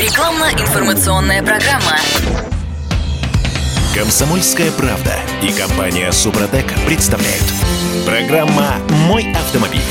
Рекламно-информационная 0.00 1.42
программа. 1.42 1.98
Комсомольская 3.94 4.70
правда 4.70 5.12
и 5.42 5.52
компания 5.52 6.10
Супротек 6.10 6.72
представляют. 6.86 7.44
Программа 8.06 8.76
«Мой 9.06 9.30
автомобиль». 9.34 9.82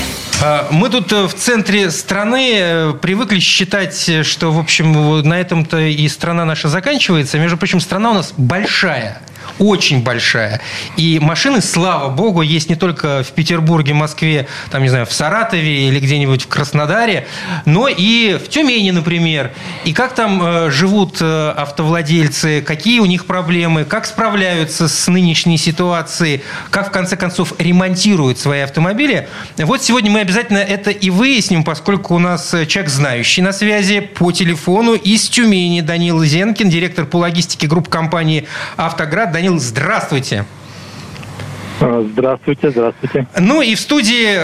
А, 0.42 0.68
Мы 0.72 0.90
тут 0.90 1.14
э, 1.14 1.28
в 1.28 1.36
центре 1.36 1.92
страны 1.92 2.56
э, 2.56 2.94
привыкли 3.00 3.38
считать, 3.38 4.26
что, 4.26 4.52
в 4.52 4.58
общем, 4.58 5.22
на 5.22 5.40
этом-то 5.40 5.78
и 5.78 6.08
страна 6.08 6.44
наша 6.44 6.70
заканчивается. 6.70 7.38
Между 7.38 7.58
прочим, 7.58 7.80
страна 7.80 8.10
у 8.10 8.14
нас 8.16 8.34
большая 8.36 9.22
очень 9.60 10.04
большая. 10.04 10.62
И 10.98 11.20
машины, 11.20 11.62
слава 11.62 12.10
богу, 12.10 12.42
есть 12.42 12.70
не 12.70 12.76
только 12.76 13.24
в 13.24 13.32
Петербурге, 13.32 13.94
Москве, 13.94 14.48
там, 14.72 14.82
не 14.82 14.90
знаю, 14.90 15.06
в 15.06 15.14
Саратове 15.14 15.88
или 15.88 16.00
где-нибудь 16.00 16.44
в 16.44 16.48
Краснодаре, 16.48 17.28
но 17.66 17.88
и 17.88 18.38
в 18.44 18.50
Тюмени, 18.50 18.92
например. 18.92 19.52
И 19.84 19.94
как 19.94 20.16
там 20.16 20.42
э, 20.42 20.72
живут 20.72 21.18
э, 21.22 21.54
автовладельцы, 21.56 22.62
какие 22.62 23.00
у 23.00 23.06
них 23.06 23.26
проблемы, 23.26 23.84
как 23.84 24.06
справляются 24.06 24.88
с 24.88 25.08
нынешней 25.08 25.58
ситуацией, 25.58 26.42
как, 26.70 26.88
в 26.88 26.92
конце 26.92 27.18
концов, 27.18 27.54
ремонтируют 27.60 28.40
свои 28.40 28.62
автомобили. 28.62 29.28
Вот 29.58 29.84
сегодня 29.84 30.10
мы 30.10 30.22
обязательно 30.22 30.58
это 30.58 30.92
и 30.92 31.10
выясним, 31.10 31.64
поскольку 31.64 32.16
у 32.16 32.20
нас 32.20 32.56
человек 32.68 32.90
знающий 32.90 33.42
на 33.42 33.52
связи 33.52 34.00
по 34.00 34.32
телефону 34.32 34.94
из 34.94 35.28
Тюмени 35.30 35.82
Данил 35.82 36.24
Зенкин, 36.24 36.70
директор 36.70 37.06
по 37.06 37.18
логистике 37.18 37.68
группы 37.68 37.90
компании 37.90 38.48
«Автоград». 38.78 39.32
Данил, 39.32 39.49
здравствуйте. 39.58 40.46
А, 41.82 42.06
Здравствуйте, 42.12 42.72
здравствуйте. 42.72 43.28
Ну 43.38 43.62
и 43.62 43.76
в 43.76 43.80
студии 43.80 44.40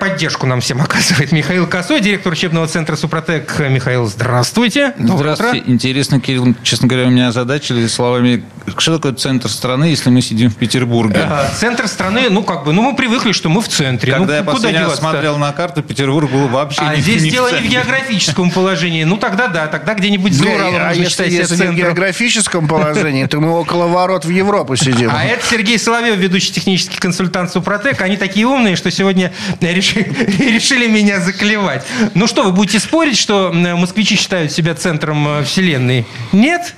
поддержку 0.00 0.46
нам 0.46 0.60
всем 0.60 0.80
оказывает 0.82 1.32
Михаил 1.32 1.66
Косой, 1.66 2.00
директор 2.00 2.32
учебного 2.32 2.66
центра 2.66 2.96
«Супротек». 2.96 3.58
Михаил, 3.68 4.06
здравствуйте. 4.06 4.94
Доброе 4.98 5.34
Здравствуйте. 5.34 5.64
утро. 5.64 5.72
Интересно, 5.72 6.20
Кирилл, 6.20 6.54
честно 6.62 6.88
говоря, 6.88 7.08
меня 7.08 7.28
озадачили 7.28 7.86
словами, 7.86 8.44
что 8.78 8.96
такое 8.96 9.12
центр 9.12 9.48
страны, 9.48 9.84
если 9.84 10.10
мы 10.10 10.22
сидим 10.22 10.50
в 10.50 10.56
Петербурге? 10.56 11.20
А, 11.22 11.48
Центр 11.54 11.88
страны, 11.88 12.30
ну 12.30 12.42
как 12.42 12.64
бы, 12.64 12.72
ну 12.72 12.82
мы 12.82 12.96
привыкли, 12.96 13.32
что 13.32 13.48
мы 13.48 13.60
в 13.60 13.68
центре. 13.68 14.12
Когда 14.12 14.26
ну, 14.26 14.32
я 14.32 14.40
куда 14.40 14.52
последний 14.52 14.80
раз 14.80 14.98
смотрел 14.98 15.36
на 15.38 15.52
карту, 15.52 15.82
Петербург 15.82 16.30
был 16.30 16.48
вообще 16.48 16.82
А 16.82 16.94
не, 16.94 17.02
здесь 17.02 17.22
не 17.22 17.30
в 17.30 17.32
дело 17.32 17.52
не 17.52 17.68
в 17.68 17.70
географическом 17.70 18.50
положении. 18.50 19.04
Ну 19.04 19.16
тогда 19.18 19.48
да, 19.48 19.66
тогда 19.66 19.94
где-нибудь 19.94 20.32
за 20.32 20.46
Уралом 20.48 20.74
а 20.80 20.94
если, 20.94 21.28
если 21.28 21.66
не 21.66 21.72
в 21.72 21.74
географическом 21.74 22.66
положении, 22.66 23.26
то 23.26 23.40
мы 23.40 23.50
около 23.50 23.86
ворот 23.86 24.24
в 24.24 24.30
Европу 24.30 24.76
сидим. 24.76 25.10
А 25.12 25.24
это 25.24 25.44
Сергей 25.46 25.78
Соловьев, 25.78 26.16
ведущий 26.16 26.45
технический 26.52 26.98
консультант 26.98 27.50
Супротек. 27.52 28.00
Они 28.02 28.16
такие 28.16 28.46
умные, 28.46 28.76
что 28.76 28.90
сегодня 28.90 29.32
реши- 29.60 30.04
решили 30.38 30.86
меня 30.88 31.20
заклевать. 31.20 31.84
Ну 32.14 32.26
что, 32.26 32.42
вы 32.44 32.52
будете 32.52 32.78
спорить, 32.80 33.16
что 33.18 33.50
м, 33.52 33.78
москвичи 33.78 34.16
считают 34.16 34.52
себя 34.52 34.74
центром 34.74 35.26
э, 35.40 35.44
вселенной? 35.44 36.06
Нет? 36.32 36.74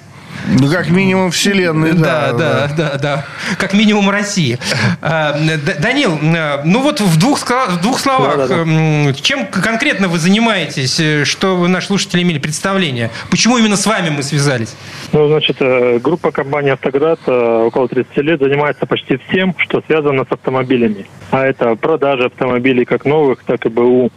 Ну, 0.51 0.71
как 0.71 0.89
минимум 0.91 1.31
вселенной, 1.31 1.93
Да, 1.93 2.33
да. 2.33 2.33
да, 2.33 2.69
да, 2.77 2.99
да. 2.99 3.27
Как 3.59 3.75
минимум 3.75 4.09
России. 4.09 4.59
А, 5.03 5.39
Данил, 5.81 6.19
э, 6.23 6.63
ну 6.65 6.81
вот 6.81 7.01
в 7.01 7.19
двух, 7.19 7.41
в 7.41 7.81
двух 7.83 8.01
словах, 8.01 8.37
Да-да-да. 8.39 8.63
м, 8.63 9.15
чем 9.15 9.47
конкретно 9.47 10.09
вы 10.09 10.19
занимаетесь, 10.19 10.99
э, 11.01 11.25
что 11.25 11.57
вы, 11.57 11.69
наши 11.69 11.89
слушатели 11.89 12.23
имели 12.23 12.39
представление? 12.39 13.11
Почему 13.31 13.59
именно 13.59 13.77
с 13.77 13.85
вами 13.87 14.09
мы 14.11 14.23
связались? 14.23 14.75
Ну, 15.13 15.29
значит, 15.29 15.57
э, 15.61 15.99
группа 15.99 16.31
компании 16.31 16.71
«Автоград» 16.73 17.21
э, 17.27 17.63
около 17.67 17.89
30 17.89 18.17
лет 18.19 18.41
занимается 18.41 18.87
почти 18.87 19.19
всем, 19.29 19.55
что 19.59 19.83
связано 19.87 20.25
с 20.25 20.33
автомобилями. 20.33 21.07
А 21.31 21.45
это 21.45 21.75
продажа 21.77 22.27
автомобилей 22.27 22.85
как 22.87 23.05
новых, 23.05 23.41
так 23.45 23.67
и 23.67 23.69
БУ, 23.69 24.11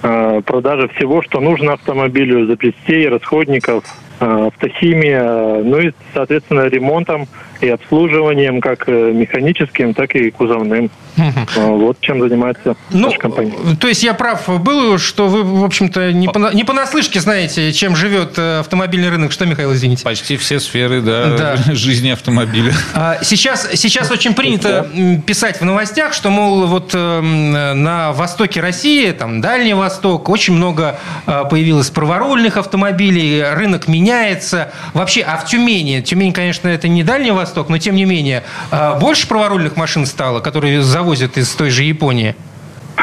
продажа 0.00 0.88
всего, 0.96 1.22
что 1.22 1.40
нужно 1.40 1.72
автомобилю, 1.72 2.46
запчастей, 2.46 3.08
расходников, 3.08 3.82
автохимия, 4.20 5.22
э, 5.22 5.62
ну 5.64 5.78
и, 5.78 5.92
соответственно, 6.12 6.66
ремонтом 6.66 7.28
и 7.60 7.68
обслуживанием 7.68 8.60
как 8.60 8.88
э, 8.88 9.12
механическим, 9.12 9.94
так 9.94 10.14
и 10.14 10.30
кузовным. 10.30 10.90
Э, 11.16 11.30
Вот 11.56 12.00
чем 12.00 12.20
занимается 12.20 12.76
Ну, 12.90 13.06
наша 13.06 13.18
компания. 13.18 13.52
то 13.80 13.88
есть 13.88 14.02
я 14.04 14.14
прав 14.14 14.46
был, 14.62 14.98
что 14.98 15.26
вы, 15.28 15.42
в 15.42 15.64
общем-то, 15.64 16.12
не, 16.12 16.28
пона- 16.28 16.54
не 16.54 16.62
понаслышке 16.64 17.18
знаете, 17.20 17.72
чем 17.72 17.96
живет 17.96 18.34
э, 18.38 18.60
автомобильный 18.60 19.08
рынок. 19.10 19.32
Что, 19.32 19.44
Михаил, 19.46 19.72
извините? 19.72 20.04
Почти 20.04 20.36
все 20.36 20.60
сферы 20.60 21.00
да, 21.00 21.36
Да. 21.36 21.56
жизни 21.74 22.10
автомобиля. 22.10 22.72
А, 22.94 23.18
Сейчас, 23.22 23.68
сейчас 23.74 24.10
очень 24.12 24.34
принято 24.34 24.88
м, 24.94 25.20
писать 25.22 25.60
в 25.60 25.64
новостях, 25.64 26.12
что, 26.12 26.30
мол, 26.30 26.66
вот 26.66 26.92
эм, 26.94 27.50
на 27.82 28.12
востоке 28.12 28.60
России, 28.60 29.10
там, 29.10 29.40
Дальний 29.40 29.74
Восток, 29.74 30.28
очень 30.28 30.54
много 30.54 30.98
э, 31.26 31.42
появилось 31.50 31.90
праворульных 31.90 32.56
автомобилей, 32.56 33.42
рынок 33.54 33.88
меняется. 33.88 34.72
Вообще, 34.94 35.22
а 35.22 35.36
в 35.36 35.46
Тюмени, 35.46 36.00
Тюмень, 36.00 36.32
конечно, 36.32 36.68
это 36.68 36.86
не 36.86 37.02
Дальний 37.02 37.32
Восток, 37.32 37.47
но 37.68 37.78
тем 37.78 37.94
не 37.94 38.04
менее, 38.04 38.42
э, 38.70 38.98
больше 39.00 39.28
праворульных 39.28 39.76
машин 39.76 40.06
стало, 40.06 40.40
которые 40.40 40.82
завозят 40.82 41.36
из 41.38 41.50
той 41.50 41.70
же 41.70 41.82
Японии? 41.82 42.34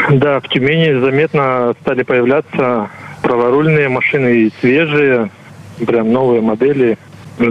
Да, 0.09 0.39
в 0.39 0.47
Тюмени 0.49 0.99
заметно 0.99 1.73
стали 1.81 2.03
появляться 2.03 2.89
праворульные 3.21 3.89
машины 3.89 4.43
и 4.43 4.53
свежие, 4.59 5.29
прям 5.85 6.11
новые 6.11 6.41
модели. 6.41 6.97
То 7.37 7.45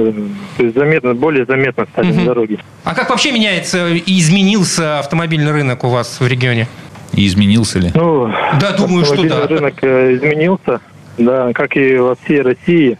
есть 0.58 0.74
заметно, 0.74 1.14
более 1.14 1.44
заметно 1.44 1.86
стали 1.92 2.12
на 2.12 2.24
дороге. 2.24 2.58
А 2.84 2.94
как 2.94 3.10
вообще 3.10 3.32
меняется 3.32 3.88
и 3.88 4.18
изменился 4.18 4.98
автомобильный 4.98 5.52
рынок 5.52 5.84
у 5.84 5.88
вас 5.88 6.20
в 6.20 6.26
регионе? 6.26 6.68
И 7.12 7.26
изменился 7.26 7.78
ли? 7.78 7.92
Ну, 7.94 8.32
Да, 8.60 8.72
думаю, 8.72 9.04
что 9.04 9.14
автомобильный 9.14 9.48
да. 9.48 9.54
рынок 9.54 9.74
э, 9.82 10.14
изменился, 10.14 10.80
да, 11.18 11.52
как 11.52 11.76
и 11.76 11.96
во 11.96 12.16
всей 12.16 12.40
России. 12.42 12.98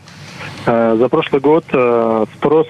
Э, 0.66 0.96
За 0.98 1.08
прошлый 1.08 1.40
год 1.40 1.64
э, 1.72 2.26
спрос 2.36 2.66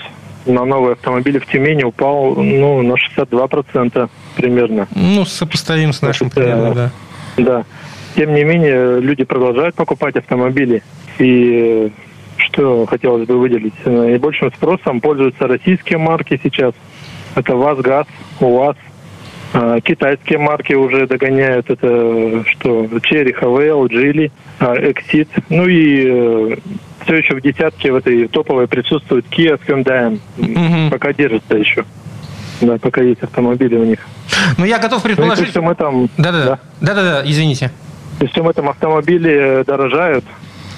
на 0.47 0.65
новые 0.65 0.93
автомобили 0.93 1.38
в 1.38 1.47
Тюмени 1.47 1.84
упал 1.84 2.34
ну, 2.34 2.82
на 2.82 2.94
62% 2.94 4.09
примерно. 4.37 4.88
Ну, 4.94 5.25
сопоставим 5.25 5.93
с 5.93 6.03
нашим 6.03 6.31
Значит, 6.31 6.38
э, 6.38 6.53
примерно, 6.53 6.75
да. 6.75 6.91
Да. 7.37 7.65
Тем 8.16 8.34
не 8.34 8.44
менее, 8.44 9.00
люди 9.00 9.25
продолжают 9.25 9.75
покупать 9.75 10.16
автомобили. 10.16 10.82
И 11.19 11.88
э, 11.88 11.91
что 12.37 12.87
хотелось 12.87 13.27
бы 13.27 13.38
выделить? 13.38 13.75
э, 13.84 13.91
Наибольшим 13.91 14.53
спросом 14.53 15.00
пользуются 15.00 15.47
российские 15.47 15.99
марки 15.99 16.38
сейчас. 16.43 16.75
Это 17.34 17.56
ВАЗ, 17.56 17.78
ГАЗ, 17.81 18.06
УАЗ. 18.41 18.76
А, 19.53 19.81
Китайские 19.81 20.38
марки 20.38 20.72
уже 20.72 21.06
догоняют. 21.06 21.71
Это 21.71 21.88
э, 21.88 22.43
что? 22.47 22.88
Черри, 23.03 23.32
ХВЛ, 23.32 23.87
Джили, 23.87 24.31
Exit. 24.61 25.28
Ну 25.49 25.66
и 25.66 26.59
все 27.05 27.17
еще 27.17 27.35
в 27.35 27.41
десятке 27.41 27.93
в 27.93 27.97
этой 27.97 28.29
топовой 28.29 28.67
присутствует 28.67 29.25
Kia 29.31 29.59
с 29.59 29.69
Hyundai. 29.69 30.19
Мгм. 30.37 30.91
Пока 30.91 31.13
держится 31.13 31.57
еще. 31.57 31.85
Да, 32.61 32.79
пока 32.79 33.03
есть 33.03 33.23
автомобили 33.23 33.77
у 33.77 33.85
них. 33.85 33.99
Ну, 34.59 34.65
я 34.65 34.79
готов 34.79 35.03
Ну 35.03 35.09
предположить... 35.09 35.51
всем 35.51 35.69
этом... 35.69 36.09
Да-да-да. 36.17 36.59
Да-да-да, 36.81 37.23
извините. 37.25 37.71
При 38.19 38.27
всем 38.29 38.49
этом 38.49 38.69
автомобили 38.69 39.65
дорожают, 39.67 40.25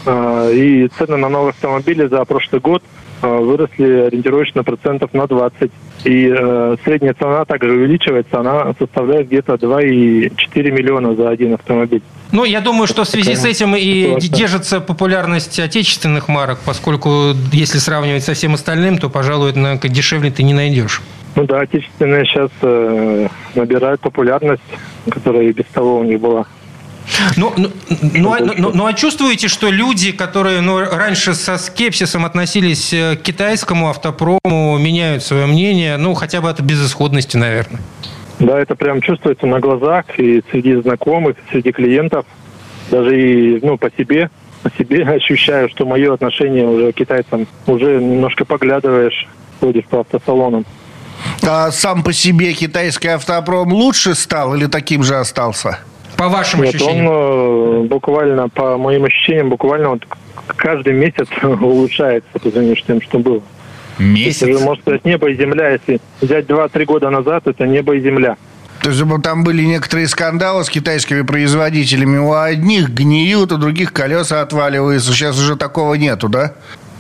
а, 0.07 0.51
и 0.51 0.89
цены 0.99 1.17
на 1.17 1.29
новые 1.29 1.51
автомобили 1.51 2.07
за 2.07 2.25
прошлый 2.25 2.61
год 2.61 2.83
выросли 3.23 4.07
ориентировочно 4.07 4.63
процентов 4.65 5.13
на 5.15 5.27
20. 5.27 5.71
И 6.05 6.29
э, 6.29 6.77
средняя 6.85 7.15
цена 7.15 7.45
также 7.45 7.73
увеличивается, 7.73 8.41
она 8.41 8.75
составляет 8.79 9.27
где-то 9.27 9.55
2,4 9.55 10.71
миллиона 10.71 11.15
за 11.15 11.31
один 11.31 11.55
автомобиль. 11.55 12.03
Ну, 12.33 12.45
я 12.45 12.61
думаю, 12.61 12.87
что 12.87 13.05
в 13.05 13.09
связи 13.09 13.35
с 13.35 13.45
этим 13.45 13.75
и 13.77 14.19
держится 14.21 14.81
популярность 14.81 15.59
отечественных 15.59 16.29
марок, 16.29 16.59
поскольку 16.65 17.33
если 17.53 17.79
сравнивать 17.79 18.25
со 18.25 18.35
всем 18.35 18.55
остальным, 18.55 18.99
то, 18.99 19.09
пожалуй, 19.09 19.51
однако, 19.51 19.89
дешевле 19.89 20.31
ты 20.31 20.43
не 20.43 20.55
найдешь. 20.55 21.03
Ну 21.37 21.45
да, 21.45 21.61
отечественные 21.61 22.25
сейчас 22.25 22.51
э, 22.63 23.29
набирают 23.55 24.01
популярность, 24.01 24.63
которая 25.11 25.45
и 25.45 25.53
без 25.53 25.67
того 25.67 25.99
у 25.99 26.05
них 26.05 26.21
была. 26.21 26.47
Ну, 27.37 27.53
ну, 27.57 27.71
ну, 28.15 28.33
а- 28.33 28.41
ну, 28.41 28.71
ну, 28.75 28.87
а 28.87 28.93
чувствуете, 28.93 29.49
что 29.49 29.71
люди, 29.71 30.13
которые 30.13 30.61
ну, 30.61 30.79
раньше 30.79 31.35
со 31.35 31.59
скепсисом 31.59 32.25
относились 32.25 32.93
э, 32.93 33.17
к 33.17 33.23
китайскому 33.23 33.89
автопрому, 33.89 34.79
меняют 34.79 35.23
свое 35.23 35.47
мнение, 35.47 35.97
ну, 35.97 36.15
хотя 36.15 36.41
бы 36.41 36.49
от 36.49 36.61
безысходности, 36.61 37.37
наверное? 37.37 37.81
Да, 38.39 38.59
это 38.59 38.75
прям 38.75 39.01
чувствуется 39.01 39.47
на 39.47 39.61
глазах 39.61 40.05
и 40.19 40.43
среди 40.51 40.77
знакомых, 40.77 41.37
среди 41.51 41.73
клиентов. 41.73 42.27
Даже 42.91 43.19
и 43.21 43.61
ну, 43.65 43.79
по 43.79 43.91
себе, 43.91 44.31
по 44.63 44.71
себе 44.71 45.03
ощущаю, 45.09 45.69
что 45.69 45.87
мое 45.87 46.13
отношение 46.13 46.67
уже 46.67 46.93
к 46.93 46.97
китайцам 46.97 47.47
уже 47.67 47.99
немножко 48.01 48.45
поглядываешь, 48.45 49.27
ходишь 49.61 49.85
по 49.87 50.01
автосалонам. 50.01 50.67
А 51.43 51.71
сам 51.71 52.03
по 52.03 52.13
себе 52.13 52.53
китайский 52.53 53.09
автопром 53.09 53.73
лучше 53.73 54.15
стал 54.15 54.55
или 54.55 54.67
таким 54.67 55.03
же 55.03 55.17
остался? 55.17 55.79
По 56.17 56.29
вашим 56.29 56.63
Нет, 56.63 56.75
он 56.75 56.81
ощущениям. 56.81 57.13
э, 57.13 57.89
буквально, 57.89 58.49
по 58.49 58.79
моим 58.79 59.05
ощущениям, 59.05 59.51
буквально 59.51 59.91
вот 59.91 60.07
каждый 60.57 60.95
месяц 60.95 61.29
улучшается 61.43 62.29
по 62.33 62.41
сравнению 62.41 62.77
с 62.77 62.83
тем, 62.83 63.01
что 63.03 63.19
было. 63.19 63.43
Это 63.99 64.03
Месяц? 64.03 64.47
же, 64.47 64.59
можно 64.59 64.83
сказать, 64.83 65.05
небо 65.05 65.31
и 65.31 65.37
земля. 65.37 65.71
Если 65.71 66.01
взять 66.21 66.47
2-3 66.47 66.85
года 66.85 67.11
назад, 67.11 67.47
это 67.47 67.67
небо 67.67 67.95
и 67.95 68.01
земля. 68.01 68.37
То 68.83 68.91
есть 68.91 69.03
там 69.23 69.43
были 69.43 69.65
некоторые 69.65 70.07
скандалы 70.07 70.63
с 70.65 70.69
китайскими 70.69 71.23
производителями. 71.23 72.19
У 72.19 72.33
одних 72.35 72.91
гниют, 72.91 73.53
у 73.53 73.57
других 73.57 73.93
колеса 73.93 74.43
отваливаются. 74.43 75.13
Сейчас 75.13 75.39
уже 75.39 75.57
такого 75.57 75.95
нету, 75.95 76.29
да? 76.29 76.53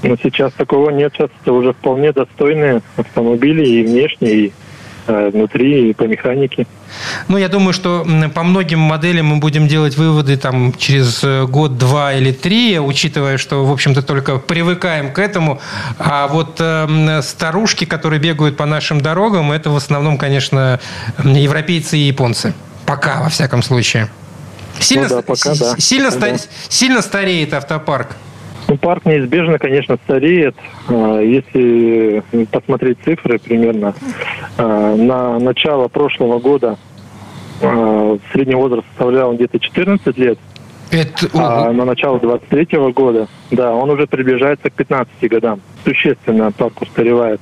Но 0.02 0.16
сейчас 0.22 0.52
такого 0.54 0.90
нет. 0.90 1.12
Сейчас 1.14 1.30
это 1.42 1.52
уже 1.52 1.72
вполне 1.74 2.12
достойные 2.12 2.80
автомобили 2.96 3.66
и 3.66 3.82
внешне, 3.84 4.30
и 4.30 4.52
внутри, 5.06 5.90
и 5.90 5.92
по 5.92 6.04
механике. 6.04 6.66
Ну, 7.28 7.36
я 7.36 7.48
думаю, 7.48 7.72
что 7.72 8.06
по 8.34 8.42
многим 8.42 8.80
моделям 8.80 9.26
мы 9.26 9.36
будем 9.36 9.68
делать 9.68 9.96
выводы 9.96 10.36
там 10.36 10.72
через 10.76 11.22
э, 11.24 11.46
год, 11.46 11.78
два 11.78 12.14
или 12.14 12.32
три, 12.32 12.78
учитывая, 12.78 13.38
что, 13.38 13.64
в 13.64 13.72
общем-то, 13.72 14.02
только 14.02 14.38
привыкаем 14.38 15.12
к 15.12 15.18
этому. 15.18 15.60
А 15.98 16.26
вот 16.28 16.56
э, 16.60 17.20
старушки, 17.22 17.84
которые 17.84 18.20
бегают 18.20 18.56
по 18.56 18.66
нашим 18.66 19.00
дорогам, 19.00 19.52
это 19.52 19.70
в 19.70 19.76
основном, 19.76 20.18
конечно, 20.18 20.80
европейцы 21.18 21.98
и 21.98 22.06
японцы. 22.06 22.54
Пока, 22.86 23.22
во 23.22 23.28
всяком 23.28 23.62
случае. 23.62 24.08
Сильно, 24.78 25.08
да, 25.08 25.22
пока 25.22 25.54
да. 25.54 25.74
сильно, 25.78 26.10
Да. 26.10 26.36
сильно 26.68 27.02
стареет 27.02 27.54
автопарк. 27.54 28.16
Ну, 28.68 28.76
парк 28.76 29.06
неизбежно, 29.06 29.58
конечно, 29.58 29.96
стареет. 30.04 30.56
А, 30.88 31.20
Если 31.20 32.22
посмотреть 32.50 32.98
цифры 33.04 33.38
примерно, 33.38 33.94
а, 34.58 34.96
на 34.96 35.38
начало 35.38 35.88
прошлого 35.88 36.38
года 36.38 36.76
а, 37.62 38.18
средний 38.32 38.56
возраст 38.56 38.86
составлял 38.88 39.34
где-то 39.34 39.60
14 39.60 40.18
лет, 40.18 40.38
Это, 40.90 41.28
а 41.34 41.72
на 41.72 41.84
начало 41.84 42.18
23 42.18 42.92
года, 42.92 43.28
да, 43.50 43.72
он 43.72 43.90
уже 43.90 44.06
приближается 44.06 44.70
к 44.70 44.74
15 44.74 45.28
годам. 45.30 45.60
Существенно 45.84 46.50
парк 46.50 46.82
устаревает. 46.82 47.40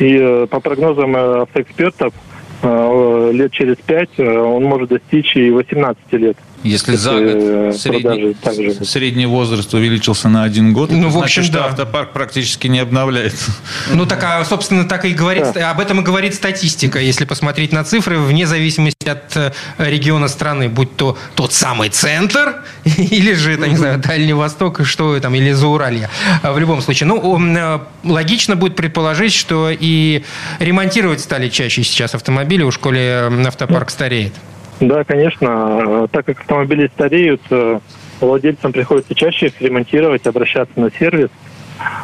И 0.00 0.16
э, 0.18 0.46
по 0.48 0.60
прогнозам 0.60 1.14
э, 1.14 1.42
автоэкспертов, 1.42 2.14
э, 2.62 3.30
лет 3.32 3.52
через 3.52 3.76
5 3.76 4.18
он 4.18 4.64
может 4.64 4.88
достичь 4.88 5.36
и 5.36 5.50
18 5.50 6.12
лет. 6.14 6.36
Если 6.62 6.96
за 6.96 7.12
Э, 7.12 7.66
год 7.70 7.80
средний, 7.80 8.34
продажи 8.34 8.70
также. 8.70 8.84
средний 8.84 9.26
возраст 9.26 9.72
увеличился 9.72 10.28
на 10.28 10.44
один 10.44 10.72
год, 10.72 10.90
Ну, 10.90 10.98
это 10.98 11.08
в 11.08 11.18
общем, 11.18 11.42
значит, 11.42 11.44
что 11.44 11.54
да. 11.54 11.66
автопарк 11.66 12.12
практически 12.12 12.66
не 12.66 12.80
обновляется. 12.80 13.52
Ну, 13.90 14.06
так, 14.06 14.22
а, 14.24 14.44
собственно, 14.44 14.84
так 14.84 15.04
и 15.04 15.12
говорит, 15.12 15.56
об 15.56 15.80
этом 15.80 16.00
и 16.00 16.02
говорит 16.02 16.34
статистика, 16.34 16.98
если 16.98 17.24
посмотреть 17.24 17.72
на 17.72 17.82
цифры, 17.84 18.18
вне 18.18 18.46
зависимости 18.46 19.08
от 19.08 19.36
э, 19.36 19.52
региона 19.78 20.28
страны, 20.28 20.68
будь 20.68 20.94
то 20.96 21.16
тот 21.34 21.52
самый 21.52 21.88
центр, 21.88 22.62
или 22.84 23.32
же, 23.34 23.52
это, 23.54 23.66
не 23.66 23.76
знаю, 23.76 23.98
Дальний 23.98 24.34
Восток, 24.34 24.84
что 24.84 25.18
там, 25.20 25.34
или 25.34 25.52
Зауралье. 25.52 26.10
А 26.42 26.52
В 26.52 26.58
любом 26.58 26.82
случае, 26.82 27.06
ну, 27.06 27.56
э, 27.56 27.80
логично 28.04 28.56
будет 28.56 28.76
предположить, 28.76 29.32
что 29.32 29.70
и 29.70 30.22
ремонтировать 30.58 31.20
стали 31.20 31.48
чаще 31.48 31.82
сейчас 31.82 32.14
автомобили, 32.14 32.62
уж 32.62 32.78
коли 32.78 33.46
автопарк 33.46 33.90
стареет. 33.90 34.34
Да, 34.80 35.04
конечно. 35.04 36.08
Так 36.10 36.26
как 36.26 36.40
автомобили 36.40 36.90
стареют, 36.94 37.42
э, 37.50 37.78
владельцам 38.20 38.72
приходится 38.72 39.14
чаще 39.14 39.46
их 39.46 39.60
ремонтировать, 39.60 40.26
обращаться 40.26 40.78
на 40.80 40.90
сервис. 40.90 41.28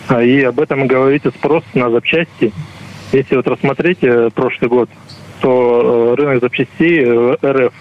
А, 0.08 0.23
И 0.23 0.43
об 0.43 0.61
этом 0.61 0.87
говорит 0.87 1.26
и 1.26 1.31
спрос 1.31 1.64
на 1.75 1.90
запчасти. 1.90 2.52
Если 3.12 3.37
вот 3.37 3.46
рассмотреть 3.46 3.99
э, 4.02 4.31
прошлый 4.34 4.69
год, 4.69 4.90
то 5.40 6.14
э, 6.19 6.20
рынок 6.20 6.43
запчастей 6.43 7.02
э, 7.05 7.37
РФ 7.43 7.73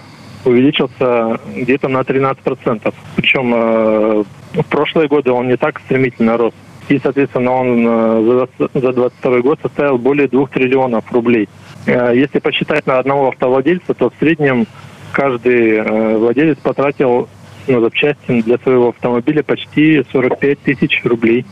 увеличился 0.45 1.39
где-то 1.55 1.87
на 1.87 1.99
13%. 2.01 2.93
Причем 3.15 3.53
э, 3.53 4.23
в 4.53 4.65
прошлые 4.69 5.07
годы 5.07 5.31
он 5.31 5.47
не 5.47 5.57
так 5.57 5.79
стремительно 5.79 6.37
рос. 6.37 6.53
И, 6.87 6.99
соответственно, 6.99 7.51
он 7.51 7.85
э, 7.87 8.47
за 8.57 8.67
20 8.67 8.83
за 8.83 8.93
22 8.93 9.39
год 9.41 9.59
составил 9.61 9.97
более 9.97 10.27
2 10.27 10.47
триллионов 10.47 11.11
рублей. 11.11 11.49
Э, 11.87 12.11
Если 12.13 12.39
посчитать 12.39 12.85
на 12.85 12.99
одного 12.99 13.29
автовладельца, 13.29 13.93
то 13.95 14.09
в 14.09 14.13
среднем 14.19 14.67
каждый 15.15 15.77
э, 15.77 16.17
владелец 16.17 16.57
потратил 16.61 17.29
на 17.67 17.79
запчасти 17.79 18.41
для 18.41 18.57
своего 18.57 18.89
автомобиля 18.89 19.43
почти 19.43 20.03
45 20.11 20.59
тысяч 20.59 21.01
рублей. 21.05 21.45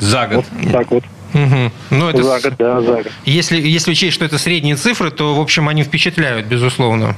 За 0.00 0.26
год. 0.26 0.44
Вот 0.50 0.72
так 0.72 0.90
вот. 0.90 1.04
Мгм. 1.34 1.70
Ну, 1.90 2.08
это 2.08 2.22
За 2.22 2.40
год, 2.40 2.54
да, 2.58 2.80
за 2.80 3.02
год. 3.02 3.12
Если, 3.24 3.60
если 3.60 3.90
учесть, 3.90 4.14
что 4.14 4.24
это 4.24 4.38
средние 4.38 4.76
цифры, 4.76 5.10
то, 5.10 5.34
в 5.34 5.40
общем, 5.40 5.68
они 5.68 5.82
впечатляют, 5.82 6.46
безусловно. 6.46 7.14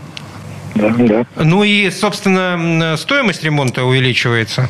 Да, 0.75 0.93
да. 0.99 1.27
Ну 1.37 1.63
и, 1.63 1.89
собственно, 1.91 2.97
стоимость 2.99 3.45
ремонта 3.45 3.85
увеличивается. 3.85 4.69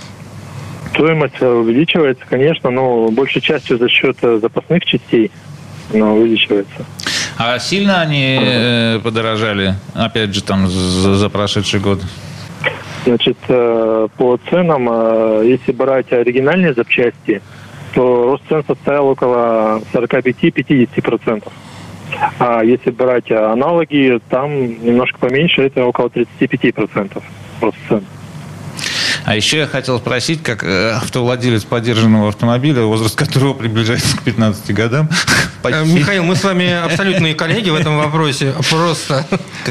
Стоимость 0.92 1.36
э, 1.40 1.48
увеличивается, 1.48 2.24
конечно, 2.28 2.70
но 2.70 3.08
большей 3.08 3.40
частью 3.40 3.78
за 3.78 3.88
счет 3.88 4.18
э, 4.22 4.38
запасных 4.40 4.84
частей 4.84 5.30
она 5.94 6.12
увеличивается. 6.12 6.84
А 7.38 7.58
сильно 7.58 8.00
они 8.00 8.38
э, 8.40 8.98
подорожали, 9.00 9.74
опять 9.94 10.34
же, 10.34 10.42
там 10.42 10.68
за, 10.68 11.14
за 11.16 11.28
прошедший 11.28 11.80
год? 11.80 12.00
Значит, 13.04 13.36
э, 13.48 14.08
по 14.16 14.38
ценам, 14.48 14.88
э, 14.90 15.42
если 15.44 15.72
брать 15.72 16.12
оригинальные 16.12 16.72
запчасти, 16.72 17.42
то 17.94 18.24
рост 18.24 18.42
цен 18.48 18.64
составил 18.66 19.08
около 19.08 19.82
45-50%. 19.92 21.52
А 22.38 22.62
если 22.62 22.90
брать 22.90 23.30
аналоги, 23.30 24.18
там 24.30 24.82
немножко 24.82 25.18
поменьше, 25.18 25.62
это 25.62 25.84
около 25.84 26.08
35% 26.08 27.22
рост 27.60 27.76
цен. 27.88 28.04
А 29.26 29.34
еще 29.34 29.58
я 29.58 29.66
хотел 29.66 29.98
спросить, 29.98 30.40
как 30.44 30.62
э, 30.62 30.92
автовладелец 30.92 31.64
поддержанного 31.64 32.28
автомобиля, 32.28 32.82
возраст 32.82 33.16
которого 33.18 33.54
приближается 33.54 34.16
к 34.16 34.22
15 34.22 34.72
годам, 34.72 35.10
Э, 35.72 35.84
Михаил, 35.84 36.24
мы 36.24 36.36
с 36.36 36.44
вами 36.44 36.72
абсолютные 36.72 37.34
коллеги 37.34 37.70
в 37.70 37.74
этом 37.74 37.96
вопросе. 37.96 38.54
Просто. 38.70 39.26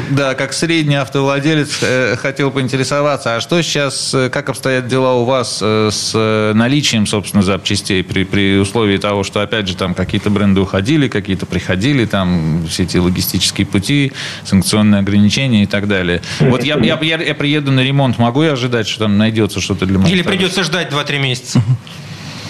да, 0.10 0.36
как 0.36 0.54
средний 0.54 0.96
автовладелец, 0.96 1.80
э, 1.82 2.16
хотел 2.18 2.52
поинтересоваться, 2.52 3.36
а 3.36 3.42
что 3.42 3.62
сейчас, 3.62 4.16
как 4.32 4.50
обстоят 4.50 4.88
дела 4.88 5.14
у 5.14 5.26
вас 5.26 5.62
с 5.62 6.52
наличием, 6.54 7.06
собственно, 7.08 7.44
запчастей 7.44 8.04
при, 8.04 8.24
при 8.24 8.58
условии 8.58 8.98
того, 8.98 9.24
что, 9.24 9.42
опять 9.42 9.68
же, 9.68 9.76
там 9.76 9.94
какие-то 9.94 10.30
бренды 10.30 10.62
уходили, 10.62 11.08
какие-то 11.08 11.46
приходили, 11.46 12.06
там 12.06 12.66
все 12.70 12.84
эти 12.84 12.98
логистические 12.98 13.68
пути, 13.68 14.12
санкционные 14.44 15.00
ограничения 15.00 15.64
и 15.64 15.68
так 15.68 15.88
далее. 15.88 16.22
Вот 16.40 16.64
я, 16.64 16.78
я, 16.78 17.00
я, 17.02 17.18
я 17.22 17.36
приеду 17.36 17.72
на 17.72 17.82
ремонт, 17.82 18.18
могу 18.18 18.44
я 18.44 18.54
ожидать, 18.54 18.88
что 18.88 19.06
там 19.06 19.18
найдется 19.46 19.62
что-то 19.62 19.86
для 19.86 20.00
моих 20.00 20.12
Или 20.12 20.24
придется 20.24 20.64
ждать 20.64 20.92
2-3 20.92 21.20
месяца. 21.20 21.62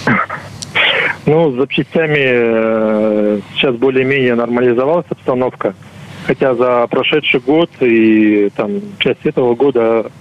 Ну, 1.27 1.51
с 1.51 1.55
запчастями 1.55 2.19
э, 2.19 3.39
сейчас 3.55 3.75
более-менее 3.77 4.35
нормализовалась 4.35 5.07
обстановка. 5.09 5.73
Хотя 6.27 6.53
за 6.53 6.85
прошедший 6.85 7.39
год 7.39 7.71
и 7.79 8.51
там 8.55 8.79
часть 8.99 9.25
этого 9.25 9.55
года 9.55 10.11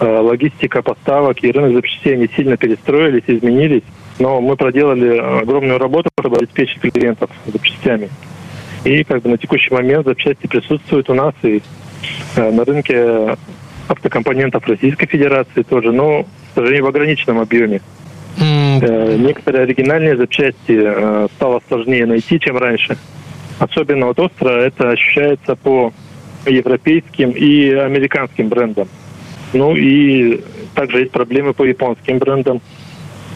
э, 0.00 0.04
логистика 0.04 0.82
поставок 0.82 1.42
и 1.42 1.50
рынок 1.50 1.72
запчастей 1.72 2.18
не 2.18 2.28
сильно 2.36 2.58
перестроились, 2.58 3.22
изменились. 3.26 3.84
Но 4.18 4.42
мы 4.42 4.54
проделали 4.56 5.16
огромную 5.16 5.78
работу, 5.78 6.10
чтобы 6.20 6.36
обеспечить 6.36 6.78
клиентов 6.78 7.30
запчастями. 7.46 8.10
И 8.84 9.02
как 9.04 9.22
бы 9.22 9.30
на 9.30 9.38
текущий 9.38 9.72
момент 9.72 10.04
запчасти 10.04 10.46
присутствуют 10.46 11.08
у 11.08 11.14
нас 11.14 11.32
и 11.42 11.62
э, 12.36 12.50
на 12.50 12.66
рынке 12.66 13.38
автокомпонентов 13.90 14.66
Российской 14.66 15.06
Федерации 15.06 15.62
тоже, 15.62 15.92
но, 15.92 16.22
к 16.22 16.26
сожалению, 16.54 16.84
в 16.84 16.88
ограниченном 16.88 17.40
объеме. 17.40 17.80
Э, 18.38 19.16
Некоторые 19.16 19.64
оригинальные 19.64 20.16
запчасти 20.16 20.54
э, 20.68 21.28
стало 21.36 21.60
сложнее 21.68 22.06
найти, 22.06 22.38
чем 22.38 22.56
раньше. 22.56 22.96
Особенно 23.58 24.06
вот 24.06 24.18
остро 24.18 24.50
это 24.50 24.90
ощущается 24.90 25.56
по 25.56 25.92
европейским 26.46 27.30
и 27.32 27.70
американским 27.70 28.48
брендам. 28.48 28.88
Ну 29.52 29.74
и 29.76 30.42
также 30.74 31.00
есть 31.00 31.10
проблемы 31.10 31.52
по 31.52 31.64
японским 31.64 32.18
брендам, 32.18 32.62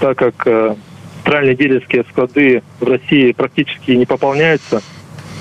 так 0.00 0.16
как 0.16 0.46
э, 0.46 0.76
центральные 1.16 1.56
дилерские 1.56 2.04
склады 2.10 2.62
в 2.80 2.88
России 2.88 3.32
практически 3.32 3.90
не 3.90 4.06
пополняются 4.06 4.82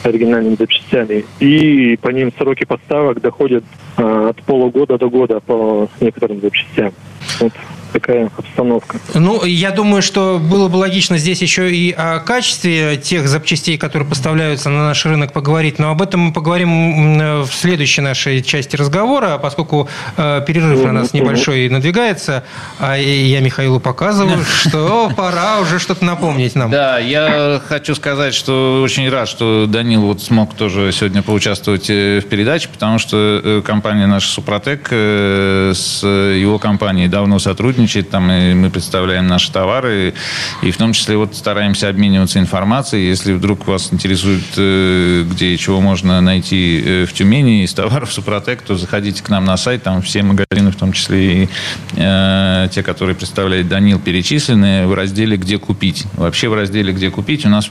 оригинальными 0.04 0.56
запчастями, 0.56 1.26
и 1.40 1.98
по 2.02 2.10
ним 2.10 2.32
сроки 2.38 2.66
поставок 2.66 3.22
доходят 3.22 3.64
э, 3.98 4.28
от 4.30 4.42
полугода 4.44 4.98
до 4.98 5.10
года 5.10 5.40
по 5.40 5.90
некоторым 6.00 6.42
запчастям. 6.42 6.94
Вот 7.40 7.54
такая 7.94 8.30
обстановка. 8.36 8.98
Ну, 9.14 9.46
я 9.46 9.72
думаю, 9.72 10.02
что 10.02 10.40
было 10.40 10.68
бы 10.68 10.78
логично 10.78 11.18
здесь 11.18 11.42
еще 11.42 11.74
и 11.74 11.92
о 11.92 12.20
качестве 12.20 12.98
тех 12.98 13.28
запчастей, 13.28 13.78
которые 13.78 14.10
поставляются 14.10 14.70
на 14.70 14.88
наш 14.88 15.06
рынок, 15.06 15.32
поговорить. 15.32 15.80
Но 15.80 15.92
об 15.92 16.02
этом 16.02 16.20
мы 16.22 16.34
поговорим 16.34 17.44
в 17.44 17.52
следующей 17.54 18.02
нашей 18.02 18.42
части 18.42 18.76
разговора, 18.76 19.38
поскольку 19.38 19.88
э, 20.18 20.42
перерыв 20.46 20.84
на 20.84 20.92
нас 20.92 21.14
небольшой 21.14 21.70
надвигается, 21.70 22.44
а 22.80 22.98
я 22.98 23.40
Михаилу 23.40 23.80
показываю, 23.80 24.44
что 24.62 25.12
пора 25.16 25.60
уже 25.60 25.80
что-то 25.80 26.04
напомнить 26.04 26.56
нам. 26.56 26.72
Да, 26.72 26.98
я 26.98 27.62
хочу 27.68 27.94
сказать, 27.96 28.34
что 28.34 28.82
очень 28.82 29.08
рад, 29.10 29.30
что 29.30 29.66
Данил 29.68 30.02
вот 30.02 30.22
смог 30.22 30.56
тоже 30.56 30.92
сегодня 30.92 31.22
поучаствовать 31.22 31.90
э, 31.90 32.20
в 32.20 32.28
передаче, 32.28 32.70
потому 32.70 32.98
что 32.98 33.42
э, 33.44 33.62
компания 33.64 34.08
наша 34.08 34.28
Супротек 34.30 34.88
с 34.92 36.04
его 36.04 36.58
компанией 36.58 37.08
давно 37.08 37.38
сотрудничает, 37.38 37.83
сотрудничает, 37.84 38.10
там 38.10 38.32
и 38.32 38.54
мы 38.54 38.70
представляем 38.70 39.28
наши 39.28 39.52
товары, 39.52 40.14
и 40.62 40.72
в 40.72 40.78
том 40.78 40.94
числе 40.94 41.18
вот 41.18 41.36
стараемся 41.36 41.90
обмениваться 41.90 42.40
информацией. 42.40 43.08
Если 43.08 43.34
вдруг 43.34 43.68
вас 43.68 43.92
интересует, 43.92 44.44
э, 44.58 45.24
где 45.30 45.54
и 45.54 45.58
чего 45.58 45.82
можно 45.82 46.22
найти 46.22 46.82
э, 46.86 47.06
в 47.06 47.14
Тюмени 47.14 47.64
из 47.64 47.74
товаров 47.74 48.12
Супротек, 48.12 48.62
то 48.62 48.76
заходите 48.76 49.24
к 49.24 49.30
нам 49.30 49.46
на 49.46 49.58
сайт, 49.58 49.84
там 49.84 50.02
все 50.02 50.24
магазины, 50.24 50.72
в 50.72 50.76
том 50.76 50.94
числе 50.94 51.44
и 51.44 51.50
э, 51.96 52.68
те, 52.72 52.84
которые 52.84 53.16
представляет 53.16 53.68
Данил, 53.68 54.00
перечислены 54.00 54.88
в 54.88 54.94
разделе 54.94 55.38
«Где 55.38 55.58
купить». 55.58 56.06
Вообще 56.14 56.48
в 56.48 56.54
разделе 56.54 56.94
«Где 56.94 57.10
купить» 57.10 57.46
у 57.46 57.50
нас 57.50 57.70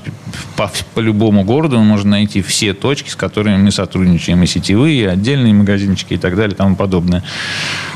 по, 0.57 0.71
по 0.95 1.01
любому 1.01 1.45
городу 1.45 1.79
можно 1.79 2.11
найти 2.11 2.43
все 2.43 2.75
точки, 2.75 3.11
с 3.11 3.17
которыми 3.17 3.57
мы 3.57 3.71
сотрудничаем, 3.71 4.43
и 4.43 4.47
сетевые, 4.47 5.03
и 5.03 5.05
отдельные 5.05 5.55
магазинчики 5.55 6.15
и 6.15 6.19
так 6.19 6.37
далее 6.37 6.55
и 6.55 6.57
тому 6.57 6.77
подобное. 6.77 7.23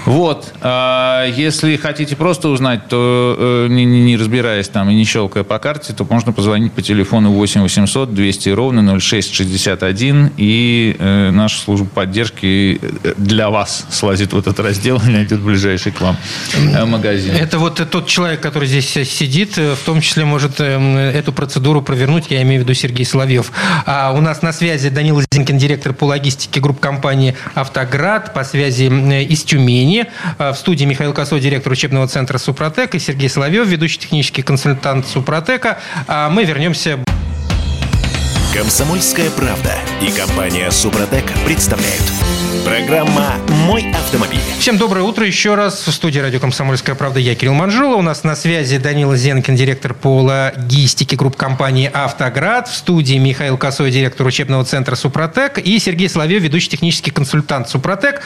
Вот. 0.06 0.54
А 0.62 1.26
если 1.26 1.76
хотите 1.76 2.05
просто 2.14 2.48
узнать, 2.48 2.88
то 2.88 3.36
э, 3.38 3.66
не, 3.68 3.84
не 3.84 4.16
разбираясь 4.16 4.68
там 4.68 4.90
и 4.90 4.94
не 4.94 5.04
щелкая 5.04 5.44
по 5.44 5.58
карте, 5.58 5.92
то 5.92 6.06
можно 6.08 6.32
позвонить 6.32 6.72
по 6.72 6.82
телефону 6.82 7.32
8 7.32 7.62
800 7.62 8.14
200 8.14 8.48
ровно 8.50 8.98
0661 9.00 10.32
и 10.36 10.96
э, 10.98 11.30
наша 11.30 11.58
служба 11.58 11.86
поддержки 11.86 12.80
э, 12.80 13.14
для 13.16 13.50
вас 13.50 13.86
слазит 13.90 14.32
в 14.32 14.38
этот 14.38 14.60
раздел 14.60 15.00
и 15.06 15.10
найдет 15.10 15.40
ближайший 15.40 15.92
к 15.92 16.00
вам 16.00 16.16
э, 16.54 16.84
магазин. 16.84 17.34
Это 17.34 17.58
вот 17.58 17.80
тот 17.90 18.06
человек, 18.06 18.40
который 18.40 18.68
здесь 18.68 18.88
сидит, 18.88 19.56
в 19.56 19.78
том 19.84 20.00
числе 20.00 20.24
может 20.24 20.60
эту 20.60 21.32
процедуру 21.32 21.82
провернуть, 21.82 22.26
я 22.30 22.42
имею 22.42 22.60
в 22.60 22.64
виду 22.64 22.74
Сергей 22.74 23.04
Соловьев. 23.04 23.52
А 23.86 24.12
у 24.12 24.20
нас 24.20 24.42
на 24.42 24.52
связи 24.52 24.90
Данил 24.90 25.22
Зинкин, 25.32 25.58
директор 25.58 25.92
по 25.92 26.04
логистике 26.04 26.60
групп 26.60 26.80
компании 26.80 27.34
«Автоград», 27.54 28.34
по 28.34 28.44
связи 28.44 28.84
из 28.84 29.42
Тюмени. 29.42 30.06
В 30.38 30.54
студии 30.54 30.84
Михаил 30.84 31.12
Косой, 31.12 31.40
директор 31.40 31.72
учебного 31.72 31.95
центра 32.04 32.36
«Супротек», 32.36 32.94
и 32.94 32.98
Сергей 32.98 33.30
Соловьев, 33.30 33.66
ведущий 33.66 33.98
технический 33.98 34.42
консультант 34.42 35.06
«Супротека». 35.06 35.78
А 36.06 36.28
мы 36.28 36.44
вернемся 36.44 36.98
Комсомольская 38.54 39.30
правда 39.30 39.74
и 40.02 40.10
компания 40.10 40.70
«Супротек» 40.70 41.24
представляют. 41.44 42.45
Программа 42.66 43.34
«Мой 43.64 43.92
автомобиль». 43.92 44.40
Всем 44.58 44.76
доброе 44.76 45.02
утро 45.02 45.24
еще 45.24 45.54
раз. 45.54 45.86
В 45.86 45.92
студии 45.92 46.18
радио 46.18 46.40
«Комсомольская 46.40 46.96
правда» 46.96 47.20
я 47.20 47.36
Кирилл 47.36 47.54
Манжула. 47.54 47.94
У 47.94 48.02
нас 48.02 48.24
на 48.24 48.34
связи 48.34 48.78
Данила 48.78 49.16
Зенкин, 49.16 49.54
директор 49.54 49.94
по 49.94 50.22
логистике 50.22 51.14
групп 51.14 51.36
компании 51.36 51.88
«Автоград». 51.94 52.66
В 52.66 52.74
студии 52.74 53.18
Михаил 53.18 53.56
Косой, 53.56 53.92
директор 53.92 54.26
учебного 54.26 54.64
центра 54.64 54.96
«Супротек». 54.96 55.58
И 55.58 55.78
Сергей 55.78 56.08
Соловьев, 56.08 56.42
ведущий 56.42 56.70
технический 56.70 57.12
консультант 57.12 57.68
«Супротек». 57.68 58.22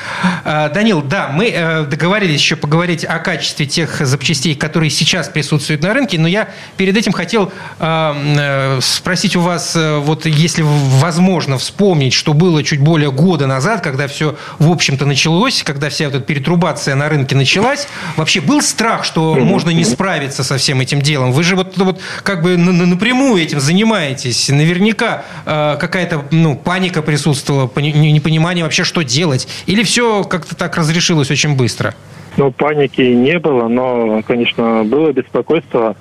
А, 0.46 0.70
Данил, 0.70 1.02
да, 1.02 1.28
мы 1.28 1.50
э, 1.50 1.84
договорились 1.84 2.40
еще 2.40 2.56
поговорить 2.56 3.04
о 3.04 3.18
качестве 3.18 3.66
тех 3.66 4.00
запчастей, 4.00 4.54
которые 4.54 4.88
сейчас 4.88 5.28
присутствуют 5.28 5.82
на 5.82 5.92
рынке, 5.92 6.18
но 6.18 6.26
я 6.26 6.48
перед 6.78 6.96
этим 6.96 7.12
хотел 7.12 7.52
а, 7.78 8.16
э, 8.78 8.80
спросить 8.80 9.36
у 9.36 9.40
вас 9.42 9.76
э, 9.76 9.98
вот 9.98 10.24
если 10.24 10.62
возможно 10.64 11.58
вспомнить, 11.58 12.14
что 12.14 12.32
было 12.32 12.64
чуть 12.64 12.80
более 12.80 13.12
года 13.12 13.46
назад, 13.46 13.82
когда 13.82 14.08
все, 14.08 14.29
в 14.58 14.70
общем-то, 14.70 15.06
началось, 15.06 15.62
когда 15.62 15.88
вся 15.88 16.06
эта 16.06 16.20
перетрубация 16.20 16.94
на 16.94 17.08
рынке 17.08 17.34
началась, 17.36 17.88
вообще 18.16 18.40
был 18.40 18.62
страх, 18.62 19.04
что 19.04 19.34
можно 19.34 19.70
не 19.70 19.84
справиться 19.84 20.44
со 20.44 20.56
всем 20.56 20.80
этим 20.80 21.00
делом? 21.00 21.32
Вы 21.32 21.42
же 21.42 21.56
вот, 21.56 21.76
вот 21.78 22.00
как 22.22 22.42
бы 22.42 22.56
напрямую 22.56 23.42
этим 23.42 23.60
занимаетесь. 23.60 24.48
Наверняка 24.48 25.24
э, 25.46 25.76
какая-то 25.78 26.24
ну, 26.30 26.56
паника 26.56 27.02
присутствовала, 27.02 27.70
непонимание 27.76 28.64
вообще, 28.64 28.84
что 28.84 29.02
делать. 29.02 29.48
Или 29.66 29.82
все 29.82 30.24
как-то 30.24 30.54
так 30.56 30.76
разрешилось 30.76 31.30
очень 31.30 31.56
быстро? 31.56 31.94
Ну, 32.36 32.52
паники 32.52 33.00
не 33.00 33.38
было, 33.38 33.68
но, 33.68 34.22
конечно, 34.26 34.84
было 34.84 35.12
беспокойство 35.12 35.96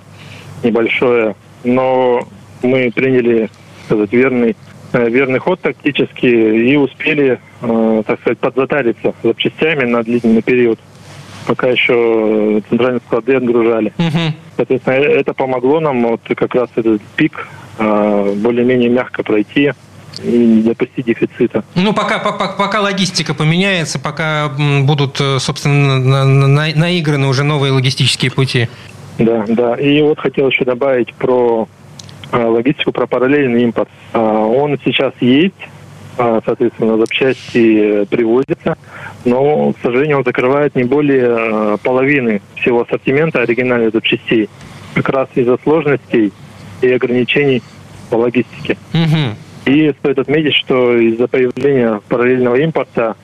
небольшое. 0.63 1.36
Но 1.63 2.27
мы 2.62 2.91
приняли 2.93 3.50
сказать, 3.89 4.13
верный, 4.13 4.55
верный 4.93 5.39
ход 5.39 5.62
тактический 5.62 6.72
и 6.72 6.75
успели, 6.75 7.39
э, 7.62 8.03
так 8.05 8.19
сказать, 8.22 8.39
подзатариться 8.39 9.13
запчастями 9.24 9.86
на 9.86 10.03
длительный 10.03 10.41
период, 10.41 10.79
пока 11.46 11.67
еще 11.67 12.62
центральные 12.69 13.01
склады 13.05 13.36
отгружали. 13.36 13.93
Угу. 13.98 14.34
Соответственно, 14.58 14.96
э, 14.96 15.19
это 15.19 15.34
помогло 15.34 15.79
нам 15.79 16.03
вот 16.03 16.22
как 16.36 16.55
раз 16.55 16.69
этот 16.75 17.01
пик 17.15 17.48
более-менее 17.77 18.89
мягко 18.89 19.24
пройти 19.24 19.72
и 20.22 20.38
не 20.38 20.62
допустить 20.63 21.05
дефицита. 21.05 21.63
Ну, 21.75 21.93
пока, 21.93 22.19
пока, 22.19 22.50
пока 22.50 22.81
логистика 22.81 23.34
поменяется, 23.34 24.00
пока 24.00 24.51
будут, 24.81 25.15
собственно, 25.38 25.98
на, 25.98 26.25
на, 26.25 26.75
наиграны 26.75 27.27
уже 27.27 27.46
новые 27.46 27.72
логистические 27.72 28.31
пути. 28.31 28.67
Да, 29.17 29.46
да. 29.48 29.75
И 29.75 30.01
вот 30.01 30.19
хотел 30.19 30.50
еще 30.50 30.65
добавить 30.65 31.13
про 31.13 31.69
логистику 32.31 32.91
про 32.91 33.07
параллельный 33.07 33.63
импорт. 33.63 33.89
А, 34.13 34.19
он 34.21 34.77
сейчас 34.83 35.13
есть, 35.19 35.55
а, 36.17 36.41
соответственно, 36.45 36.98
запчасти 36.98 38.05
привозятся, 38.05 38.77
но, 39.25 39.74
к 39.74 39.77
сожалению, 39.81 40.17
он 40.17 40.24
закрывает 40.24 40.75
не 40.75 40.83
более 40.83 41.77
половины 41.79 42.41
всего 42.55 42.81
ассортимента 42.81 43.41
оригинальных 43.41 43.93
запчастей, 43.93 44.50
как 44.93 45.09
раз 45.09 45.29
из-за 45.36 45.57
сложностей 45.63 46.31
и 46.81 46.91
ограничений 46.91 47.62
по 48.09 48.15
логистике. 48.15 48.77
Угу. 48.93 49.74
И 49.74 49.93
стоит 50.00 50.19
отметить, 50.19 50.55
что 50.55 50.98
из-за 50.98 51.27
появления 51.27 52.01
параллельного 52.07 52.55
импорта 52.55 53.15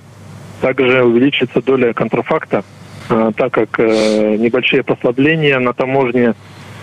также 0.61 1.03
увеличится 1.03 1.61
доля 1.61 1.93
контрафакта, 1.93 2.63
так 3.07 3.51
как 3.51 3.79
э, 3.79 4.35
небольшие 4.37 4.83
послабления 4.83 5.59
на 5.59 5.73
таможне 5.73 6.33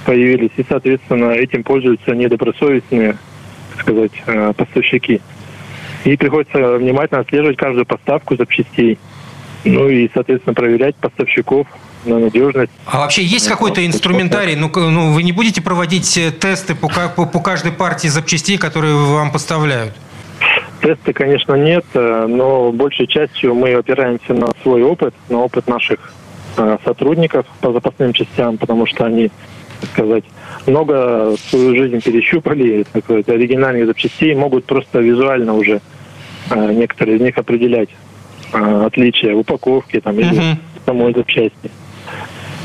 появились, 0.04 0.50
и, 0.56 0.64
соответственно, 0.68 1.32
этим 1.32 1.62
пользуются 1.62 2.14
недобросовестные, 2.14 3.16
так 3.72 3.80
сказать, 3.80 4.12
э, 4.26 4.52
поставщики. 4.56 5.20
И 6.04 6.16
приходится 6.16 6.76
внимательно 6.78 7.20
отслеживать 7.20 7.56
каждую 7.56 7.86
поставку 7.86 8.36
запчастей, 8.36 8.98
ну 9.64 9.88
и, 9.88 10.10
соответственно, 10.12 10.54
проверять 10.54 10.96
поставщиков 10.96 11.66
на 12.04 12.18
надежность. 12.18 12.72
А 12.86 12.98
вообще 12.98 13.22
есть 13.22 13.48
какой-то 13.48 13.86
инструментарий? 13.86 14.56
Ну, 14.56 14.70
ну, 14.74 15.12
вы 15.12 15.22
не 15.22 15.32
будете 15.32 15.62
проводить 15.62 16.16
э, 16.18 16.32
тесты 16.32 16.74
по, 16.74 16.88
по, 16.88 17.26
по 17.26 17.40
каждой 17.40 17.72
партии 17.72 18.08
запчастей, 18.08 18.58
которые 18.58 18.94
вам 18.94 19.30
поставляют? 19.30 19.94
Тесты, 20.80 21.12
конечно, 21.12 21.54
нет, 21.54 21.84
э, 21.94 22.26
но 22.28 22.72
большей 22.72 23.06
частью 23.06 23.54
мы 23.54 23.72
опираемся 23.74 24.34
на 24.34 24.48
свой 24.62 24.82
опыт, 24.82 25.14
на 25.28 25.38
опыт 25.38 25.68
наших 25.68 26.12
сотрудников 26.84 27.46
по 27.62 27.72
запасным 27.72 28.12
частям, 28.12 28.58
потому 28.58 28.84
что 28.84 29.06
они 29.06 29.30
сказать, 29.88 30.24
много 30.66 31.34
свою 31.48 31.76
жизнь 31.76 32.00
перещупали, 32.02 32.84
так 32.92 33.04
сказать, 33.04 33.28
оригинальных 33.28 33.86
запчастей, 33.86 34.34
могут 34.34 34.64
просто 34.64 35.00
визуально 35.00 35.54
уже 35.54 35.80
э, 36.50 36.72
некоторые 36.72 37.16
из 37.16 37.20
них 37.20 37.38
определять 37.38 37.88
э, 38.52 38.84
отличия 38.86 39.34
упаковки 39.34 40.00
там, 40.00 40.18
или 40.18 40.30
uh-huh. 40.30 40.56
самой 40.86 41.14
запчасти. 41.14 41.70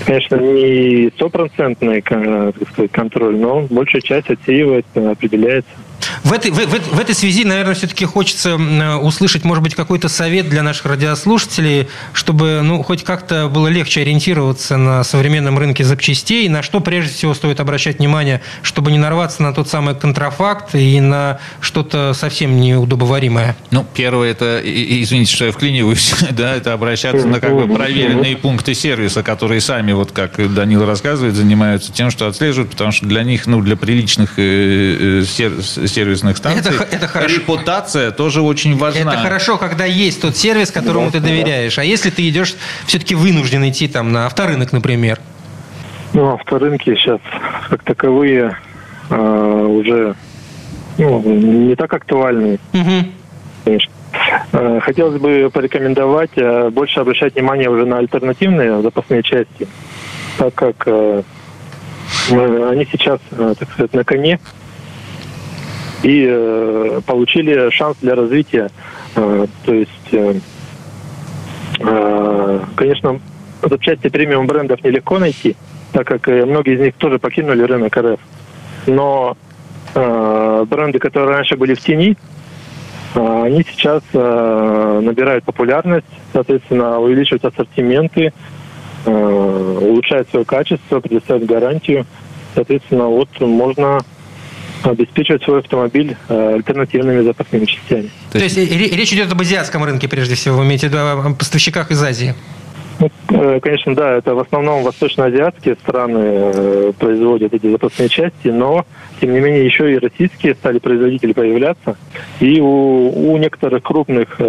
Конечно, 0.06 0.36
не 0.36 1.10
стопроцентный 1.16 2.04
э, 2.08 2.52
контроль, 2.92 3.38
но 3.38 3.68
большая 3.70 4.02
часть 4.02 4.30
отсеивается, 4.30 5.12
определяется. 5.12 5.70
В 6.24 6.34
этой, 6.34 6.52
в, 6.52 6.58
в, 6.58 6.96
в 6.96 7.00
этой 7.00 7.16
связи, 7.16 7.44
наверное, 7.44 7.76
все-таки 7.76 8.06
хочется 8.06 8.56
услышать, 9.02 9.44
может 9.44 9.64
быть, 9.64 9.76
какой-то 9.76 10.10
совет 10.10 10.50
для 10.50 10.64
наших 10.64 10.86
радиослушателей, 10.86 11.88
чтобы 12.14 12.62
ну, 12.64 12.84
хоть 12.84 13.04
как-то 13.04 13.48
было 13.48 13.68
легче 13.68 14.02
ориентироваться 14.02 14.78
на 14.78 15.04
современном 15.04 15.58
рынке 15.58 15.84
запчастей, 15.84 16.48
на 16.50 16.62
что 16.62 16.80
прежде 16.80 17.14
всего 17.14 17.34
стоит 17.34 17.60
обращать 17.60 18.00
внимание, 18.00 18.42
чтобы 18.62 18.92
не 18.92 18.98
нарваться 18.98 19.44
на 19.44 19.54
тот 19.54 19.70
самый 19.70 19.96
контрафакт 19.96 20.76
и 20.76 21.00
на 21.00 21.40
что-то 21.62 22.14
совсем 22.14 22.60
неудобоваримое. 22.60 23.56
Ну, 23.72 23.86
первое, 23.94 24.32
это, 24.32 24.62
извините, 24.64 25.34
что 25.34 25.46
я 25.46 25.52
вклиниваюсь, 25.52 26.14
да, 26.32 26.56
это 26.56 26.74
обращаться 26.74 27.28
на 27.28 27.40
как 27.40 27.54
бы 27.54 27.74
проверенные 27.74 28.38
пункты 28.38 28.74
сервиса, 28.74 29.24
которые 29.24 29.62
сами, 29.62 29.92
вот 29.94 30.12
как 30.12 30.54
Данил 30.54 30.86
рассказывает, 30.86 31.36
занимаются 31.36 31.92
тем, 31.92 32.12
что 32.12 32.28
отслеживают, 32.28 32.72
потому 32.72 32.92
что 32.92 33.06
для 33.06 33.24
них, 33.24 33.48
ну, 33.48 33.62
для 33.62 33.76
приличных 33.76 34.34
э, 34.38 35.24
э, 35.38 35.87
сервисных 35.88 36.38
станций. 36.38 36.74
Это, 36.74 36.84
это 36.84 37.08
хорошо. 37.08 37.36
Репутация 37.36 38.12
тоже 38.12 38.42
очень 38.42 38.78
важна. 38.78 39.14
Это 39.14 39.22
хорошо, 39.22 39.58
когда 39.58 39.86
есть 39.86 40.22
тот 40.22 40.36
сервис, 40.36 40.72
которому 40.72 41.08
да, 41.08 41.14
ты 41.14 41.20
доверяешь. 41.20 41.76
Да. 41.76 41.82
А 41.82 41.86
если 41.86 42.10
ты 42.10 42.28
идешь, 42.30 42.56
все-таки 42.86 43.16
вынужден 43.16 43.68
идти 43.68 43.88
там 43.88 44.12
на 44.12 44.26
авторынок, 44.26 44.72
например? 44.72 45.20
Ну, 46.14 46.34
авторынки 46.34 46.96
сейчас 46.96 47.20
как 47.70 47.84
таковые 47.84 48.58
э, 49.10 49.16
уже 49.16 50.16
ну, 50.98 51.22
не 51.22 51.76
так 51.76 51.94
актуальны. 51.94 52.60
Угу. 52.74 53.12
Конечно. 53.66 53.94
Хотелось 54.82 55.20
бы 55.22 55.50
порекомендовать 55.54 56.32
э, 56.36 56.70
больше 56.70 57.00
обращать 57.02 57.36
внимание 57.36 57.70
уже 57.70 57.86
на 57.86 57.98
альтернативные 57.98 58.82
запасные 58.82 59.22
части, 59.22 59.68
так 60.38 60.56
как 60.56 60.88
они 62.30 62.88
сейчас, 62.92 63.20
так 63.30 63.72
сказать, 63.72 63.94
на 63.94 64.04
коне 64.04 64.40
и 66.04 66.26
э, 66.30 67.02
получили 67.06 67.70
шанс 67.72 67.98
для 68.02 68.16
развития. 68.16 68.70
Э, 69.16 69.48
то 69.66 69.74
есть, 69.74 69.92
э, 70.12 70.36
э, 71.80 72.60
конечно, 72.76 73.20
запчасти 73.64 74.10
премиум 74.10 74.48
брендов 74.48 74.84
нелегко 74.84 75.20
найти, 75.20 75.56
так 75.92 76.08
как 76.08 76.28
э, 76.30 76.46
многие 76.46 76.76
из 76.76 76.80
них 76.80 76.96
тоже 76.96 77.20
покинули 77.20 77.64
рынок 77.64 77.98
РФ. 77.98 78.20
Но 78.86 79.36
э, 79.96 80.66
бренды, 80.70 81.00
которые 81.00 81.36
раньше 81.36 81.58
были 81.58 81.74
в 81.74 81.82
тени, 81.82 82.16
э, 83.16 83.44
они 83.44 83.64
сейчас 83.64 84.04
э, 84.14 85.00
набирают 85.04 85.44
популярность, 85.46 86.06
соответственно, 86.32 87.00
увеличивают 87.00 87.46
ассортименты, 87.46 88.34
э, 89.06 89.78
улучшают 89.82 90.30
свое 90.30 90.46
качество, 90.46 91.00
предоставляют 91.00 91.50
гарантию. 91.50 92.06
Соответственно, 92.54 93.08
вот 93.08 93.30
можно 93.40 94.00
обеспечивать 94.84 95.44
свой 95.44 95.60
автомобиль 95.60 96.16
э, 96.30 96.54
альтернативными 96.56 97.22
запасными 97.22 97.66
частями. 97.66 98.10
То 98.32 98.40
есть, 98.40 98.58
ре- 98.58 98.90
речь 98.90 99.14
идет 99.14 99.32
об 99.32 99.42
азиатском 99.42 99.84
рынке, 99.84 100.08
прежде 100.08 100.36
всего, 100.36 100.58
вы 100.58 100.66
имеете 100.66 100.88
в 100.88 100.92
виду 100.92 101.00
о 101.00 101.34
поставщиках 101.34 101.92
из 101.92 102.02
Азии? 102.02 102.36
Ну, 103.00 103.12
э, 103.30 103.60
Конечно, 103.60 103.96
да, 103.96 104.16
это 104.16 104.34
в 104.34 104.40
основном 104.40 104.84
восточноазиатские 104.84 105.76
страны 105.76 106.20
э, 106.20 106.94
производят 106.98 107.54
эти 107.54 107.70
запасные 107.70 108.10
части, 108.10 108.48
но, 108.48 108.86
тем 109.22 109.34
не 109.34 109.40
менее, 109.40 109.66
еще 109.66 109.94
и 109.94 109.98
российские 109.98 110.56
стали 110.56 110.80
производители 110.80 111.34
появляться. 111.34 111.98
И 112.40 112.60
у, 112.60 113.34
у 113.34 113.38
некоторых 113.38 113.84
крупных 113.84 114.40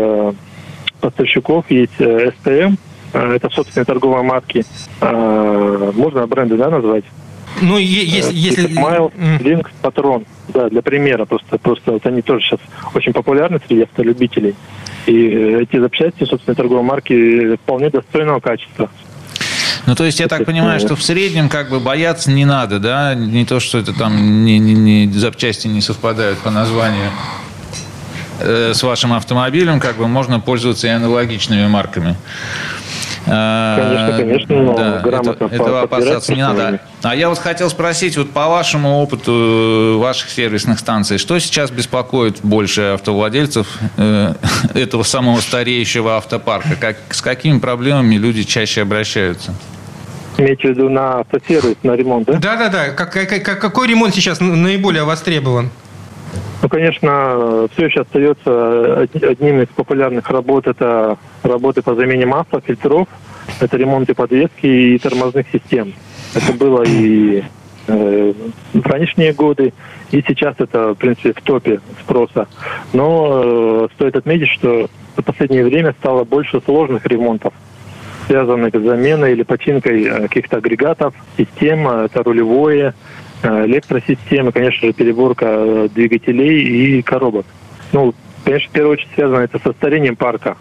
поставщиков 1.00 1.70
есть 1.70 2.00
э, 2.00 2.32
это 3.12 3.50
собственные 3.50 3.86
торговые 3.86 4.22
марки, 4.22 4.64
можно 5.00 6.26
бренды 6.26 6.56
да, 6.56 6.68
назвать? 6.68 7.04
Ну, 7.60 7.78
если... 7.78 8.34
если... 8.34 8.72
Смайл, 8.72 9.12
М. 9.16 9.36
Lynx, 9.38 9.66
Патрон. 9.82 10.24
Да, 10.48 10.68
для 10.68 10.82
примера. 10.82 11.24
Просто, 11.24 11.58
просто 11.58 11.92
вот 11.92 12.06
они 12.06 12.22
тоже 12.22 12.44
сейчас 12.44 12.60
очень 12.94 13.12
популярны 13.12 13.60
среди 13.66 13.82
автолюбителей. 13.82 14.54
И 15.06 15.12
э, 15.28 15.62
эти 15.62 15.78
запчасти, 15.78 16.24
собственно, 16.24 16.54
торговые 16.54 16.84
марки 16.84 17.56
вполне 17.56 17.90
достойного 17.90 18.40
качества. 18.40 18.90
Ну, 19.86 19.94
то 19.94 20.04
есть, 20.04 20.20
я 20.20 20.28
так 20.28 20.44
понимаю, 20.44 20.80
что 20.80 20.96
в 20.96 21.02
среднем 21.02 21.48
как 21.48 21.70
бы 21.70 21.80
бояться 21.80 22.30
не 22.30 22.44
надо, 22.44 22.78
да? 22.78 23.14
Не 23.14 23.46
то, 23.46 23.58
что 23.58 23.78
это 23.78 23.92
там 23.94 24.44
не, 24.44 24.58
не- 24.58 25.06
не- 25.06 25.12
запчасти 25.12 25.66
не 25.66 25.80
совпадают 25.80 26.38
по 26.40 26.50
названию 26.50 27.10
э, 28.40 28.72
с 28.74 28.82
вашим 28.82 29.14
автомобилем, 29.14 29.80
как 29.80 29.96
бы 29.96 30.06
можно 30.08 30.40
пользоваться 30.40 30.86
и 30.88 30.90
аналогичными 30.90 31.66
марками. 31.68 32.16
Конечно, 33.26 34.06
А, 34.06 34.18
конечно, 34.18 34.62
но 34.62 34.76
да, 34.76 35.00
грамотно 35.00 35.44
это- 35.46 35.54
этого 35.54 35.82
опасаться 35.82 36.34
не 36.34 36.42
надо. 36.42 36.80
А 37.02 37.14
я 37.14 37.28
вот 37.28 37.38
хотел 37.38 37.68
спросить, 37.70 38.16
вот 38.16 38.30
по 38.30 38.48
вашему 38.48 39.00
опыту 39.00 39.98
ваших 40.00 40.30
сервисных 40.30 40.78
станций, 40.78 41.18
что 41.18 41.38
сейчас 41.38 41.70
беспокоит 41.70 42.38
больше 42.42 42.80
автовладельцев 42.94 43.66
э, 43.96 44.34
этого 44.74 45.02
самого 45.02 45.40
стареющего 45.40 46.16
автопарка? 46.16 46.76
Как, 46.80 46.96
с 47.10 47.20
какими 47.22 47.58
проблемами 47.58 48.14
люди 48.16 48.42
чаще 48.44 48.82
обращаются? 48.82 49.54
Имеете 50.36 50.68
в 50.68 50.70
виду 50.70 50.88
на 50.88 51.20
автосервис, 51.20 51.76
на 51.82 51.92
ремонт, 51.96 52.26
да? 52.26 52.34
Да-да-да. 52.34 52.88
Как- 52.90 53.12
как- 53.12 53.60
какой 53.60 53.88
ремонт 53.88 54.14
сейчас 54.14 54.38
наиболее 54.40 55.02
востребован? 55.04 55.70
Ну, 56.62 56.68
конечно, 56.68 57.68
все 57.72 57.86
еще 57.86 58.00
остается 58.00 59.02
од- 59.02 59.22
одним 59.22 59.62
из 59.62 59.68
популярных 59.68 60.28
работ. 60.30 60.66
Это 60.66 61.16
работы 61.42 61.82
по 61.82 61.94
замене 61.94 62.26
масла, 62.26 62.60
фильтров, 62.60 63.08
это 63.60 63.76
ремонты 63.76 64.14
подвески 64.14 64.66
и 64.66 64.98
тормозных 64.98 65.46
систем. 65.52 65.92
Это 66.34 66.52
было 66.52 66.82
и 66.84 67.42
э, 67.86 68.32
в 68.74 68.86
ранешние 68.86 69.32
годы, 69.32 69.72
и 70.10 70.22
сейчас 70.26 70.56
это, 70.58 70.94
в 70.94 70.96
принципе, 70.96 71.32
в 71.32 71.42
топе 71.42 71.80
спроса. 72.00 72.48
Но 72.92 73.42
э, 73.44 73.88
стоит 73.94 74.16
отметить, 74.16 74.48
что 74.48 74.90
в 75.16 75.22
последнее 75.22 75.64
время 75.64 75.94
стало 76.00 76.24
больше 76.24 76.60
сложных 76.64 77.06
ремонтов 77.06 77.52
связанных 78.28 78.74
с 78.74 78.78
заменой 78.78 79.32
или 79.32 79.42
починкой 79.42 80.04
э, 80.04 80.22
каких-то 80.22 80.58
агрегатов, 80.58 81.14
систем, 81.36 81.88
э, 81.88 82.04
это 82.04 82.22
рулевое, 82.22 82.94
электросистемы, 83.42 84.52
конечно 84.52 84.88
же, 84.88 84.92
переборка 84.92 85.46
э, 85.46 85.88
двигателей 85.94 86.98
и 86.98 87.02
коробок. 87.02 87.46
Ну, 87.92 88.14
конечно, 88.44 88.68
в 88.68 88.72
первую 88.72 88.92
очередь 88.94 89.08
связано 89.14 89.40
это 89.40 89.58
со 89.58 89.72
старением 89.72 90.16
парка 90.16 90.56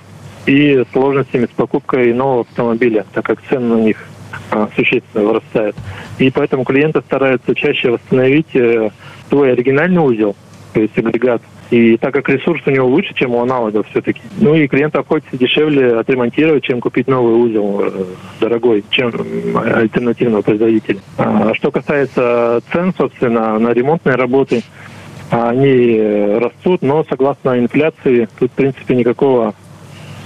и 0.46 0.84
сложностями 0.94 1.46
с 1.46 1.56
покупкой 1.56 2.14
нового 2.14 2.42
автомобиля, 2.42 3.06
так 3.14 3.26
как 3.26 3.42
цены 3.50 3.76
на 3.76 3.82
них 3.82 3.98
а, 4.52 4.70
существенно 4.76 5.26
вырастают. 5.26 5.76
И 6.20 6.32
поэтому 6.32 6.64
клиенты 6.64 7.02
стараются 7.02 7.54
чаще 7.54 7.92
восстановить 7.92 8.56
э, 8.56 8.90
свой 9.30 9.52
оригинальный 9.52 10.02
узел, 10.02 10.36
есть 10.82 10.98
агрегат. 10.98 11.42
И 11.70 11.98
так 11.98 12.13
как 12.13 12.30
ресурс 12.30 12.62
у 12.66 12.70
него 12.72 12.88
лучше, 12.88 13.13
чем 13.13 13.36
у 13.36 13.42
аналогов 13.42 13.86
все-таки. 13.92 14.22
Ну 14.38 14.56
и 14.56 14.68
клиенту 14.68 15.00
обходится 15.00 15.36
дешевле 15.38 15.98
отремонтировать, 16.00 16.63
чем 16.63 16.80
купить 16.80 17.08
новый 17.08 17.34
узел 17.36 17.82
э, 17.84 18.06
дорогой, 18.40 18.84
чем 18.90 19.10
м, 19.10 19.58
альтернативного 19.58 20.42
производителя. 20.44 21.00
А 21.18 21.54
что 21.56 21.72
касается 21.72 22.62
цен, 22.72 22.94
собственно, 22.98 23.60
на 23.60 23.74
ремонтные 23.74 24.16
работы, 24.16 24.63
они 25.30 25.98
э, 25.98 26.38
растут, 26.40 26.82
но 26.82 27.04
согласно 27.10 27.60
инфляции 27.60 28.30
тут, 28.40 28.50
в 28.52 28.56
принципе, 28.56 28.96
никакого 28.96 29.54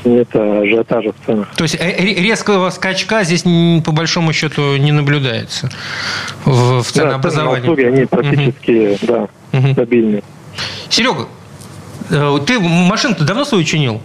нет 0.06 0.36
ажиотажа 0.36 1.12
в 1.12 1.26
ценах. 1.26 1.48
То 1.56 1.64
есть 1.64 1.76
э, 1.80 1.96
ре- 2.04 2.16
резкого 2.16 2.70
скачка 2.70 3.24
здесь 3.24 3.44
по 3.84 3.92
большому 3.92 4.32
счету 4.34 4.76
не 4.78 4.92
наблюдается 4.92 5.70
в, 6.46 6.52
в 6.52 6.78
Да, 6.78 6.84
цены 6.84 7.06
на 7.06 7.12
ценообразовании. 7.22 7.62
услуги, 7.64 7.82
они 7.82 8.06
практически, 8.06 8.98
да, 9.02 9.28
Мгм. 9.52 9.74
стабильны. 9.74 10.24
Серега, 10.90 11.28
э, 12.10 12.40
ты 12.46 12.60
машину-то 12.60 13.24
давно 13.24 13.46
свою 13.46 13.64
чинил? 13.64 14.02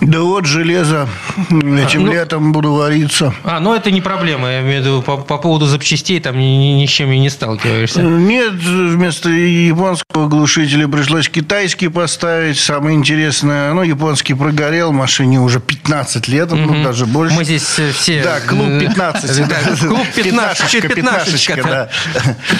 Да 0.00 0.20
вот 0.20 0.46
железо. 0.46 1.08
Этим 1.50 2.06
ну- 2.06 2.12
летом 2.12 2.52
буду 2.52 2.72
вариться. 2.72 3.34
А, 3.44 3.60
ну 3.60 3.74
это 3.74 3.90
не 3.90 4.00
проблема, 4.00 4.50
я 4.50 4.60
имею 4.60 4.82
в 4.82 4.84
виду 4.84 5.02
по, 5.02 5.16
по 5.16 5.38
поводу 5.38 5.66
запчастей, 5.66 6.20
там 6.20 6.38
ни, 6.38 6.80
ни- 6.80 6.86
с 6.86 6.90
чем 6.90 7.10
и 7.10 7.18
не 7.18 7.30
сталкиваешься. 7.30 8.02
Нет, 8.02 8.52
вместо 8.54 9.30
японского 9.30 10.28
глушителя 10.28 10.88
пришлось 10.88 11.28
китайский 11.28 11.88
поставить. 11.88 12.58
Самое 12.58 12.96
интересное, 12.96 13.72
ну, 13.72 13.82
японский 13.82 14.34
прогорел, 14.34 14.92
машине 14.92 15.40
уже 15.40 15.60
15 15.60 16.28
лет, 16.28 16.50
ну, 16.50 16.82
даже 16.82 17.06
больше. 17.06 17.34
Мы 17.34 17.44
здесь 17.44 17.78
э, 17.78 17.92
все... 17.92 18.22
Да, 18.22 18.40
клуб 18.40 18.68
э, 18.68 18.80
15. 18.80 19.48
да, 19.48 19.56
Клуб 19.76 20.06
15. 20.14 20.24
Пятнашечка, 20.24 20.88
пятнашечка, 20.88 21.62
да. 21.62 21.88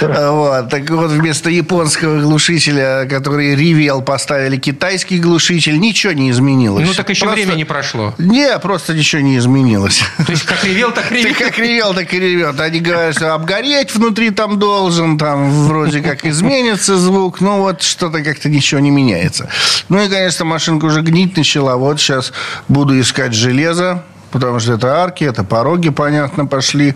да. 0.01 0.33
Вот. 0.35 0.69
Так 0.71 0.91
вот, 0.91 1.11
вместо 1.11 1.51
японского 1.51 2.21
глушителя, 2.21 3.07
который 3.09 3.55
ревел, 3.55 4.03
поставили 4.03 4.57
китайский 4.57 5.19
глушитель, 5.19 5.79
ничего 5.79 6.13
не 6.13 6.31
изменилось. 6.31 6.87
Ну 6.87 6.94
так 6.97 7.11
еще 7.11 7.25
Просто- 7.27 7.45
время 7.45 7.57
не 7.57 7.65
прошло. 7.65 8.15
Не, 8.19 8.59
просто 8.59 8.95
ничего 8.95 9.23
не 9.23 9.37
изменилось. 9.39 10.03
То 10.27 10.33
есть 10.33 10.45
как 10.45 10.65
ревел, 10.65 10.93
так 10.93 11.09
Ты 11.09 11.17
ревел. 11.23 11.35
как 11.39 11.59
ревел, 11.59 11.95
так 11.95 12.13
и 12.15 12.21
ревет. 12.21 12.61
Они 12.61 12.81
говорят, 12.81 13.15
что 13.17 13.35
обгореть 13.35 13.95
внутри 13.95 14.31
там 14.31 14.59
должен, 14.59 15.19
там 15.19 15.51
вроде 15.67 16.01
как 16.01 16.25
изменится 16.25 16.97
звук, 16.97 17.41
но 17.41 17.59
вот 17.59 17.83
что-то 17.83 18.23
как-то 18.23 18.49
ничего 18.49 18.81
не 18.81 18.91
меняется. 18.91 19.49
Ну 19.89 20.03
и, 20.03 20.09
конечно, 20.09 20.45
машинка 20.45 20.87
уже 20.87 21.03
гнить 21.03 21.37
начала. 21.37 21.77
Вот 21.77 22.01
сейчас 22.01 22.33
буду 22.69 22.99
искать 23.01 23.35
железо, 23.35 24.03
потому 24.35 24.59
что 24.61 24.73
это 24.75 25.03
арки, 25.03 25.25
это 25.25 25.45
пороги, 25.45 25.89
понятно, 25.91 26.45
пошли. 26.47 26.95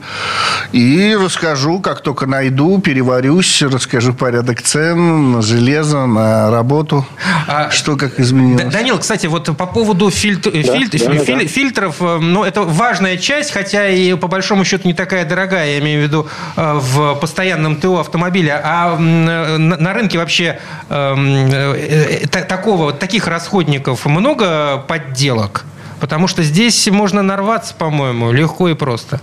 И 0.73 1.17
расскажу, 1.19 1.81
как 1.81 2.03
только 2.03 2.27
найду, 2.27 2.79
переварюсь, 2.81 3.63
расскажу 3.63 4.13
порядок 4.13 4.61
цен 4.61 5.33
на 5.33 5.43
железо, 5.43 6.07
на 6.07 6.51
работу, 6.51 7.07
А, 7.47 7.71
что 7.71 7.97
как 7.97 8.21
изменилось. 8.21 8.73
Данил, 8.75 8.99
кстати, 8.99 9.27
вот 9.29 9.57
по 9.57 9.67
поводу 9.67 10.11
фильт- 10.11 10.47
э, 10.49 10.63
Да, 10.65 10.73
фильт- 10.75 10.99
да, 10.99 11.13
да, 11.13 11.25
филь- 11.25 11.39
да. 11.43 11.47
фильтров, 11.49 11.97
э, 12.01 12.19
ну, 12.21 12.45
это 12.45 12.63
важная 12.63 13.17
часть, 13.17 13.53
хотя 13.53 13.89
и 13.89 14.15
по 14.15 14.27
большому 14.29 14.65
счету 14.65 14.87
не 14.89 14.95
такая 14.95 15.25
дорогая, 15.25 15.73
я 15.75 15.79
имею 15.79 16.01
в 16.01 16.03
виду 16.03 16.27
э, 16.57 16.79
в 16.83 17.15
постоянном 17.15 17.77
ТО 17.77 18.01
автомобиля. 18.01 18.61
А 18.65 18.97
на 18.99 19.77
на 19.79 19.93
рынке 19.95 20.19
вообще 20.19 20.59
эм, 20.91 21.47
э, 21.53 22.21
э, 22.23 22.27
та- 22.27 22.43
такого, 22.43 22.93
таких 22.93 23.29
расходников 23.29 24.05
много 24.07 24.79
подделок? 24.89 25.65
Потому 26.01 26.29
что 26.29 26.43
здесь 26.43 26.87
можно 26.89 27.23
нарваться, 27.23 27.75
по-моему, 27.75 28.33
легко 28.33 28.69
и 28.69 28.75
просто. 28.75 29.21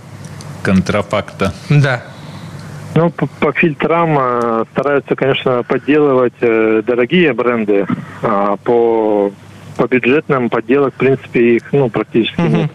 Контрафакта. 0.62 1.54
Да. 1.68 2.02
Ну, 2.94 3.10
по, 3.10 3.26
по 3.26 3.52
фильтрам 3.52 4.16
э, 4.18 4.64
стараются, 4.72 5.14
конечно, 5.14 5.62
подделывать 5.62 6.32
э, 6.40 6.82
дорогие 6.86 7.34
бренды, 7.34 7.86
а 8.22 8.56
по, 8.56 9.30
по 9.76 9.86
бюджетным 9.86 10.48
подделок, 10.48 10.94
в 10.94 10.96
принципе, 10.96 11.56
их 11.56 11.72
ну, 11.72 11.90
практически 11.90 12.40
Мгм. 12.40 12.56
нет. 12.56 12.70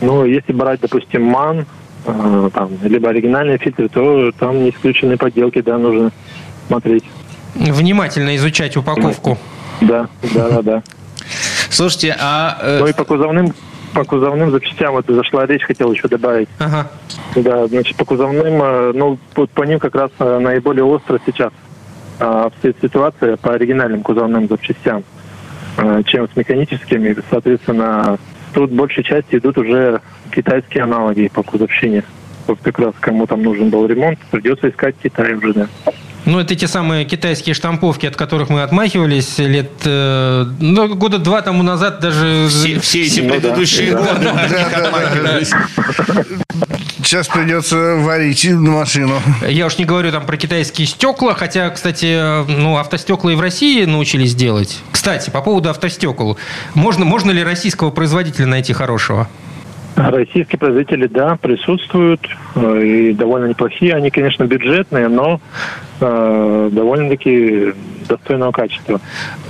Ну, 0.00 0.24
если 0.24 0.52
брать, 0.52 0.80
допустим, 0.80 1.24
МАН, 1.24 1.66
э, 2.06 2.50
там, 2.54 2.70
либо 2.82 3.10
оригинальные 3.10 3.58
фильтры, 3.58 3.88
то 3.88 4.32
там 4.32 4.64
не 4.64 4.70
исключены 4.70 5.18
подделки, 5.18 5.60
да, 5.60 5.76
нужно 5.76 6.12
смотреть. 6.66 7.04
Внимательно 7.54 8.34
изучать 8.36 8.76
упаковку. 8.78 9.38
Да, 9.82 10.08
да, 10.34 10.48
да, 10.48 10.62
да. 10.62 10.82
Слушайте, 11.72 12.14
а... 12.20 12.58
э, 12.60 12.78
Ну 12.80 12.86
и 12.86 12.92
по 12.92 13.04
кузовным, 13.04 13.54
по 13.94 14.04
кузовным 14.04 14.50
запчастям, 14.50 14.92
вот 14.92 15.06
зашла 15.08 15.46
речь, 15.46 15.62
хотел 15.62 15.90
еще 15.90 16.06
добавить. 16.06 16.48
Ага. 16.58 16.88
Да, 17.34 17.66
значит, 17.66 17.96
по 17.96 18.04
кузовным, 18.04 18.62
э, 18.62 18.92
ну, 18.94 19.18
вот 19.34 19.50
по 19.50 19.62
ним 19.62 19.78
как 19.78 19.94
раз 19.94 20.10
э, 20.18 20.38
наиболее 20.38 20.84
остро 20.84 21.18
сейчас 21.24 21.52
вся 22.18 22.72
ситуация 22.80 23.36
по 23.36 23.54
оригинальным 23.54 24.02
кузовным 24.02 24.46
запчастям, 24.46 25.02
чем 26.04 26.28
с 26.28 26.36
механическими. 26.36 27.16
Соответственно, 27.30 28.16
тут 28.52 28.70
большей 28.70 29.02
части 29.02 29.36
идут 29.36 29.58
уже 29.58 30.00
китайские 30.30 30.84
аналоги 30.84 31.32
по 31.34 31.42
кузовщине. 31.42 32.04
Вот 32.46 32.60
как 32.62 32.78
раз 32.78 32.94
кому 33.00 33.26
там 33.26 33.42
нужен 33.42 33.70
был 33.70 33.86
ремонт, 33.86 34.20
придется 34.30 34.68
искать 34.68 34.94
Китай 35.02 35.34
уже, 35.34 35.52
да. 35.52 35.68
Ну, 36.24 36.38
это 36.38 36.54
те 36.54 36.68
самые 36.68 37.04
китайские 37.04 37.54
штамповки, 37.54 38.06
от 38.06 38.16
которых 38.16 38.48
мы 38.48 38.62
отмахивались 38.62 39.38
лет, 39.38 39.70
э, 39.84 40.44
ну, 40.60 40.94
года 40.94 41.18
два 41.18 41.42
тому 41.42 41.62
назад 41.64 42.00
даже... 42.00 42.46
Все, 42.48 42.78
все 42.78 43.02
эти 43.02 43.20
Ну 43.20 43.28
да, 43.28 43.34
предыдущие 43.34 43.92
да. 43.92 43.98
годы 43.98 44.24
Да, 44.24 44.48
да, 44.48 44.68
да. 44.70 44.86
отмахивались. 44.86 45.50
Сейчас 47.02 47.26
придется 47.26 47.96
варить 47.96 48.48
машину. 48.50 49.20
Я 49.48 49.66
уж 49.66 49.78
не 49.78 49.84
говорю 49.84 50.12
там 50.12 50.24
про 50.24 50.36
китайские 50.36 50.86
стекла, 50.86 51.34
хотя, 51.34 51.68
кстати, 51.70 52.46
ну, 52.46 52.76
автостекла 52.76 53.32
и 53.32 53.34
в 53.34 53.40
России 53.40 53.84
научились 53.84 54.34
делать. 54.34 54.80
Кстати, 54.92 55.30
по 55.30 55.42
поводу 55.42 55.70
автостекол. 55.70 56.38
Можно, 56.74 57.04
можно 57.04 57.32
ли 57.32 57.42
российского 57.42 57.90
производителя 57.90 58.46
найти 58.46 58.72
хорошего? 58.72 59.28
Российские 59.96 60.58
производители, 60.58 61.06
да, 61.06 61.36
присутствуют, 61.36 62.26
э, 62.54 62.82
и 62.82 63.12
довольно 63.12 63.46
неплохие. 63.46 63.94
Они, 63.94 64.10
конечно, 64.10 64.44
бюджетные, 64.44 65.08
но 65.08 65.40
э, 66.02 66.70
довольно-таки 66.72 67.74
достойного 68.08 68.52
качества. 68.52 69.00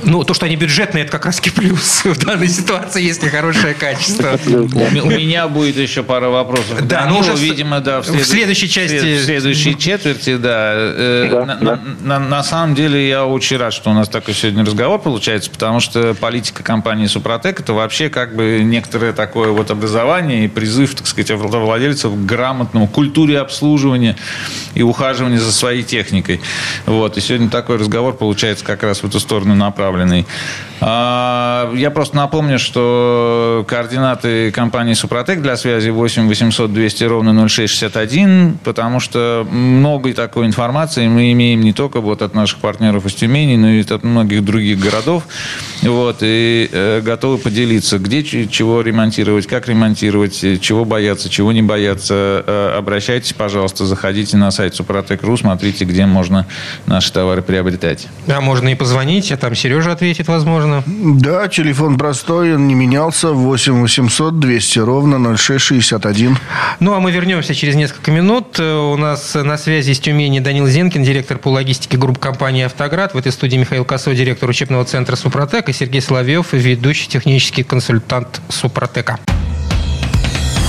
Ну, 0.04 0.24
то, 0.24 0.34
что 0.34 0.46
они 0.46 0.56
бюджетные, 0.56 1.02
это 1.04 1.12
как 1.12 1.26
раз 1.26 1.40
плюс 1.40 2.04
в 2.04 2.24
данной 2.24 2.48
ситуации, 2.48 3.02
если 3.02 3.28
хорошее 3.28 3.74
качество. 3.74 4.38
У 4.46 4.90
ме- 4.94 5.02
у 5.02 5.10
меня 5.10 5.48
будет 5.48 5.76
еще 5.76 6.02
пара 6.02 6.28
вопросов. 6.28 6.86
Да, 6.86 7.06
ну 7.08 7.18
уже 7.18 7.32
видимо, 7.34 7.80
да, 7.80 8.00
в 8.02 8.06
следующей 8.06 8.68
части- 8.68 9.16
В 9.18 9.24
следующей 9.24 9.76
четверти, 9.78 10.36
да. 10.36 10.72
Э, 10.74 11.58
на, 12.02 12.42
самом 12.42 12.74
деле 12.74 13.08
я 13.08 13.24
очень 13.24 13.56
рад, 13.56 13.72
что 13.72 13.90
у 13.90 13.94
нас 13.94 14.08
такой 14.08 14.34
сегодня 14.34 14.64
разговор 14.64 15.00
получается, 15.00 15.50
потому 15.50 15.80
что 15.80 16.14
политика 16.14 16.62
компании 16.62 17.06
Супротек 17.06 17.60
это 17.60 17.72
вообще 17.72 18.10
как 18.10 18.36
бы 18.36 18.60
некоторое 18.62 19.12
такое 19.12 19.50
вот 19.50 19.70
образование 19.70 20.44
и 20.44 20.48
призыв, 20.48 20.94
так 20.94 21.06
сказать, 21.06 21.30
автовладельцев 21.30 22.12
к 22.12 22.16
грамотному 22.26 22.86
культуре 22.86 23.38
обслуживания 23.38 24.16
и 24.74 24.82
ухаживания 24.82 25.38
за 25.38 25.52
своей 25.52 25.82
техникой. 25.82 26.40
Вот. 26.86 27.16
И 27.16 27.20
сегодня 27.20 27.48
такой 27.48 27.76
разговор 27.76 28.14
получается 28.14 28.64
как 28.64 28.82
раз 28.82 29.02
в 29.02 29.04
эту 29.04 29.20
сторону 29.20 29.54
направленный. 29.54 30.26
А, 30.80 31.72
Я 31.74 31.90
просто 31.90 32.16
напомню, 32.16 32.58
что 32.58 33.64
координаты 33.68 34.50
компании 34.50 34.94
Супротек 34.94 35.40
для 35.40 35.56
связи 35.56 35.90
8 35.90 36.28
800 36.28 36.72
200 36.72 37.04
ровно 37.04 37.48
0661, 37.48 38.58
потому 38.64 38.98
что 38.98 39.46
много 39.48 40.12
такой 40.12 40.46
информации 40.46 41.06
мы 41.06 41.32
имеем 41.32 41.60
не 41.60 41.72
только 41.72 42.00
вот 42.00 42.22
от 42.22 42.34
наших 42.34 42.58
партнеров 42.58 43.06
из 43.06 43.14
Тюмени, 43.14 43.56
но 43.56 43.70
и 43.70 43.82
от 43.82 44.02
многих 44.02 44.44
других 44.44 44.78
городов. 44.78 45.24
Вот, 45.82 46.18
и 46.22 46.68
э, 46.72 47.00
готовы 47.00 47.38
поделиться, 47.38 47.98
где 47.98 48.22
чего 48.22 48.80
ремонтировать, 48.80 49.46
как 49.46 49.68
ремонтировать, 49.68 50.42
э, 50.44 50.56
чего 50.58 50.84
бояться, 50.84 51.28
чего 51.28 51.52
не 51.52 51.62
бояться. 51.62 52.44
Э, 52.46 52.74
Обращайтесь, 52.78 53.32
пожалуйста, 53.32 53.84
заходите 53.86 54.36
на 54.36 54.50
сайт 54.50 54.74
Супротек.ру, 54.74 55.36
смотрите, 55.36 55.84
где 55.84 56.06
можно 56.06 56.21
наши 56.86 57.12
товары 57.12 57.42
приобретать. 57.42 58.08
А 58.26 58.40
можно 58.40 58.68
и 58.68 58.74
позвонить, 58.74 59.32
а 59.32 59.36
там 59.36 59.54
Сережа 59.54 59.92
ответит, 59.92 60.28
возможно. 60.28 60.82
Да, 60.86 61.48
телефон 61.48 61.98
простой, 61.98 62.54
он 62.54 62.68
не 62.68 62.74
менялся. 62.74 63.28
8 63.28 63.80
800 63.80 64.40
200 64.40 64.78
ровно 64.80 65.36
0661. 65.36 66.38
Ну, 66.80 66.94
а 66.94 67.00
мы 67.00 67.10
вернемся 67.10 67.54
через 67.54 67.74
несколько 67.74 68.10
минут. 68.10 68.56
Э, 68.58 68.92
У 68.92 68.96
нас 68.96 69.34
на 69.34 69.58
связи 69.58 69.90
из 69.90 70.00
Тюмени 70.00 70.40
Данил 70.40 70.66
Зенкин, 70.66 71.02
директор 71.02 71.38
по 71.38 71.48
логистике 71.48 71.96
групп 71.96 72.18
компании 72.18 72.64
«Автоград». 72.64 73.14
В 73.14 73.18
этой 73.18 73.32
студии 73.32 73.56
Михаил 73.56 73.84
Косой, 73.84 74.14
директор 74.16 74.48
учебного 74.48 74.84
центра 74.84 75.16
«Супротек», 75.16 75.68
и 75.68 75.72
Сергей 75.72 76.00
Соловьев, 76.00 76.52
ведущий 76.52 77.08
технический 77.08 77.62
консультант 77.62 78.40
«Супротека». 78.48 79.18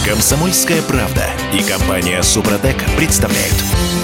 Комсомольская 0.06 0.82
правда 0.82 1.24
и 1.54 1.64
компания 1.64 2.22
Супротек 2.24 2.76
представляют. 2.98 3.56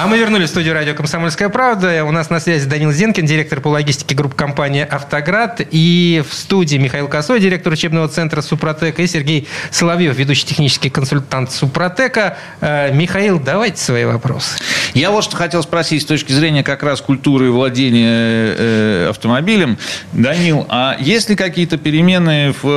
А 0.00 0.06
мы 0.06 0.16
вернулись 0.16 0.50
в 0.50 0.52
студию 0.52 0.74
радио 0.74 0.94
«Комсомольская 0.94 1.48
правда». 1.48 2.04
У 2.04 2.12
нас 2.12 2.30
на 2.30 2.38
связи 2.38 2.68
Данил 2.68 2.92
Зенкин, 2.92 3.26
директор 3.26 3.60
по 3.60 3.66
логистике 3.66 4.14
групп 4.14 4.36
компании 4.36 4.86
«Автоград». 4.88 5.60
И 5.72 6.22
в 6.24 6.32
студии 6.32 6.76
Михаил 6.76 7.08
Косой, 7.08 7.40
директор 7.40 7.72
учебного 7.72 8.06
центра 8.06 8.40
«Супротек». 8.40 9.00
И 9.00 9.08
Сергей 9.08 9.48
Соловьев, 9.72 10.16
ведущий 10.16 10.46
технический 10.46 10.88
консультант 10.88 11.50
«Супротека». 11.50 12.36
Э, 12.60 12.92
Михаил, 12.92 13.40
давайте 13.40 13.82
свои 13.82 14.04
вопросы. 14.04 14.58
Я 14.94 15.10
вот 15.10 15.24
что 15.24 15.36
хотел 15.36 15.64
спросить 15.64 16.02
с 16.02 16.04
точки 16.04 16.30
зрения 16.30 16.62
как 16.62 16.84
раз 16.84 17.00
культуры 17.00 17.50
владения 17.50 18.54
э, 18.56 19.06
автомобилем. 19.10 19.78
Данил, 20.12 20.64
а 20.68 20.96
есть 21.00 21.28
ли 21.28 21.34
какие-то 21.34 21.76
перемены 21.76 22.54
в 22.62 22.68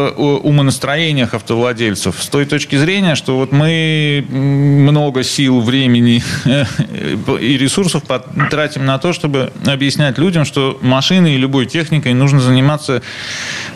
умонастроениях 0.44 1.36
автовладельцев 1.36 2.16
с 2.20 2.28
той 2.30 2.46
точки 2.46 2.78
зрения, 2.78 3.14
что 3.14 3.38
вот 3.38 3.52
мы 3.52 4.26
много 4.28 5.22
сил, 5.22 5.62
времени 5.62 6.24
и 7.39 7.58
ресурсов 7.58 8.04
тратим 8.50 8.86
на 8.86 8.97
то, 8.97 9.13
чтобы 9.13 9.52
объяснять 9.65 10.17
людям, 10.17 10.45
что 10.45 10.78
машиной 10.82 11.36
и 11.36 11.38
любой 11.38 11.65
техникой 11.65 12.13
нужно 12.13 12.39
заниматься 12.39 13.02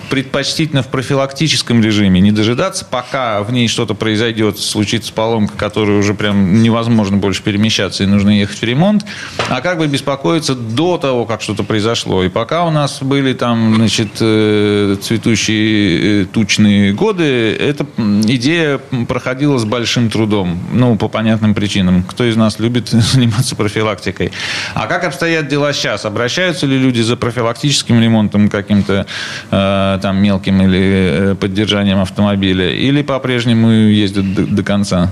предпочтительно 0.10 0.84
в 0.84 0.88
профилактическом 0.88 1.82
режиме, 1.82 2.20
не 2.22 2.32
дожидаться, 2.32 2.86
пока 2.86 3.42
в 3.44 3.52
ней 3.52 3.68
что-то 3.68 3.94
произойдет, 3.94 4.60
случится 4.60 5.14
поломка, 5.14 5.58
которая 5.58 5.98
уже 5.98 6.14
прям 6.14 6.62
невозможно 6.62 7.18
больше 7.18 7.42
перемещаться 7.44 8.04
и 8.04 8.06
нужно 8.06 8.40
ехать 8.40 8.60
в 8.60 8.64
ремонт, 8.64 9.06
а 9.50 9.62
как 9.62 9.80
бы 9.80 9.88
беспокоиться 9.88 10.56
до 10.56 10.98
того, 10.98 11.26
как 11.26 11.42
что-то 11.42 11.64
произошло. 11.64 12.24
И 12.24 12.30
пока 12.30 12.66
у 12.66 12.72
нас 12.72 13.02
были 13.02 13.34
там, 13.34 13.76
значит, 13.76 14.10
э, 14.20 14.96
цветущие 15.02 16.24
э, 16.24 16.26
тучные 16.26 16.94
годы, 16.94 17.56
эта 17.56 17.86
идея 17.98 18.80
проходила 19.08 19.58
с 19.58 19.66
большим 19.66 20.10
трудом, 20.10 20.60
ну, 20.72 20.96
по 20.96 21.08
понятным 21.08 21.54
причинам. 21.54 22.04
Кто 22.04 22.24
из 22.26 22.36
нас 22.36 22.60
любит 22.60 22.90
заниматься 22.90 23.56
профилактикой? 23.56 24.32
А 24.74 24.88
как 24.88 25.04
обстоят 25.04 25.48
дела 25.48 25.74
сейчас? 25.74 26.06
Обращаются 26.06 26.66
ли 26.66 26.78
люди 26.78 27.02
за 27.02 27.16
профилактическим 27.18 28.02
ремонтом 28.02 28.50
каким-то 28.50 29.06
э, 29.52 30.00
там 30.06 30.22
мелким 30.22 30.62
или 30.62 31.32
э, 31.32 31.36
поддержанием 31.36 32.00
автомобиля? 32.00 32.70
Или 32.70 33.02
по-прежнему 33.02 33.72
ездят 33.72 34.36
до, 34.36 34.46
до 34.46 34.62
конца? 34.64 35.12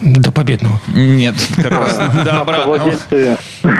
До 0.00 0.32
победного. 0.32 0.80
Нет, 0.88 1.36
как 1.62 1.70
раз 1.70 1.96
до 2.24 2.40
обратного. 2.40 2.74
Автовладельцы, 2.74 3.36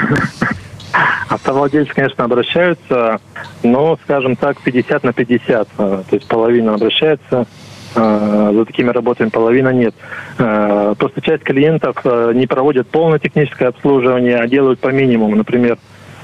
автовладельцы, 1.28 1.92
конечно, 1.92 2.22
обращаются, 2.22 3.18
но, 3.64 3.98
скажем 4.04 4.36
так, 4.36 4.60
50 4.60 5.02
на 5.02 5.12
50. 5.12 5.68
А, 5.78 6.04
То 6.08 6.14
есть 6.14 6.28
половина 6.28 6.74
обращается 6.74 7.48
а, 7.96 8.52
за 8.52 8.64
такими 8.64 8.90
работами, 8.90 9.30
половина 9.30 9.70
нет. 9.70 9.96
Просто 10.36 11.20
часть 11.22 11.42
клиентов 11.42 11.96
не 12.04 12.46
проводят 12.46 12.86
полное 12.86 13.18
техническое 13.18 13.66
обслуживание, 13.66 14.36
а 14.36 14.46
делают 14.46 14.78
по 14.78 14.90
минимуму. 14.92 15.34
Например, 15.34 15.76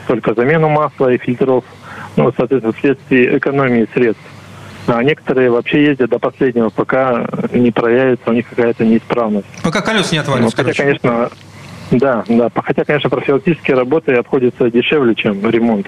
только 0.06 0.34
замену 0.34 0.68
масла 0.68 1.12
и 1.12 1.18
фильтров, 1.18 1.64
ну, 2.18 2.32
соответственно, 2.36 2.72
вследствие 2.74 3.38
экономии 3.38 3.88
средств. 3.94 4.22
А 4.86 5.02
некоторые 5.02 5.50
вообще 5.50 5.84
ездят 5.84 6.10
до 6.10 6.18
последнего, 6.18 6.70
пока 6.70 7.26
не 7.52 7.70
проявится 7.70 8.30
у 8.30 8.32
них 8.32 8.48
какая-то 8.48 8.84
неисправность. 8.84 9.46
Пока 9.62 9.82
колес 9.82 10.10
не 10.12 10.18
Ну, 10.18 10.22
отвалится, 10.22 10.56
хотя, 10.56 10.72
короче. 10.72 10.82
конечно, 10.82 11.30
да, 11.90 12.24
да. 12.26 12.50
Хотя, 12.62 12.84
конечно, 12.84 13.10
профилактические 13.10 13.76
работы 13.76 14.14
обходятся 14.14 14.70
дешевле, 14.70 15.14
чем 15.14 15.48
ремонт. 15.48 15.86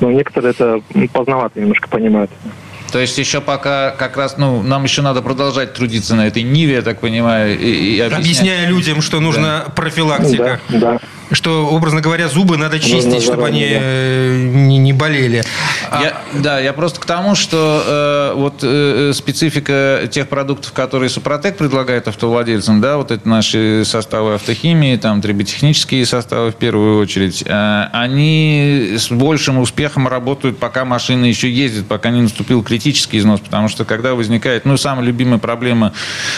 Но 0.00 0.10
некоторые 0.10 0.50
это 0.50 0.80
поздновато 1.12 1.60
немножко 1.60 1.88
понимают. 1.88 2.30
То 2.90 2.98
есть 2.98 3.16
еще 3.18 3.40
пока 3.40 3.92
как 3.92 4.16
раз, 4.16 4.36
ну, 4.36 4.62
нам 4.62 4.82
еще 4.82 5.02
надо 5.02 5.22
продолжать 5.22 5.74
трудиться 5.74 6.16
на 6.16 6.26
этой 6.26 6.42
ниве, 6.42 6.74
я 6.74 6.82
так 6.82 6.98
понимаю, 6.98 7.56
и, 7.56 7.64
и 7.96 8.00
объяснять. 8.00 8.18
Объясняя 8.20 8.66
людям, 8.68 9.00
что 9.00 9.20
нужна 9.20 9.66
профилактика. 9.76 10.60
Да, 10.70 10.78
да. 10.78 10.98
Что, 11.32 11.66
образно 11.68 12.00
говоря, 12.00 12.28
зубы 12.28 12.56
надо 12.56 12.80
чистить, 12.80 13.22
чтобы 13.22 13.46
они 13.46 13.60
да. 13.60 13.76
э, 13.80 14.50
не, 14.52 14.78
не 14.78 14.92
болели. 14.92 15.44
А- 15.88 16.02
Я- 16.02 16.22
да, 16.34 16.58
я 16.58 16.72
просто 16.72 17.00
к 17.00 17.06
тому, 17.06 17.36
что 17.36 17.82
э, 17.86 18.32
вот 18.34 18.60
э, 18.62 19.12
специфика 19.14 20.08
тех 20.10 20.28
продуктов, 20.28 20.72
которые 20.72 21.08
Супротек 21.08 21.56
предлагает 21.56 22.08
автовладельцам, 22.08 22.80
да, 22.80 22.96
вот 22.96 23.12
это 23.12 23.28
наши 23.28 23.84
составы 23.84 24.34
автохимии, 24.34 24.96
там 24.96 25.22
триботехнические 25.22 26.04
составы 26.04 26.50
в 26.50 26.56
первую 26.56 26.98
очередь, 27.00 27.44
э, 27.46 27.84
они 27.92 28.94
с 28.98 29.08
большим 29.10 29.58
успехом 29.58 30.08
работают, 30.08 30.58
пока 30.58 30.84
машина 30.84 31.26
еще 31.26 31.48
ездит, 31.48 31.86
пока 31.86 32.10
не 32.10 32.22
наступил 32.22 32.64
критический 32.64 33.18
износ, 33.18 33.38
потому 33.38 33.68
что 33.68 33.84
когда 33.84 34.16
возникает, 34.16 34.64
ну, 34.64 34.76
самая 34.76 35.04
любимая 35.04 35.38
проблема 35.38 35.92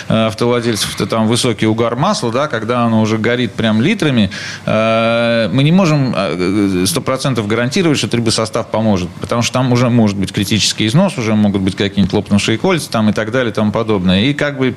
э, 0.08 0.26
автовладельцев, 0.26 0.94
это 0.96 1.06
там 1.06 1.28
высокий 1.28 1.66
угар 1.66 1.96
масла, 1.96 2.30
да, 2.30 2.46
когда 2.46 2.84
оно 2.84 3.00
уже 3.00 3.16
горит 3.16 3.52
прям 3.52 3.80
литрами, 3.80 4.30
э, 4.66 4.81
Э, 4.81 4.81
мы 5.52 5.62
не 5.62 5.72
можем 5.72 6.14
э, 6.16 6.84
сто 6.86 7.00
процентов 7.00 7.46
гарантировать, 7.46 7.98
что 7.98 8.08
трибосостав 8.08 8.68
поможет, 8.68 9.08
потому 9.20 9.42
что 9.42 9.52
там 9.54 9.72
уже 9.72 9.88
может 9.88 10.16
быть 10.16 10.32
критический 10.32 10.86
износ, 10.86 11.18
уже 11.18 11.34
могут 11.34 11.62
быть 11.62 11.76
какие-нибудь 11.76 12.12
лопнувшие 12.12 12.58
кольца 12.58 12.90
там 12.90 13.10
и 13.10 13.12
так 13.12 13.30
далее 13.30 13.50
и 13.50 13.54
тому 13.54 13.72
подобное. 13.72 14.24
И 14.24 14.34
как 14.34 14.58
бы 14.58 14.74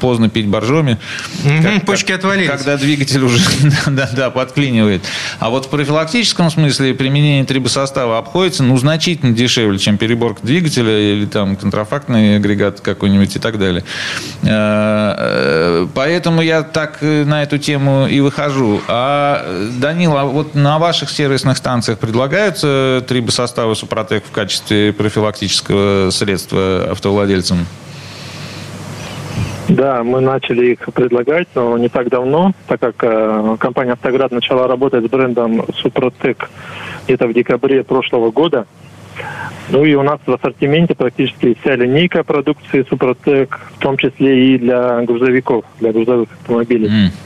поздно 0.00 0.28
пить 0.28 0.46
боржоми. 0.46 0.98
Угу, 1.44 1.86
почки 1.86 2.12
отвалились. 2.12 2.50
Когда 2.50 2.76
двигатель 2.76 3.22
уже 3.22 3.40
да, 3.86 4.08
да, 4.12 4.30
подклинивает. 4.30 5.02
А 5.38 5.50
вот 5.50 5.66
в 5.66 5.68
профилактическом 5.68 6.50
смысле 6.50 6.94
применение 6.94 7.44
трибосостава 7.44 8.18
обходится 8.18 8.62
ну, 8.62 8.76
значительно 8.76 9.34
дешевле, 9.34 9.78
чем 9.78 9.98
переборка 9.98 10.40
двигателя 10.42 10.98
или 10.98 11.26
там 11.26 11.56
контрафактный 11.56 12.36
агрегат 12.36 12.80
какой-нибудь 12.80 13.36
и 13.36 13.38
так 13.38 13.58
далее. 13.58 13.84
Э, 14.42 15.86
поэтому 15.94 16.42
я 16.42 16.62
так 16.62 16.98
на 17.00 17.42
эту 17.42 17.58
тему 17.58 18.06
и 18.06 18.20
выхожу. 18.20 18.80
А, 18.88 19.35
Данила, 19.80 20.24
вот 20.24 20.54
на 20.54 20.78
ваших 20.78 21.10
сервисных 21.10 21.56
станциях 21.56 21.98
предлагаются 21.98 23.04
трибосоставы 23.06 23.74
Супротек 23.74 24.24
в 24.24 24.30
качестве 24.30 24.92
профилактического 24.92 26.10
средства 26.10 26.88
автовладельцам? 26.90 27.66
Да, 29.68 30.04
мы 30.04 30.20
начали 30.20 30.72
их 30.72 30.78
предлагать, 30.94 31.48
но 31.54 31.76
не 31.76 31.88
так 31.88 32.08
давно, 32.08 32.52
так 32.68 32.80
как 32.80 32.94
э, 33.02 33.56
компания 33.58 33.92
«Автоград» 33.92 34.30
начала 34.30 34.68
работать 34.68 35.04
с 35.04 35.08
брендом 35.08 35.64
«Супротек» 35.74 36.48
где-то 37.04 37.26
в 37.26 37.34
декабре 37.34 37.82
прошлого 37.82 38.30
года. 38.30 38.66
Ну 39.70 39.84
и 39.84 39.94
у 39.94 40.02
нас 40.02 40.20
в 40.24 40.32
ассортименте 40.32 40.94
практически 40.94 41.56
вся 41.60 41.74
линейка 41.74 42.22
продукции 42.22 42.86
«Супротек», 42.88 43.58
в 43.76 43.78
том 43.80 43.96
числе 43.96 44.54
и 44.54 44.58
для 44.58 45.02
грузовиков, 45.02 45.64
для 45.80 45.92
грузовых 45.92 46.28
автомобилей. 46.40 46.88
Mm. 46.88 47.25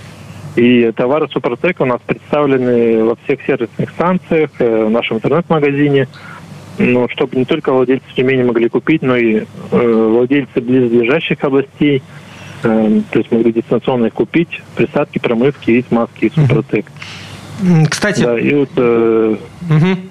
И 0.57 0.91
товары 0.97 1.29
«Супротек» 1.29 1.81
у 1.81 1.85
нас 1.85 2.01
представлены 2.05 3.05
во 3.05 3.17
всех 3.25 3.41
сервисных 3.47 3.91
станциях, 3.91 4.51
э, 4.59 4.85
в 4.85 4.91
нашем 4.91 5.19
интернет-магазине, 5.19 6.09
ну, 6.79 7.09
чтобы 7.09 7.37
не 7.37 7.45
только 7.45 7.73
владельцы 7.73 8.05
Тюмени 8.17 8.43
могли 8.43 8.69
купить, 8.69 9.03
но 9.03 9.17
и 9.17 9.37
э, 9.37 9.45
владельцы 9.71 10.61
близлежащих 10.61 11.43
областей, 11.45 12.03
э, 12.65 13.01
то 13.11 13.19
есть 13.19 13.31
могли 13.31 13.53
дистанционно 13.53 14.07
их 14.07 14.15
купить, 14.15 14.61
присадки, 14.75 15.19
промывки 15.19 15.71
и 15.71 15.85
смазки 15.89 16.27
из 16.27 16.35
«Супротек». 16.35 16.87
Кстати... 17.89 18.23
Да, 18.23 18.39
и 18.39 18.55
вот... 18.55 18.71
Э, 18.77 19.37
угу 19.69 20.10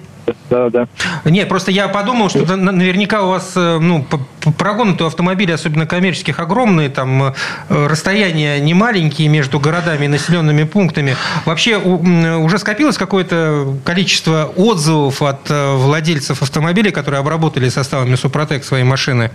да, 0.50 0.70
да. 0.70 0.88
Нет, 1.24 1.48
просто 1.48 1.70
я 1.70 1.88
подумал, 1.88 2.28
что 2.28 2.56
наверняка 2.56 3.22
у 3.22 3.28
вас 3.28 3.52
э, 3.56 3.78
ну, 3.78 4.04
прогоны-то 4.58 5.06
автомобилей, 5.06 5.54
особенно 5.54 5.86
коммерческих, 5.86 6.40
огромные, 6.40 6.88
там 6.88 7.22
э, 7.22 7.32
расстояния 7.68 8.60
не 8.60 8.74
маленькие 8.74 9.28
между 9.28 9.60
городами 9.60 10.06
и 10.06 10.08
населенными 10.08 10.64
пунктами. 10.64 11.16
Вообще 11.44 11.78
уже 11.78 12.58
скопилось 12.58 12.98
какое-то 12.98 13.76
количество 13.84 14.52
отзывов 14.56 15.22
от 15.22 15.50
э, 15.50 15.74
владельцев 15.76 16.42
автомобилей, 16.42 16.90
которые 16.90 17.20
обработали 17.20 17.68
составами 17.68 18.16
Супротек 18.16 18.64
свои 18.64 18.82
машины? 18.82 19.30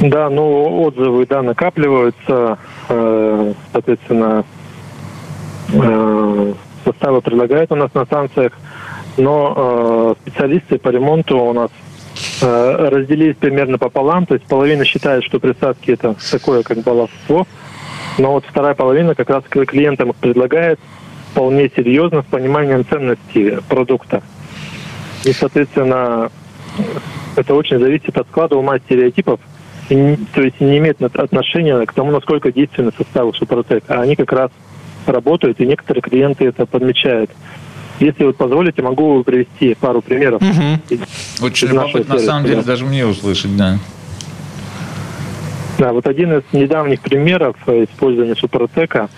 Да, 0.00 0.28
ну 0.28 0.82
отзывы, 0.82 1.24
да, 1.26 1.40
накапливаются, 1.40 2.58
соответственно, 3.72 4.44
составы 6.86 7.20
предлагают 7.20 7.72
у 7.72 7.76
нас 7.76 7.92
на 7.94 8.04
станциях, 8.04 8.52
но 9.16 9.54
э, 9.56 10.14
специалисты 10.22 10.78
по 10.78 10.90
ремонту 10.90 11.38
у 11.38 11.52
нас 11.52 11.70
э, 12.40 12.88
разделились 12.90 13.36
примерно 13.36 13.78
пополам, 13.78 14.26
то 14.26 14.34
есть 14.34 14.46
половина 14.46 14.84
считает, 14.84 15.24
что 15.24 15.40
присадки 15.40 15.90
это 15.90 16.14
такое 16.30 16.62
как 16.62 16.78
баловство, 16.78 17.46
но 18.18 18.32
вот 18.32 18.44
вторая 18.46 18.74
половина 18.74 19.14
как 19.14 19.30
раз 19.30 19.44
клиентам 19.44 20.12
предлагает 20.20 20.78
вполне 21.32 21.70
серьезно, 21.74 22.22
с 22.22 22.26
пониманием 22.26 22.86
ценности 22.88 23.58
продукта. 23.68 24.22
И, 25.24 25.32
соответственно, 25.32 26.30
это 27.36 27.54
очень 27.54 27.78
зависит 27.78 28.16
от 28.16 28.26
склада 28.28 28.56
ума 28.56 28.78
стереотипов, 28.78 29.40
и, 29.88 30.16
то 30.34 30.40
есть 30.40 30.60
не 30.60 30.78
имеет 30.78 31.02
отношения 31.02 31.84
к 31.84 31.92
тому, 31.92 32.10
насколько 32.10 32.52
действенны 32.52 32.90
составы 32.96 33.34
Супротек. 33.34 33.84
А 33.88 34.00
они 34.00 34.16
как 34.16 34.32
раз 34.32 34.50
работают, 35.06 35.60
и 35.60 35.66
некоторые 35.66 36.02
клиенты 36.02 36.46
это 36.46 36.66
подмечают. 36.66 37.30
Если 37.98 38.24
вы 38.24 38.32
позволите, 38.32 38.82
могу 38.82 39.22
привести 39.24 39.74
пару 39.74 40.02
примеров. 40.02 40.42
Угу. 40.42 41.46
Очень 41.46 41.68
любопытно, 41.68 42.14
на 42.14 42.20
самом 42.20 42.44
деле, 42.44 42.62
даже 42.62 42.84
мне 42.84 43.06
услышать, 43.06 43.56
да. 43.56 43.78
Да, 45.78 45.92
вот 45.92 46.06
один 46.06 46.32
из 46.32 46.42
недавних 46.52 47.00
примеров 47.00 47.56
использования 47.66 48.34
Супротека. 48.34 49.08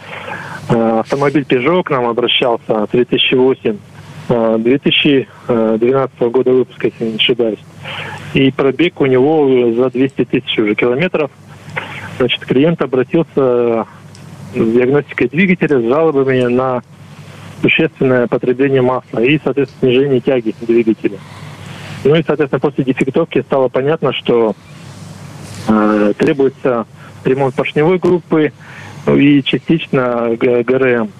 Э, 0.68 1.00
автомобиль 1.00 1.44
Peugeot 1.48 1.84
к 1.84 1.90
нам 1.90 2.06
обращался, 2.06 2.86
3008, 2.90 3.76
2012 4.28 6.20
года 6.20 6.50
выпуска, 6.52 6.88
если 6.88 7.04
не 7.04 7.16
ошибаюсь. 7.16 7.60
И 8.34 8.50
пробег 8.50 9.00
у 9.00 9.06
него 9.06 9.72
за 9.72 9.90
200 9.90 10.24
тысяч 10.26 10.58
уже 10.58 10.74
километров. 10.74 11.30
Значит, 12.18 12.44
клиент 12.44 12.82
обратился 12.82 13.86
с 14.54 14.72
диагностикой 14.72 15.28
двигателя, 15.28 15.80
с 15.80 15.84
жалобами 15.84 16.42
на 16.44 16.82
существенное 17.60 18.26
потребление 18.26 18.82
масла 18.82 19.20
и, 19.20 19.40
соответственно, 19.42 19.92
снижение 19.92 20.20
тяги 20.20 20.54
двигателя. 20.60 21.18
Ну 22.04 22.14
и, 22.14 22.22
соответственно, 22.24 22.60
после 22.60 22.84
дефектовки 22.84 23.42
стало 23.42 23.68
понятно, 23.68 24.12
что 24.12 24.54
э, 25.66 26.12
требуется 26.16 26.86
ремонт 27.24 27.54
поршневой 27.54 27.98
группы 27.98 28.52
и 29.06 29.42
частично 29.42 30.36
ГРМ. 30.38 31.10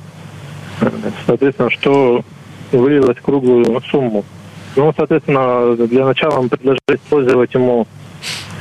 Соответственно, 1.27 1.71
что 1.71 2.25
вылилось 2.71 3.17
в 3.17 3.23
круглую 3.23 3.65
сумму. 3.91 4.25
Ну, 4.77 4.93
соответственно, 4.97 5.75
для 5.75 6.05
начала 6.05 6.41
мы 6.41 6.49
предложили 6.49 6.79
использовать 6.91 7.53
ему 7.55 7.89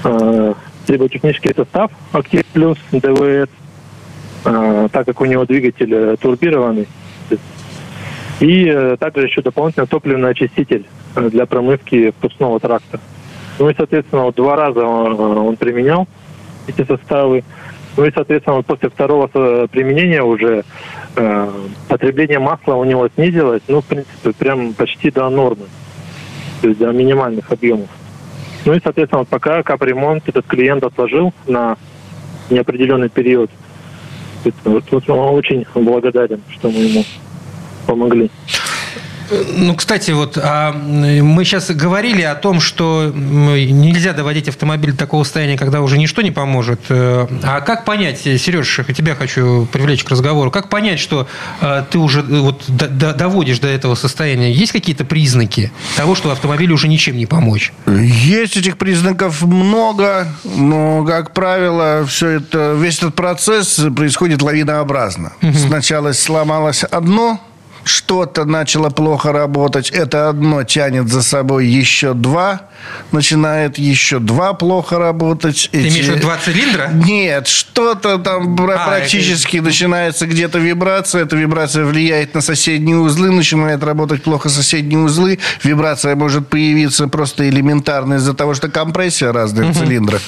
э, 0.04 0.54
триботехнический 0.88 1.54
состав 1.54 1.92
«Актив 2.12 2.44
Плюс» 2.48 2.78
ДВС– 2.92 3.50
так 4.48 5.06
как 5.06 5.22
у 5.22 5.26
него 5.26 5.46
двигатель 5.46 5.94
э, 5.94 6.16
турбированный. 6.18 6.88
И 8.40 8.66
э, 8.66 8.98
также 9.00 9.26
еще 9.26 9.42
дополнительно 9.42 9.88
топливный 9.88 10.30
очиститель 10.30 10.86
э, 11.16 11.30
для 11.30 11.46
промывки 11.46 12.12
впускного 12.12 12.60
тракта. 12.60 13.00
Ну 13.60 13.70
и, 13.70 13.74
соответственно, 13.76 14.24
вот 14.24 14.36
два 14.36 14.56
раза 14.56 14.86
он, 14.86 15.58
применял 15.58 16.08
эти 16.68 16.86
составы. 16.86 17.44
Ну 17.98 18.06
и, 18.06 18.12
соответственно, 18.14 18.62
после 18.62 18.90
второго 18.90 19.28
применения 19.68 20.22
уже 20.22 20.64
э, 21.16 21.52
потребление 21.88 22.40
масла 22.40 22.76
у 22.76 22.84
него 22.84 23.10
снизилось, 23.16 23.64
ну, 23.68 23.82
в 23.82 23.86
принципе, 23.86 24.32
прям 24.34 24.74
почти 24.76 25.10
до 25.10 25.30
нормы, 25.30 25.66
то 26.62 26.68
есть 26.68 26.80
до 26.80 26.92
минимальных 26.92 27.52
объемов. 27.52 27.90
Ну 28.66 28.74
и, 28.74 28.80
соответственно, 28.82 29.20
вот 29.20 29.30
пока 29.30 29.64
капремонт 29.64 30.30
этот 30.30 30.46
клиент 30.46 30.84
отложил 30.84 31.34
на 31.48 31.76
неопределенный 32.50 33.10
период– 33.10 33.50
вот, 34.44 34.84
вот 34.92 35.10
он 35.10 35.36
очень 35.36 35.66
благодарен, 35.76 36.42
что 36.50 36.70
мы 36.70 36.80
ему 36.80 37.04
помогли. 37.86 38.30
Ну, 39.30 39.76
кстати, 39.76 40.12
вот 40.12 40.38
а 40.42 40.72
мы 40.72 41.44
сейчас 41.44 41.70
говорили 41.72 42.22
о 42.22 42.36
том, 42.36 42.60
что 42.60 43.12
нельзя 43.14 44.14
доводить 44.14 44.48
автомобиль 44.48 44.92
до 44.92 44.98
такого 44.98 45.24
состояния, 45.24 45.58
когда 45.58 45.82
уже 45.82 45.98
ничто 45.98 46.22
не 46.22 46.32
поможет. 46.32 46.80
Э, 46.90 47.28
а 47.44 47.62
как 47.62 47.86
понять, 47.86 48.20
Сереж, 48.20 48.80
тебя 48.96 49.16
хочу 49.16 49.68
привлечь 49.72 50.04
к 50.04 50.10
разговору, 50.10 50.52
как 50.52 50.70
понять, 50.70 51.00
что 51.00 51.28
э, 51.62 51.84
ты 51.90 51.98
уже 51.98 52.22
э, 52.22 52.24
вот 52.24 52.64
доводишь 52.68 53.60
до 53.60 53.68
этого 53.68 53.96
состояния? 53.96 54.52
Есть 54.52 54.72
какие-то 54.72 55.06
признаки 55.06 55.72
того, 55.96 56.16
что 56.16 56.32
автомобилю 56.32 56.76
уже 56.76 56.88
ничем 56.88 57.18
не 57.18 57.26
помочь? 57.26 57.74
Есть 57.86 58.58
этих 58.58 58.78
признаков 58.78 59.42
много, 59.42 60.28
но, 60.44 61.04
как 61.06 61.34
правило, 61.34 62.06
все 62.06 62.30
это, 62.30 62.74
весь 62.74 62.98
этот 62.98 63.16
процесс 63.16 63.80
происходит 63.96 64.42
лавинообразно. 64.42 65.34
Угу. 65.42 65.54
Сначала 65.54 66.12
сломалось 66.14 66.84
одно, 66.84 67.40
что-то 67.88 68.46
начало 68.46 68.90
плохо 68.90 69.32
работать, 69.32 69.90
это 69.90 70.30
одно 70.30 70.64
тянет 70.64 71.10
за 71.10 71.22
собой 71.22 71.68
еще 71.68 72.14
два, 72.14 72.62
начинает 73.12 73.78
еще 73.78 74.20
два 74.20 74.54
плохо 74.54 75.00
работать. 75.00 75.70
Ты 75.72 75.80
Эти... 75.80 75.88
имеешь 75.88 76.06
в 76.06 76.10
виду 76.10 76.22
два 76.22 76.38
цилиндра? 76.38 76.90
Нет, 76.94 77.48
что-то 77.48 78.18
там 78.18 78.54
а, 78.54 78.58
практически 78.58 79.58
это... 79.58 79.66
начинается 79.66 80.28
где-то 80.28 80.60
вибрация, 80.60 81.24
эта 81.24 81.36
вибрация 81.36 81.86
влияет 81.86 82.36
на 82.36 82.42
соседние 82.42 82.98
узлы, 82.98 83.32
начинает 83.32 83.84
работать 83.84 84.24
плохо 84.24 84.50
соседние 84.50 85.00
узлы, 85.00 85.40
вибрация 85.64 86.16
может 86.16 86.48
появиться 86.48 87.08
просто 87.08 87.50
элементарно 87.50 88.16
из-за 88.16 88.34
того, 88.34 88.54
что 88.54 88.70
компрессия 88.70 89.32
разная 89.32 89.66
угу. 89.66 89.74
в 89.74 89.78
цилиндрах. 89.78 90.22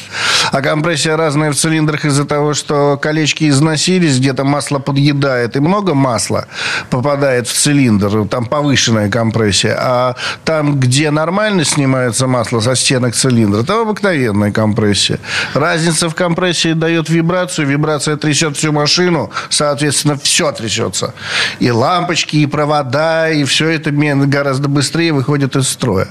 А 0.52 0.62
компрессия 0.62 1.17
разная 1.17 1.52
в 1.52 1.56
цилиндрах 1.56 2.06
из-за 2.06 2.26
того, 2.26 2.54
что 2.54 2.98
колечки 2.98 3.50
износились, 3.50 4.17
где-то 4.17 4.43
масло 4.43 4.80
подъедает, 4.80 5.56
и 5.56 5.60
много 5.60 5.93
масла 5.93 6.48
попадает 6.89 7.49
в 7.50 7.54
цилиндр, 7.54 8.28
там 8.28 8.46
повышенная 8.46 9.10
компрессия, 9.10 9.76
а 9.78 10.16
там, 10.46 10.80
где 10.80 11.12
нормально 11.12 11.66
снимается 11.66 12.28
масло 12.28 12.60
со 12.60 12.76
стенок 12.76 13.16
цилиндра, 13.16 13.64
там 13.64 13.82
обыкновенная 13.82 14.52
компрессия. 14.52 15.20
Разница 15.54 16.10
в 16.10 16.16
компрессии 16.16 16.74
дает 16.74 17.10
вибрацию, 17.10 17.68
вибрация 17.68 18.18
трясет 18.18 18.58
всю 18.58 18.72
машину, 18.72 19.32
соответственно, 19.50 20.18
все 20.22 20.52
трясется. 20.52 21.14
И 21.60 21.72
лампочки, 21.72 22.38
и 22.38 22.46
провода, 22.46 23.30
и 23.30 23.44
все 23.44 23.70
это 23.70 23.92
гораздо 23.92 24.70
быстрее 24.70 25.14
выходит 25.14 25.56
из 25.56 25.68
строя. 25.68 26.08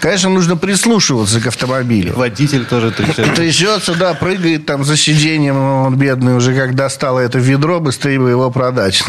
Конечно, 0.00 0.30
нужно 0.30 0.56
прислушиваться 0.56 1.40
к 1.40 1.46
автомобилю. 1.46 2.14
Водитель 2.14 2.64
тоже 2.64 2.90
трясется. 2.90 3.32
Трясется, 3.34 3.94
да, 3.94 4.14
прыгает 4.14 4.66
там 4.66 4.84
за 4.84 4.96
сиденьем, 4.96 5.56
он 5.56 5.96
бедный 5.96 6.36
уже 6.36 6.54
как 6.54 6.74
достал 6.74 7.18
это 7.18 7.38
ведро, 7.38 7.80
быстрее 7.80 8.18
бы 8.18 8.30
его 8.30 8.50
продать. 8.50 9.02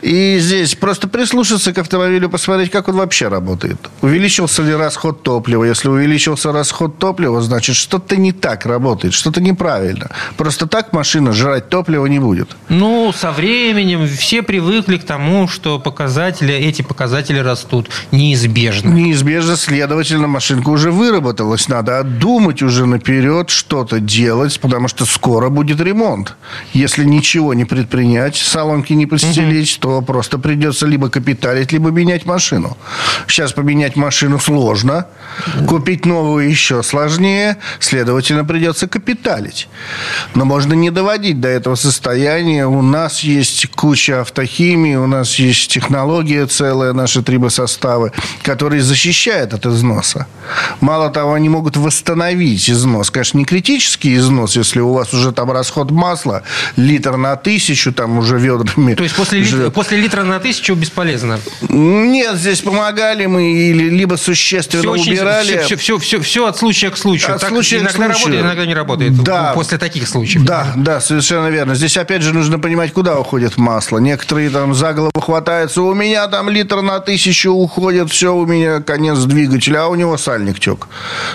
И 0.00 0.38
здесь 0.38 0.74
просто 0.74 0.93
прислушаться 1.00 1.72
к 1.72 1.78
автомобилю, 1.78 2.28
посмотреть, 2.28 2.70
как 2.70 2.88
он 2.88 2.96
вообще 2.96 3.28
работает. 3.28 3.78
Увеличился 4.02 4.62
ли 4.62 4.74
расход 4.74 5.22
топлива? 5.22 5.64
Если 5.64 5.88
увеличился 5.88 6.52
расход 6.52 6.98
топлива, 6.98 7.40
значит, 7.42 7.76
что-то 7.76 8.16
не 8.16 8.32
так 8.32 8.66
работает, 8.66 9.14
что-то 9.14 9.40
неправильно. 9.40 10.10
Просто 10.36 10.66
так 10.66 10.92
машина 10.92 11.32
жрать 11.32 11.68
топливо 11.68 12.06
не 12.06 12.18
будет. 12.18 12.56
Ну, 12.68 13.12
со 13.12 13.32
временем 13.32 14.06
все 14.06 14.42
привыкли 14.42 14.96
к 14.96 15.04
тому, 15.04 15.48
что 15.48 15.78
показатели, 15.78 16.54
эти 16.54 16.82
показатели 16.82 17.38
растут 17.38 17.90
неизбежно. 18.12 18.90
Неизбежно, 18.90 19.56
следовательно, 19.56 20.26
машинка 20.26 20.70
уже 20.70 20.90
выработалась. 20.90 21.68
Надо 21.68 21.98
отдумать 21.98 22.62
уже 22.62 22.86
наперед, 22.86 23.50
что-то 23.50 24.00
делать, 24.00 24.58
потому 24.60 24.88
что 24.88 25.04
скоро 25.04 25.48
будет 25.48 25.80
ремонт. 25.80 26.34
Если 26.72 27.04
ничего 27.04 27.54
не 27.54 27.64
предпринять, 27.64 28.36
салонки 28.36 28.92
не 28.92 29.06
постелить, 29.06 29.78
угу. 29.78 29.80
то 29.80 30.02
просто 30.02 30.38
придется 30.38 30.83
либо 30.86 31.08
капиталить, 31.08 31.72
либо 31.72 31.90
менять 31.90 32.26
машину. 32.26 32.76
Сейчас 33.26 33.52
поменять 33.52 33.96
машину 33.96 34.38
сложно, 34.38 35.06
купить 35.66 36.06
новую 36.06 36.48
еще 36.48 36.82
сложнее, 36.82 37.58
следовательно, 37.78 38.44
придется 38.44 38.86
капиталить. 38.86 39.68
Но 40.34 40.44
можно 40.44 40.74
не 40.74 40.90
доводить 40.90 41.40
до 41.40 41.48
этого 41.48 41.74
состояния. 41.74 42.66
У 42.66 42.82
нас 42.82 43.20
есть 43.20 43.66
куча 43.70 44.20
автохимии, 44.20 44.96
у 44.96 45.06
нас 45.06 45.34
есть 45.36 45.70
технология 45.70 46.46
целая, 46.46 46.92
наши 46.92 47.22
трибосоставы, 47.22 48.12
которые 48.42 48.82
защищают 48.82 49.54
от 49.54 49.66
износа. 49.66 50.26
Мало 50.80 51.10
того, 51.10 51.34
они 51.34 51.48
могут 51.48 51.76
восстановить 51.76 52.70
износ. 52.70 53.10
Конечно, 53.10 53.38
не 53.38 53.44
критический 53.44 54.16
износ, 54.16 54.56
если 54.56 54.80
у 54.80 54.92
вас 54.92 55.12
уже 55.14 55.32
там 55.32 55.50
расход 55.50 55.90
масла, 55.90 56.42
литр 56.76 57.16
на 57.16 57.36
тысячу, 57.36 57.92
там 57.92 58.18
уже 58.18 58.38
ведрами. 58.38 58.94
То 58.94 59.02
есть 59.02 59.14
после, 59.14 59.40
лит... 59.40 59.72
после 59.74 59.98
литра 59.98 60.22
на 60.22 60.38
тысячу 60.38 60.63
бесполезно? 60.72 61.38
Нет, 61.68 62.36
здесь 62.36 62.60
помогали 62.60 63.26
мы, 63.26 63.52
или 63.52 63.90
либо 63.90 64.16
существенно 64.16 64.94
все 64.94 65.12
убирали. 65.12 65.58
Очень, 65.58 65.64
все, 65.64 65.76
все, 65.76 65.98
все, 65.98 66.20
все 66.20 66.46
от 66.46 66.56
случая 66.56 66.90
к 66.90 66.96
случаю. 66.96 67.34
От 67.34 67.40
так 67.42 67.50
случая 67.50 67.78
иногда 67.78 67.92
к 67.92 67.94
случаю. 67.94 68.08
работает, 68.08 68.44
иногда 68.44 68.66
не 68.66 68.74
работает. 68.74 69.22
Да. 69.22 69.52
После 69.54 69.78
таких 69.78 70.08
случаев. 70.08 70.44
Да, 70.44 70.72
да, 70.76 71.00
совершенно 71.00 71.48
верно. 71.48 71.74
Здесь 71.74 71.96
опять 71.96 72.22
же 72.22 72.32
нужно 72.32 72.58
понимать, 72.58 72.92
куда 72.92 73.18
уходит 73.18 73.58
масло. 73.58 73.98
Некоторые 73.98 74.50
там 74.50 74.74
за 74.74 74.92
голову 74.92 75.20
хватаются. 75.20 75.82
У 75.82 75.94
меня 75.94 76.26
там 76.28 76.48
литр 76.48 76.80
на 76.80 77.00
тысячу 77.00 77.50
уходит, 77.50 78.10
все, 78.10 78.34
у 78.34 78.46
меня 78.46 78.80
конец 78.80 79.18
двигателя, 79.18 79.84
а 79.84 79.88
у 79.88 79.94
него 79.94 80.16
сальник 80.16 80.60
тек. 80.60 80.86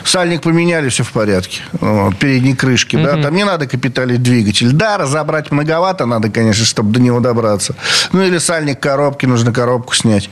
Сальник 0.03 0.41
поменяли, 0.41 0.89
все 0.89 1.03
в 1.03 1.11
порядке. 1.11 1.61
Вот, 1.73 2.17
передней 2.17 2.55
крышки, 2.55 2.95
mm-hmm. 2.95 3.15
да, 3.15 3.23
там 3.23 3.35
не 3.35 3.43
надо 3.43 3.67
капиталить 3.67 4.23
двигатель. 4.23 4.71
Да, 4.71 4.97
разобрать 4.97 5.51
многовато 5.51 6.05
надо, 6.05 6.29
конечно, 6.29 6.65
чтобы 6.65 6.91
до 6.91 7.01
него 7.01 7.19
добраться. 7.19 7.75
Ну, 8.11 8.23
или 8.23 8.37
сальник 8.37 8.79
коробки, 8.79 9.18
нужно 9.25 9.51
коробку 9.51 9.95
снять. 9.95 10.29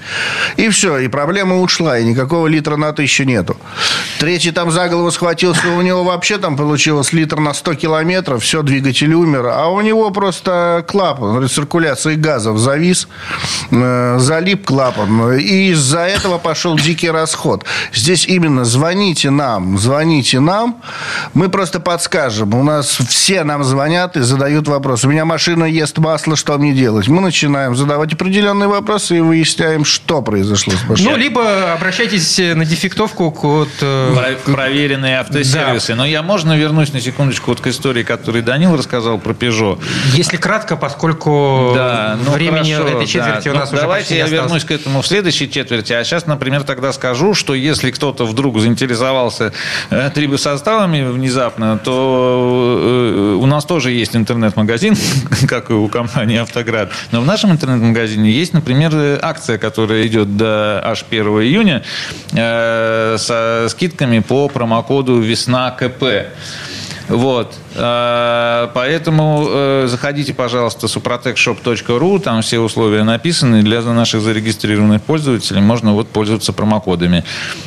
И 0.58 0.69
все, 0.69 0.97
и 1.00 1.08
проблема 1.08 1.60
ушла, 1.60 1.97
и 1.97 2.04
никакого 2.04 2.47
литра 2.47 2.76
на 2.76 2.93
тысячу 2.93 3.23
нету. 3.23 3.58
Третий 4.19 4.52
там 4.52 4.71
за 4.71 4.89
голову 4.89 5.12
схватился, 5.12 5.69
у 5.69 5.82
него 5.82 6.04
вообще 6.04 6.38
там 6.38 6.58
получилось 6.58 7.13
литр 7.13 7.39
на 7.39 7.54
100 7.54 7.76
километров, 7.76 8.43
все, 8.43 8.63
двигатель 8.63 9.13
умер, 9.13 9.47
а 9.54 9.67
у 9.67 9.82
него 9.82 10.10
просто 10.12 10.84
клапан 10.88 11.41
рециркуляции 11.43 12.15
газов 12.15 12.58
завис, 12.58 13.08
э, 13.71 14.17
залип 14.19 14.65
клапан, 14.65 15.34
и 15.34 15.71
из-за 15.71 16.00
этого 16.00 16.38
пошел 16.38 16.78
дикий 16.78 17.10
расход. 17.10 17.65
Здесь 17.93 18.26
именно 18.26 18.65
звоните 18.65 19.30
нам, 19.30 19.78
звоните 19.78 20.39
нам, 20.39 20.82
мы 21.34 21.50
просто 21.50 21.80
подскажем. 21.80 22.54
У 22.54 22.63
нас 22.63 22.97
все 23.08 23.43
нам 23.43 23.63
звонят 23.63 24.17
и 24.17 24.21
задают 24.21 24.67
вопрос. 24.67 25.06
У 25.06 25.10
меня 25.10 25.26
машина 25.26 25.65
ест 25.65 25.97
масло, 25.97 26.36
что 26.36 26.58
мне 26.58 26.73
делать? 26.73 27.08
Мы 27.08 27.21
начинаем 27.21 27.76
задавать 27.76 28.13
определенные 28.13 28.67
вопросы 28.67 28.76
и 29.11 29.19
выясняем, 29.19 29.85
что 29.85 30.21
произошло 30.21 30.73
с 30.73 30.87
машиной. 30.87 31.11
Ну, 31.11 31.17
либо 31.17 31.73
обращайтесь 31.73 32.37
на 32.37 32.65
дефектовку 32.65 33.31
к... 33.31 33.43
Вот, 33.43 33.69
э, 33.81 34.35
Проверенные 34.45 35.19
автосервисы. 35.19 35.89
Да. 35.89 35.95
Но 35.95 36.05
я 36.05 36.21
можно 36.21 36.57
вернусь 36.57 36.93
на 36.93 37.01
секундочку 37.01 37.51
вот 37.51 37.61
к 37.61 37.67
истории, 37.67 38.03
которую 38.03 38.43
Данил 38.43 38.75
рассказал 38.75 39.17
про 39.17 39.33
Peugeot. 39.33 39.81
Если 40.13 40.37
кратко, 40.37 40.75
поскольку 40.77 41.71
да, 41.75 42.17
ну, 42.23 42.31
времени 42.31 42.73
хорошо, 42.73 42.95
этой 42.95 43.07
четверти 43.07 43.45
да. 43.45 43.51
у 43.51 43.55
нас 43.55 43.71
ну, 43.71 43.77
уже 43.77 43.87
Давайте 43.87 44.17
я 44.17 44.27
вернусь 44.27 44.63
к 44.63 44.71
этому 44.71 45.01
в 45.01 45.07
следующей 45.07 45.49
четверти. 45.49 45.93
А 45.93 46.03
сейчас, 46.03 46.25
например, 46.25 46.63
тогда 46.63 46.91
скажу, 46.93 47.33
что 47.33 47.53
если 47.53 47.91
кто-то 47.91 48.25
вдруг 48.25 48.59
заинтересовался 48.59 49.53
э, 49.89 50.09
трибосоставами 50.13 51.09
внезапно, 51.09 51.77
то 51.77 52.79
э, 52.79 53.37
у 53.39 53.45
нас 53.45 53.65
тоже 53.65 53.91
есть 53.91 54.15
интернет-магазин, 54.15 54.95
как 55.47 55.69
и 55.69 55.73
у 55.73 55.87
компании 55.87 56.37
«Автоград». 56.37 56.91
Но 57.11 57.21
в 57.21 57.25
нашем 57.25 57.51
интернет-магазине 57.51 58.31
есть, 58.31 58.53
например, 58.53 58.66
акция, 59.21 59.58
которая 59.58 60.06
идет 60.08 60.38
до 60.38 60.82
аж 60.84 61.06
1 61.10 61.25
июня 61.25 61.84
э, 62.34 63.15
со 63.17 63.67
скидками 63.69 64.19
по 64.19 64.47
промокоду 64.49 65.19
«Весна 65.19 65.71
КП». 65.71 66.03
Вот. 67.09 67.55
Э, 67.75 68.67
поэтому 68.73 69.45
э, 69.49 69.87
заходите, 69.87 70.33
пожалуйста, 70.33 70.87
suprotecshop.ru, 70.87 72.19
там 72.19 72.41
все 72.41 72.59
условия 72.59 73.03
написаны. 73.03 73.63
Для 73.63 73.81
наших 73.81 74.21
зарегистрированных 74.21 75.01
пользователей 75.01 75.61
можно 75.61 75.93
вот 75.93 76.09
пользоваться 76.09 76.53
промокодами. 76.53 77.23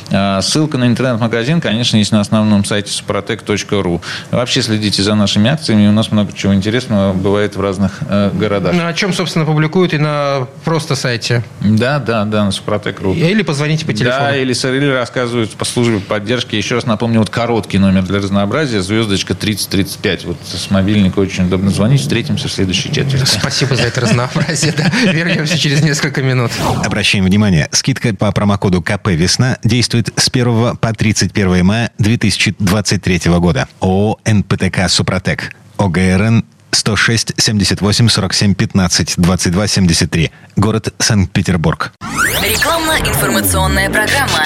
Э, 0.09 0.39
ссылка 0.41 0.77
на 0.77 0.85
интернет-магазин, 0.85 1.61
конечно, 1.61 1.97
есть 1.97 2.11
на 2.11 2.19
основном 2.19 2.65
сайте 2.65 2.91
suprotec.ru. 2.91 4.01
Вообще 4.31 4.61
следите 4.61 5.01
за 5.01 5.15
нашими 5.15 5.49
акциями, 5.49 5.87
у 5.87 5.91
нас 5.91 6.11
много 6.11 6.33
чего 6.33 6.53
интересного 6.53 7.13
бывает 7.13 7.55
в 7.55 7.61
разных 7.61 8.01
городах. 8.33 8.73
Ну, 8.73 8.85
о 8.85 8.93
чем, 8.93 9.13
собственно, 9.13 9.45
публикуют 9.45 9.93
и 9.93 9.97
на 9.97 10.47
просто 10.63 10.95
сайте? 10.95 11.43
Да, 11.61 11.99
да, 11.99 12.25
да, 12.25 12.45
на 12.45 12.49
suprotec.ru. 12.49 13.15
Или 13.15 13.41
позвоните 13.41 13.85
по 13.85 13.93
телефону. 13.93 14.19
Да, 14.19 14.35
или, 14.35 14.53
или 14.53 14.91
рассказывают 14.91 15.51
по 15.51 15.65
службе 15.65 15.99
поддержки. 15.99 16.55
Еще 16.55 16.75
раз 16.75 16.85
напомню, 16.85 17.19
вот 17.19 17.29
короткий 17.29 17.79
номер 17.79 18.03
для 18.03 18.19
разнообразия, 18.19 18.81
звездочка 18.81 19.30
3035 19.35 20.11
5. 20.11 20.25
Вот 20.25 20.37
с 20.43 20.69
мобильника 20.69 21.19
очень 21.19 21.45
удобно 21.45 21.71
звонить. 21.71 22.01
Встретимся 22.01 22.47
в 22.47 22.51
следующей 22.51 22.91
четверти. 22.91 23.25
Спасибо 23.25 23.75
за 23.75 23.83
это 23.83 24.01
разнообразие. 24.01 24.73
Вернемся 25.11 25.57
через 25.57 25.81
несколько 25.81 26.21
минут. 26.21 26.51
Обращаем 26.83 27.25
внимание, 27.25 27.69
скидка 27.71 28.13
по 28.13 28.31
промокоду 28.31 28.81
КП 28.81 29.09
«Весна» 29.09 29.57
действует 29.63 30.09
с 30.15 30.27
1 30.29 30.77
по 30.77 30.93
31 30.93 31.65
мая 31.65 31.91
2023 31.97 33.21
года. 33.39 33.67
ООО 33.79 34.19
«НПТК 34.25 34.89
Супротек». 34.89 35.55
ОГРН 35.77 36.45
106 36.71 37.33
78 37.37 38.07
47 38.07 38.53
15 38.53 39.13
22 39.17 39.67
73. 39.67 40.31
Город 40.55 40.93
Санкт-Петербург. 40.99 41.93
Рекламно-информационная 42.41 43.89
программа. 43.89 44.45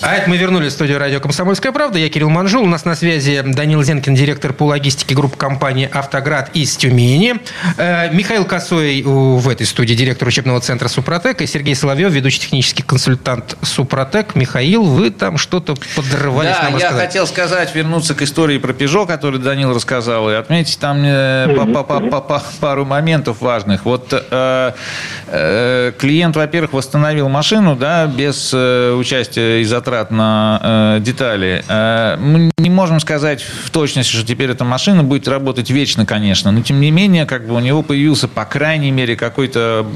А 0.00 0.14
это 0.14 0.30
мы 0.30 0.36
вернулись 0.36 0.72
в 0.72 0.74
студию 0.76 1.00
радио 1.00 1.18
«Комсомольская 1.18 1.72
правда». 1.72 1.98
Я 1.98 2.08
Кирилл 2.08 2.30
Манжул. 2.30 2.62
У 2.62 2.68
нас 2.68 2.84
на 2.84 2.94
связи 2.94 3.42
Данил 3.44 3.82
Зенкин, 3.82 4.14
директор 4.14 4.52
по 4.52 4.62
логистике 4.62 5.16
группы 5.16 5.36
компании 5.36 5.90
«Автоград» 5.92 6.50
из 6.54 6.76
Тюмени. 6.76 7.34
Э, 7.78 8.08
Михаил 8.14 8.44
Косой 8.44 9.02
в 9.02 9.48
этой 9.48 9.66
студии, 9.66 9.94
директор 9.94 10.28
учебного 10.28 10.60
центра 10.60 10.86
«Супротек». 10.86 11.42
И 11.42 11.48
Сергей 11.48 11.74
Соловьев, 11.74 12.12
ведущий 12.12 12.38
технический 12.38 12.84
консультант 12.84 13.56
«Супротек». 13.62 14.36
Михаил, 14.36 14.84
вы 14.84 15.10
там 15.10 15.36
что-то 15.36 15.74
подрывались 15.96 16.52
да, 16.52 16.62
нам 16.62 16.72
я 16.74 16.86
рассказать. 16.86 17.06
хотел 17.08 17.26
сказать, 17.26 17.74
вернуться 17.74 18.14
к 18.14 18.22
истории 18.22 18.58
про 18.58 18.72
«Пежо», 18.72 19.04
которую 19.04 19.42
Данил 19.42 19.74
рассказал, 19.74 20.30
и 20.30 20.34
отметить 20.34 20.78
там 20.78 21.02
э, 21.04 21.48
пару 22.60 22.84
моментов 22.84 23.40
важных. 23.40 23.84
Вот 23.84 24.12
э, 24.12 24.72
клиент, 25.98 26.36
во-первых, 26.36 26.72
восстановил 26.72 27.28
машину 27.28 27.74
да, 27.74 28.06
без 28.06 28.54
участия 28.54 29.60
изотопа 29.60 29.87
затрат 29.88 30.10
на 30.10 30.96
э, 30.98 31.00
детали. 31.00 31.64
Э, 31.68 32.16
мы 32.18 32.50
не 32.58 32.70
можем 32.70 33.00
сказать 33.00 33.42
в 33.42 33.70
точности, 33.70 34.12
что 34.12 34.26
теперь 34.26 34.50
эта 34.50 34.64
машина 34.64 35.02
будет 35.02 35.26
работать 35.28 35.70
вечно, 35.70 36.04
конечно, 36.04 36.50
но 36.50 36.60
тем 36.60 36.80
не 36.80 36.90
менее, 36.90 37.24
как 37.24 37.46
бы 37.46 37.54
у 37.54 37.60
него 37.60 37.82
появился, 37.82 38.28
по 38.28 38.44
крайней 38.44 38.90
мере, 38.90 39.16
какой-то 39.16 39.86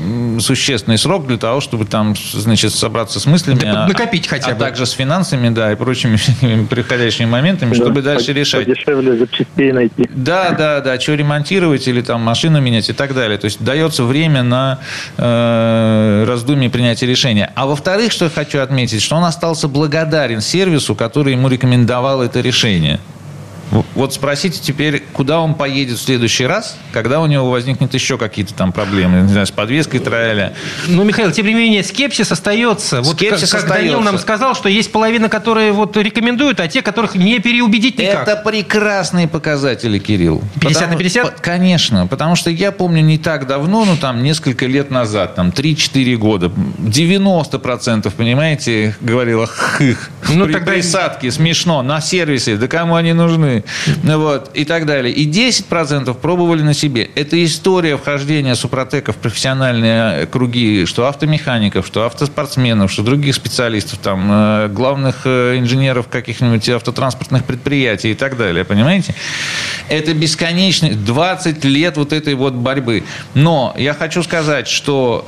существенный 0.40 0.96
срок 0.96 1.26
для 1.26 1.36
того, 1.36 1.60
чтобы 1.60 1.84
там, 1.84 2.14
значит, 2.32 2.72
собраться 2.74 3.20
с 3.20 3.26
мыслями. 3.26 3.58
Да, 3.60 3.86
накопить 3.86 4.26
хотя 4.26 4.52
а 4.52 4.54
бы. 4.54 4.60
также 4.60 4.86
с 4.86 4.92
финансами, 4.92 5.50
да, 5.50 5.72
и 5.72 5.74
прочими 5.76 6.16
приходящими 6.70 7.26
моментами, 7.26 7.74
чтобы 7.74 8.00
Да, 8.00 8.14
дальше 8.14 8.32
по- 8.32 8.38
решать. 8.38 8.66
Подешевле 8.66 9.16
запчастей 9.16 9.72
найти. 9.72 10.08
Да, 10.10 10.50
да, 10.50 10.80
да, 10.80 10.98
что 10.98 11.14
ремонтировать 11.14 11.86
или 11.86 12.00
там 12.00 12.22
машину 12.22 12.60
менять 12.60 12.88
и 12.88 12.92
так 12.94 13.14
далее. 13.14 13.36
То 13.36 13.44
есть 13.46 13.62
дается 13.62 14.04
время 14.04 14.42
на 14.42 14.78
э, 15.18 16.24
раздумье 16.26 16.68
и 16.68 16.72
принятие 16.72 17.10
решения. 17.10 17.52
А 17.54 17.66
во-вторых, 17.66 18.12
что 18.12 18.24
я 18.26 18.30
хочу 18.30 18.60
отметить, 18.60 19.02
что 19.02 19.16
он 19.16 19.24
остался 19.24 19.68
благодарен 19.82 20.40
сервису, 20.40 20.94
который 20.94 21.32
ему 21.32 21.48
рекомендовал 21.48 22.22
это 22.22 22.40
решение. 22.40 23.00
Вот 23.94 24.12
спросите 24.12 24.60
теперь, 24.60 25.02
куда 25.12 25.40
он 25.40 25.54
поедет 25.54 25.98
в 25.98 26.02
следующий 26.02 26.44
раз, 26.46 26.76
когда 26.92 27.20
у 27.20 27.26
него 27.26 27.50
возникнет 27.50 27.94
еще 27.94 28.18
какие-то 28.18 28.52
там 28.54 28.70
проблемы, 28.72 29.22
не 29.22 29.28
знаю, 29.32 29.46
с 29.46 29.50
подвеской 29.50 29.98
тролля. 30.00 30.52
Ну, 30.88 31.04
Михаил, 31.04 31.30
тем 31.32 31.46
не 31.46 31.54
менее, 31.54 31.82
скепсис 31.82 32.30
остается. 32.30 33.00
Вот 33.00 33.16
Скепсис 33.16 33.50
как, 33.50 33.62
как 33.62 33.70
Данил 33.70 33.92
остается. 33.94 34.12
нам 34.12 34.18
сказал, 34.20 34.54
что 34.54 34.68
есть 34.68 34.92
половина, 34.92 35.28
которые 35.30 35.72
вот 35.72 35.96
рекомендуют, 35.96 36.60
а 36.60 36.68
те, 36.68 36.82
которых 36.82 37.14
не 37.14 37.38
переубедить 37.38 37.98
никак. 37.98 38.28
Это 38.28 38.36
прекрасные 38.42 39.26
показатели, 39.26 39.98
Кирилл. 39.98 40.42
50 40.60 40.90
на 40.90 40.96
50? 40.96 41.36
по- 41.36 41.42
Конечно, 41.42 42.06
потому 42.06 42.36
что 42.36 42.50
я 42.50 42.72
помню 42.72 43.00
не 43.02 43.16
так 43.16 43.46
давно, 43.46 43.84
ну 43.86 43.96
там 43.96 44.22
несколько 44.22 44.66
лет 44.66 44.90
назад, 44.90 45.34
там 45.34 45.48
3-4 45.50 46.16
года, 46.16 46.50
90%, 46.50 48.10
понимаете, 48.14 48.96
говорила 49.00 49.46
хых. 49.46 50.10
Ну, 50.28 50.44
При 50.46 50.52
тогда- 50.54 50.72
присадке 50.72 51.30
смешно, 51.30 51.82
на 51.82 52.00
сервисе, 52.00 52.56
да 52.56 52.68
кому 52.68 52.94
они 52.96 53.12
нужны, 53.12 53.61
Ну 54.02 54.18
вот, 54.20 54.50
и 54.54 54.64
так 54.64 54.86
далее. 54.86 55.12
И 55.12 55.28
10% 55.30 56.14
пробовали 56.14 56.62
на 56.62 56.74
себе. 56.74 57.10
Это 57.14 57.42
история 57.44 57.96
вхождения 57.96 58.54
супротека 58.54 59.12
в 59.12 59.16
профессиональные 59.16 60.26
круги, 60.26 60.84
что 60.86 61.06
автомехаников, 61.06 61.86
что 61.86 62.04
автоспортсменов, 62.04 62.90
что 62.90 63.02
других 63.02 63.34
специалистов, 63.34 63.98
там, 64.02 64.28
э, 64.30 64.68
главных 64.68 65.22
э, 65.24 65.58
инженеров 65.58 66.08
каких-нибудь 66.08 66.68
автотранспортных 66.68 67.44
предприятий 67.44 68.12
и 68.12 68.14
так 68.14 68.36
далее, 68.36 68.64
понимаете? 68.64 69.14
Это 69.88 70.14
бесконечный 70.14 70.94
20 70.94 71.64
лет 71.64 71.96
вот 71.96 72.12
этой 72.12 72.34
вот 72.34 72.54
борьбы. 72.54 73.04
Но 73.34 73.74
я 73.76 73.94
хочу 73.94 74.22
сказать, 74.22 74.68
что 74.68 75.22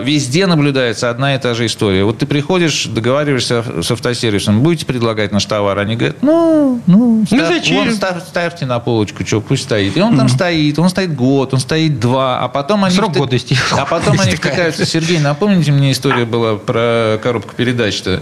э, 0.00 0.04
везде 0.04 0.46
наблюдается 0.46 1.10
одна 1.10 1.34
и 1.34 1.38
та 1.38 1.54
же 1.54 1.66
история. 1.66 2.04
Вот 2.04 2.18
ты 2.18 2.26
приходишь, 2.26 2.86
договариваешься 2.86 3.64
с 3.82 3.90
автосервисом, 3.90 4.60
будете 4.60 4.86
предлагать 4.86 5.32
наш 5.32 5.44
товар, 5.44 5.78
они 5.78 5.96
говорят, 5.96 6.16
ну, 6.22 6.80
ну, 6.86 7.20
Ну, 7.20 7.26
ставь- 7.26 7.48
зачем? 7.48 7.73
Вон 7.74 7.94
ставь- 7.94 8.22
ставьте 8.26 8.66
на 8.66 8.78
полочку, 8.78 9.26
что, 9.26 9.40
пусть 9.40 9.64
стоит. 9.64 9.96
И 9.96 10.00
он 10.00 10.16
там 10.16 10.28
стоит, 10.28 10.78
он 10.78 10.88
стоит 10.88 11.14
год, 11.14 11.54
он 11.54 11.60
стоит 11.60 12.00
два, 12.00 12.38
а 12.40 12.48
потом 12.48 12.84
они... 12.84 12.94
Срок 12.94 13.12
вт- 13.12 13.18
годности. 13.18 13.56
А 13.72 13.84
потом 13.86 14.18
они 14.20 14.32
втыкаются. 14.36 14.86
Сергей, 14.86 15.18
напомните 15.18 15.72
мне 15.72 15.92
история 15.92 16.24
была 16.24 16.56
про 16.56 17.18
коробку 17.22 17.54
передач-то. 17.54 18.20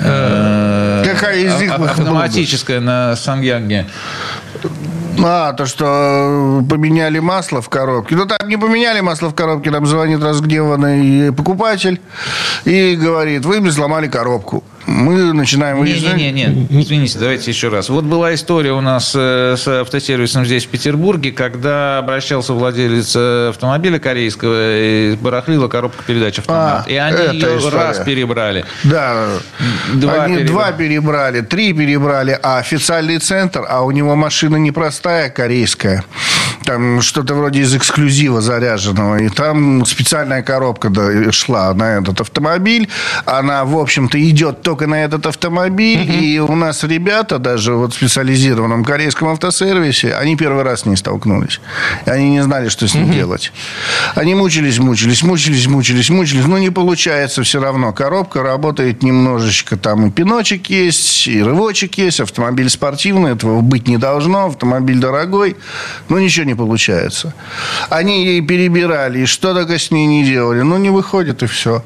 Э, 0.00 1.04
Какая 1.04 1.38
из 1.38 1.60
них 1.60 1.72
а-? 1.72 1.84
Автоматическая 1.84 2.80
на 2.80 3.16
Сангьянге. 3.16 3.86
А, 5.24 5.52
то, 5.52 5.66
что 5.66 6.60
э, 6.64 6.68
поменяли 6.68 7.20
масло 7.20 7.62
в 7.62 7.68
коробке. 7.68 8.16
Ну, 8.16 8.26
там 8.26 8.48
не 8.48 8.56
поменяли 8.56 9.00
масло 9.00 9.30
в 9.30 9.34
коробке, 9.34 9.70
там 9.70 9.86
звонит 9.86 10.20
разгневанный 10.22 11.32
покупатель 11.32 12.00
и 12.64 12.96
говорит, 12.96 13.44
вы 13.44 13.60
мне 13.60 13.70
сломали 13.70 14.08
коробку. 14.08 14.64
Мы 14.86 15.32
начинаем 15.32 15.78
выяснять. 15.78 16.16
Не-не-не, 16.16 16.66
извините, 16.82 17.18
давайте 17.18 17.50
еще 17.50 17.68
раз. 17.68 17.88
Вот 17.88 18.04
была 18.04 18.34
история 18.34 18.72
у 18.72 18.80
нас 18.80 19.12
э, 19.14 19.56
с 19.58 19.66
автосервисом 19.66 20.44
здесь, 20.44 20.66
в 20.66 20.68
Петербурге, 20.68 21.32
когда 21.32 21.98
обращался 21.98 22.52
владелец 22.52 23.14
э, 23.16 23.48
автомобиля 23.50 23.98
корейского 23.98 24.78
и 24.80 25.16
барахлила 25.16 25.68
коробка 25.68 26.04
передач 26.04 26.38
автомат. 26.38 26.84
А, 26.86 26.90
и 26.90 26.96
они 26.96 27.38
ее 27.38 27.58
история. 27.58 27.76
раз 27.76 27.98
перебрали. 28.00 28.64
Да, 28.84 29.26
Два 29.94 30.24
они 30.24 30.36
перебрали. 30.36 30.46
два 30.46 30.72
перебрали, 30.72 31.40
три 31.40 31.72
перебрали, 31.72 32.38
а 32.42 32.58
официальный 32.58 33.18
центр, 33.18 33.64
а 33.68 33.82
у 33.82 33.90
него 33.90 34.14
машина 34.16 34.56
непростая, 34.56 35.30
корейская. 35.30 36.04
Там 36.64 37.02
что-то 37.02 37.34
вроде 37.34 37.60
из 37.60 37.74
эксклюзива 37.74 38.40
заряженного. 38.40 39.16
И 39.18 39.28
там 39.28 39.84
специальная 39.84 40.42
коробка 40.42 40.90
шла 41.30 41.74
на 41.74 41.98
этот 41.98 42.22
автомобиль. 42.22 42.88
Она, 43.26 43.64
в 43.64 43.76
общем-то, 43.76 44.18
идет 44.22 44.62
только 44.74 44.88
на 44.88 45.04
этот 45.04 45.24
автомобиль. 45.26 46.10
И 46.10 46.40
у 46.40 46.56
нас 46.56 46.82
ребята, 46.82 47.38
даже 47.38 47.74
вот 47.74 47.92
в 47.92 47.96
специализированном 47.96 48.84
корейском 48.84 49.28
автосервисе, 49.28 50.14
они 50.14 50.36
первый 50.36 50.64
раз 50.64 50.80
с 50.80 50.86
ней 50.86 50.96
столкнулись. 50.96 51.60
Они 52.06 52.30
не 52.30 52.42
знали, 52.42 52.68
что 52.68 52.88
с 52.88 52.94
ней 52.94 53.04
делать. 53.04 53.52
Они 54.16 54.34
мучились, 54.34 54.80
мучились, 54.80 55.22
мучились, 55.22 55.68
мучились, 55.68 56.10
мучились. 56.10 56.46
Но 56.46 56.58
не 56.58 56.70
получается 56.70 57.44
все 57.44 57.60
равно. 57.60 57.92
Коробка 57.92 58.42
работает 58.42 59.04
немножечко. 59.04 59.76
Там 59.76 60.06
и 60.06 60.10
пиночек 60.10 60.66
есть, 60.70 61.28
и 61.28 61.40
рывочек 61.40 61.96
есть. 61.98 62.18
Автомобиль 62.18 62.68
спортивный, 62.68 63.32
этого 63.32 63.60
быть 63.60 63.86
не 63.86 63.96
должно. 63.96 64.46
Автомобиль 64.46 64.98
дорогой. 64.98 65.56
Но 66.08 66.18
ничего 66.18 66.46
не 66.46 66.56
получается. 66.56 67.32
Они 67.90 68.24
ей 68.24 68.40
перебирали, 68.40 69.20
и 69.20 69.26
что 69.26 69.54
только 69.54 69.78
с 69.78 69.92
ней 69.92 70.06
не 70.06 70.24
делали. 70.24 70.62
Ну, 70.62 70.78
не 70.78 70.90
выходит, 70.90 71.44
и 71.44 71.46
все. 71.46 71.84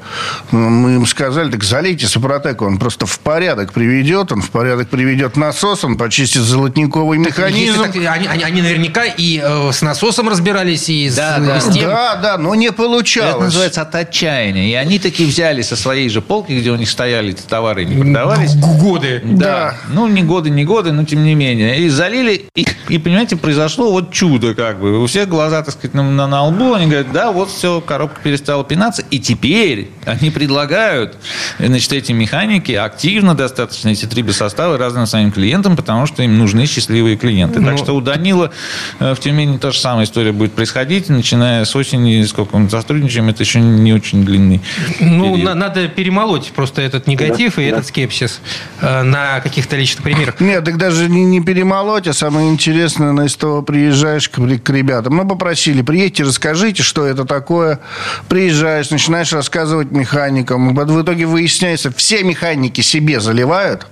Мы 0.49 0.95
им 0.95 1.05
сказали, 1.05 1.51
так 1.51 1.63
залейте 1.63 2.07
Супротек, 2.07 2.63
он 2.63 2.78
просто 2.79 3.05
в 3.05 3.19
порядок 3.19 3.73
приведет, 3.73 4.31
он 4.31 4.41
в 4.41 4.49
порядок 4.49 4.89
приведет 4.89 5.37
насос, 5.37 5.83
он 5.83 5.97
почистит 5.97 6.41
золотниковый 6.41 7.17
механизм. 7.17 7.81
Если 7.83 8.01
так, 8.03 8.15
они, 8.15 8.27
они- 8.27 8.43
они 8.43 8.61
наверняка 8.61 9.05
и 9.05 9.39
э, 9.43 9.71
с 9.71 9.81
насосом 9.81 10.29
разбирались, 10.29 10.89
и 10.89 11.09
с, 11.09 11.15
Да, 11.15 11.37
да. 11.39 11.59
с 11.59 11.65
тем. 11.73 11.83
Да, 11.89 12.15
да, 12.15 12.37
но 12.37 12.55
не 12.55 12.67
Это 12.67 12.75
получалось. 12.75 13.43
называется 13.45 13.81
от 13.81 13.93
отчаяния. 13.95 14.69
И 14.69 14.73
они 14.73 14.99
такие 14.99 15.27
взяли 15.29 15.61
со 15.61 15.75
своей 15.75 16.09
же 16.09 16.21
полки, 16.21 16.53
где 16.53 16.71
у 16.71 16.75
них 16.75 16.89
стояли 16.89 17.31
эти 17.31 17.41
товары, 17.41 17.83
и 17.83 17.85
не 17.85 18.01
продавались. 18.01 18.55
Годы. 18.55 19.21
Да. 19.25 19.75
Ну, 19.89 20.07
не 20.07 20.23
годы, 20.23 20.49
не 20.49 20.65
годы, 20.65 20.91
но 20.91 21.03
тем 21.03 21.23
не 21.23 21.35
менее. 21.35 21.79
И 21.79 21.89
залили, 21.89 22.45
и, 22.55 22.65
и, 22.87 22.97
понимаете, 22.97 23.35
произошло 23.35 23.91
вот 23.91 24.11
чудо 24.11 24.53
как 24.55 24.79
бы. 24.79 25.01
У 25.03 25.05
всех 25.07 25.27
глаза, 25.27 25.61
так 25.63 25.73
сказать, 25.73 25.93
на, 25.93 26.03
на, 26.03 26.27
на 26.27 26.43
лбу. 26.45 26.73
Они 26.73 26.85
говорят, 26.85 27.11
да, 27.11 27.31
вот 27.31 27.49
все, 27.51 27.81
коробка 27.81 28.21
перестала 28.21 28.63
пинаться. 28.63 29.03
И 29.11 29.19
теперь 29.19 29.89
они 30.05 30.29
предлагают, 30.29 31.17
значит, 31.59 31.91
эти 31.93 32.11
механики 32.11 32.68
активно 32.75 33.35
достаточно, 33.35 33.89
эти 33.89 34.05
трибосоставы 34.05 34.77
разным 34.77 35.05
своим 35.05 35.31
клиентам, 35.31 35.75
потому 35.75 36.05
что 36.05 36.23
им 36.23 36.37
нужны 36.37 36.65
счастливые 36.65 37.17
клиенты. 37.17 37.55
Так 37.61 37.71
Ну, 37.71 37.77
что 37.77 37.95
у 37.95 38.01
Данила 38.01 38.51
э, 38.99 39.13
в 39.13 39.19
Тюмени 39.19 39.57
та 39.57 39.71
же 39.71 39.79
самая 39.79 40.05
история 40.05 40.31
будет 40.31 40.53
происходить, 40.53 41.09
начиная 41.09 41.65
с 41.65 41.75
осени, 41.75 42.23
сколько 42.23 42.57
мы 42.57 42.69
сотрудничаем, 42.69 43.29
это 43.29 43.43
еще 43.43 43.59
не 43.59 43.93
очень 43.93 44.23
длинный 44.25 44.61
Ну, 44.99 45.23
период. 45.33 45.43
на- 45.43 45.55
надо 45.55 45.87
перемолоть 45.87 46.51
просто 46.55 46.81
этот 46.81 47.07
негатив 47.07 47.57
и 47.59 47.63
этот 47.63 47.85
скепсис 47.87 48.41
э, 48.81 49.01
на 49.03 49.39
каких-то 49.41 49.75
личных 49.75 50.03
примерах. 50.03 50.39
Нет, 50.39 50.63
так 50.63 50.77
даже 50.77 51.09
не, 51.09 51.23
не 51.25 51.41
перемолоть, 51.41 52.07
а 52.07 52.13
самое 52.13 52.49
интересное, 52.49 53.11
на 53.11 53.27
СТО 53.27 53.61
приезжаешь 53.61 54.29
к, 54.29 54.35
к 54.35 54.69
ребятам. 54.69 55.15
Ну, 55.17 55.27
попросили, 55.27 55.81
приедьте, 55.81 56.23
расскажите, 56.23 56.83
что 56.83 57.05
это 57.05 57.25
такое. 57.25 57.79
Приезжаешь, 58.27 58.89
начинаешь 58.89 59.31
рассказывать 59.33 59.91
механикам. 59.91 60.73
В 60.75 61.01
итоге 61.01 61.25
выясняется, 61.25 61.91
все 61.91 62.23
механики 62.23 62.58
себе 62.83 63.19
заливают, 63.19 63.87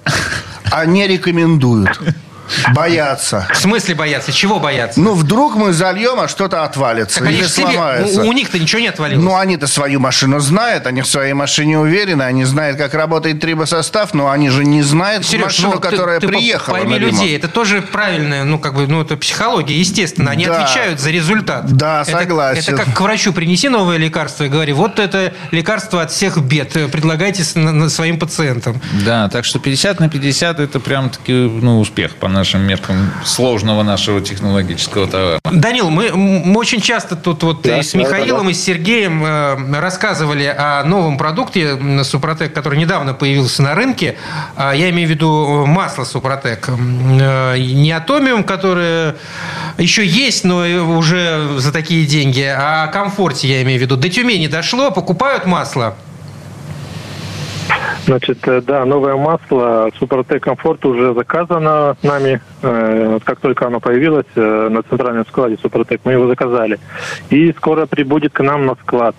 а 0.71 0.85
не 0.85 1.07
рекомендуют. 1.07 1.99
Боятся. 2.73 3.47
В 3.53 3.57
смысле 3.57 3.95
бояться? 3.95 4.31
Чего 4.31 4.59
бояться? 4.59 4.99
Ну, 4.99 5.13
вдруг 5.13 5.55
мы 5.55 5.73
зальем, 5.73 6.19
а 6.19 6.27
что-то 6.27 6.63
отвалится 6.63 7.19
Так 7.19 7.27
они 7.29 7.37
или 7.39 7.47
себе- 7.47 7.67
сломается. 7.67 8.21
у, 8.23 8.27
у 8.27 8.33
них-то 8.33 8.59
ничего 8.59 8.79
не 8.81 8.87
отвалилось. 8.87 9.23
Ну, 9.23 9.35
они-то 9.35 9.67
свою 9.67 9.99
машину 9.99 10.39
знают, 10.39 10.87
они 10.87 11.01
в 11.01 11.07
своей 11.07 11.33
машине 11.33 11.79
уверены, 11.79 12.23
они 12.23 12.45
знают, 12.45 12.77
как 12.77 12.93
работает 12.93 13.39
трибосостав, 13.39 14.13
но 14.13 14.29
они 14.29 14.49
же 14.49 14.65
не 14.65 14.81
знают 14.81 15.25
Сереж, 15.25 15.43
машину, 15.45 15.69
ну, 15.75 15.79
ты- 15.79 15.89
которая 15.89 16.19
ты, 16.19 16.27
приехала 16.27 16.75
пойми 16.77 16.97
людей, 16.99 17.35
это 17.35 17.47
тоже 17.47 17.81
правильная, 17.81 18.43
ну, 18.43 18.59
как 18.59 18.73
бы, 18.75 18.87
ну, 18.87 19.01
это 19.01 19.17
психология, 19.17 19.77
естественно. 19.77 20.31
Они 20.31 20.45
Да. 20.45 20.61
отвечают 20.63 20.99
за 20.99 21.09
результат. 21.11 21.65
Да, 21.71 22.01
Это- 22.01 22.11
согласен. 22.11 22.73
Это, 22.73 22.83
как 22.85 22.93
к 22.95 23.01
врачу 23.01 23.33
принеси 23.33 23.69
новое 23.69 23.97
лекарство 23.97 24.43
и 24.43 24.49
говори, 24.49 24.73
вот 24.73 24.99
это 24.99 25.33
лекарство 25.51 26.01
от 26.01 26.11
всех 26.11 26.37
бед, 26.39 26.75
э, 26.75 26.87
предлагайте 26.87 27.43
своим 27.43 28.19
пациентам. 28.19 28.81
Да, 29.05 29.29
так 29.29 29.45
что 29.45 29.59
50 29.59 29.99
на 29.99 30.09
50 30.09 30.59
это 30.59 30.79
прям-таки 30.79 31.31
ну, 31.33 31.79
успех 31.79 32.15
по 32.15 32.27
нашим 32.37 32.61
меркам 32.61 33.11
сложного 33.25 33.83
нашего 33.83 34.21
технологического 34.21 35.07
товара. 35.07 35.39
Данил, 35.51 35.89
мы, 35.89 36.11
мы 36.13 36.59
очень 36.59 36.81
часто 36.81 37.15
тут 37.15 37.43
вот 37.43 37.61
Да, 37.63 37.79
и 37.79 37.83
с 37.83 37.93
да, 37.93 37.99
Михаилом, 37.99 38.45
да. 38.45 38.51
и 38.51 38.53
с 38.53 38.63
Сергеем 38.63 39.23
э, 39.25 39.79
рассказывали 39.79 40.45
о 40.45 40.83
новом 40.83 41.17
продукте 41.17 41.77
Супротек, 42.03 42.53
который 42.53 42.77
недавно 42.77 43.13
появился 43.13 43.63
на 43.63 43.73
рынке. 43.75 44.15
А, 44.55 44.73
Я 44.73 44.89
имею 44.91 45.07
в 45.07 45.11
виду 45.11 45.63
э, 45.63 45.65
масло 45.65 46.03
Супротек. 46.03 46.69
Э, 46.69 47.57
Не 47.57 47.91
Атомиум, 47.91 48.43
которое 48.43 49.15
еще 49.77 50.05
есть, 50.05 50.43
но 50.43 50.57
уже 50.97 51.57
за 51.57 51.71
такие 51.71 52.05
деньги, 52.05 52.41
а 52.41 52.83
о 52.83 52.87
комфорте 52.87 53.47
я 53.47 53.61
имею 53.63 53.79
в 53.79 53.81
виду. 53.81 53.97
До 53.97 54.09
Тюмени 54.09 54.47
дошло, 54.47 54.91
покупают 54.91 55.45
масло. 55.45 55.95
Значит, 58.05 58.39
э, 58.47 58.61
да, 58.61 58.85
новое 58.85 59.15
масло 59.15 59.89
Супротек 59.99 60.43
Комфорт 60.43 60.85
уже 60.85 61.13
заказано 61.13 61.97
нами. 62.03 62.41
Э, 62.61 63.19
Как 63.23 63.39
только 63.39 63.67
оно 63.67 63.79
появилось 63.79 64.25
э, 64.35 64.67
на 64.71 64.83
центральном 64.83 65.25
складе 65.27 65.57
Супротек, 65.61 66.01
мы 66.03 66.13
его 66.13 66.27
заказали. 66.27 66.79
И 67.29 67.51
скоро 67.53 67.85
прибудет 67.85 68.33
к 68.33 68.41
нам 68.41 68.65
на 68.65 68.75
склад, 68.75 69.15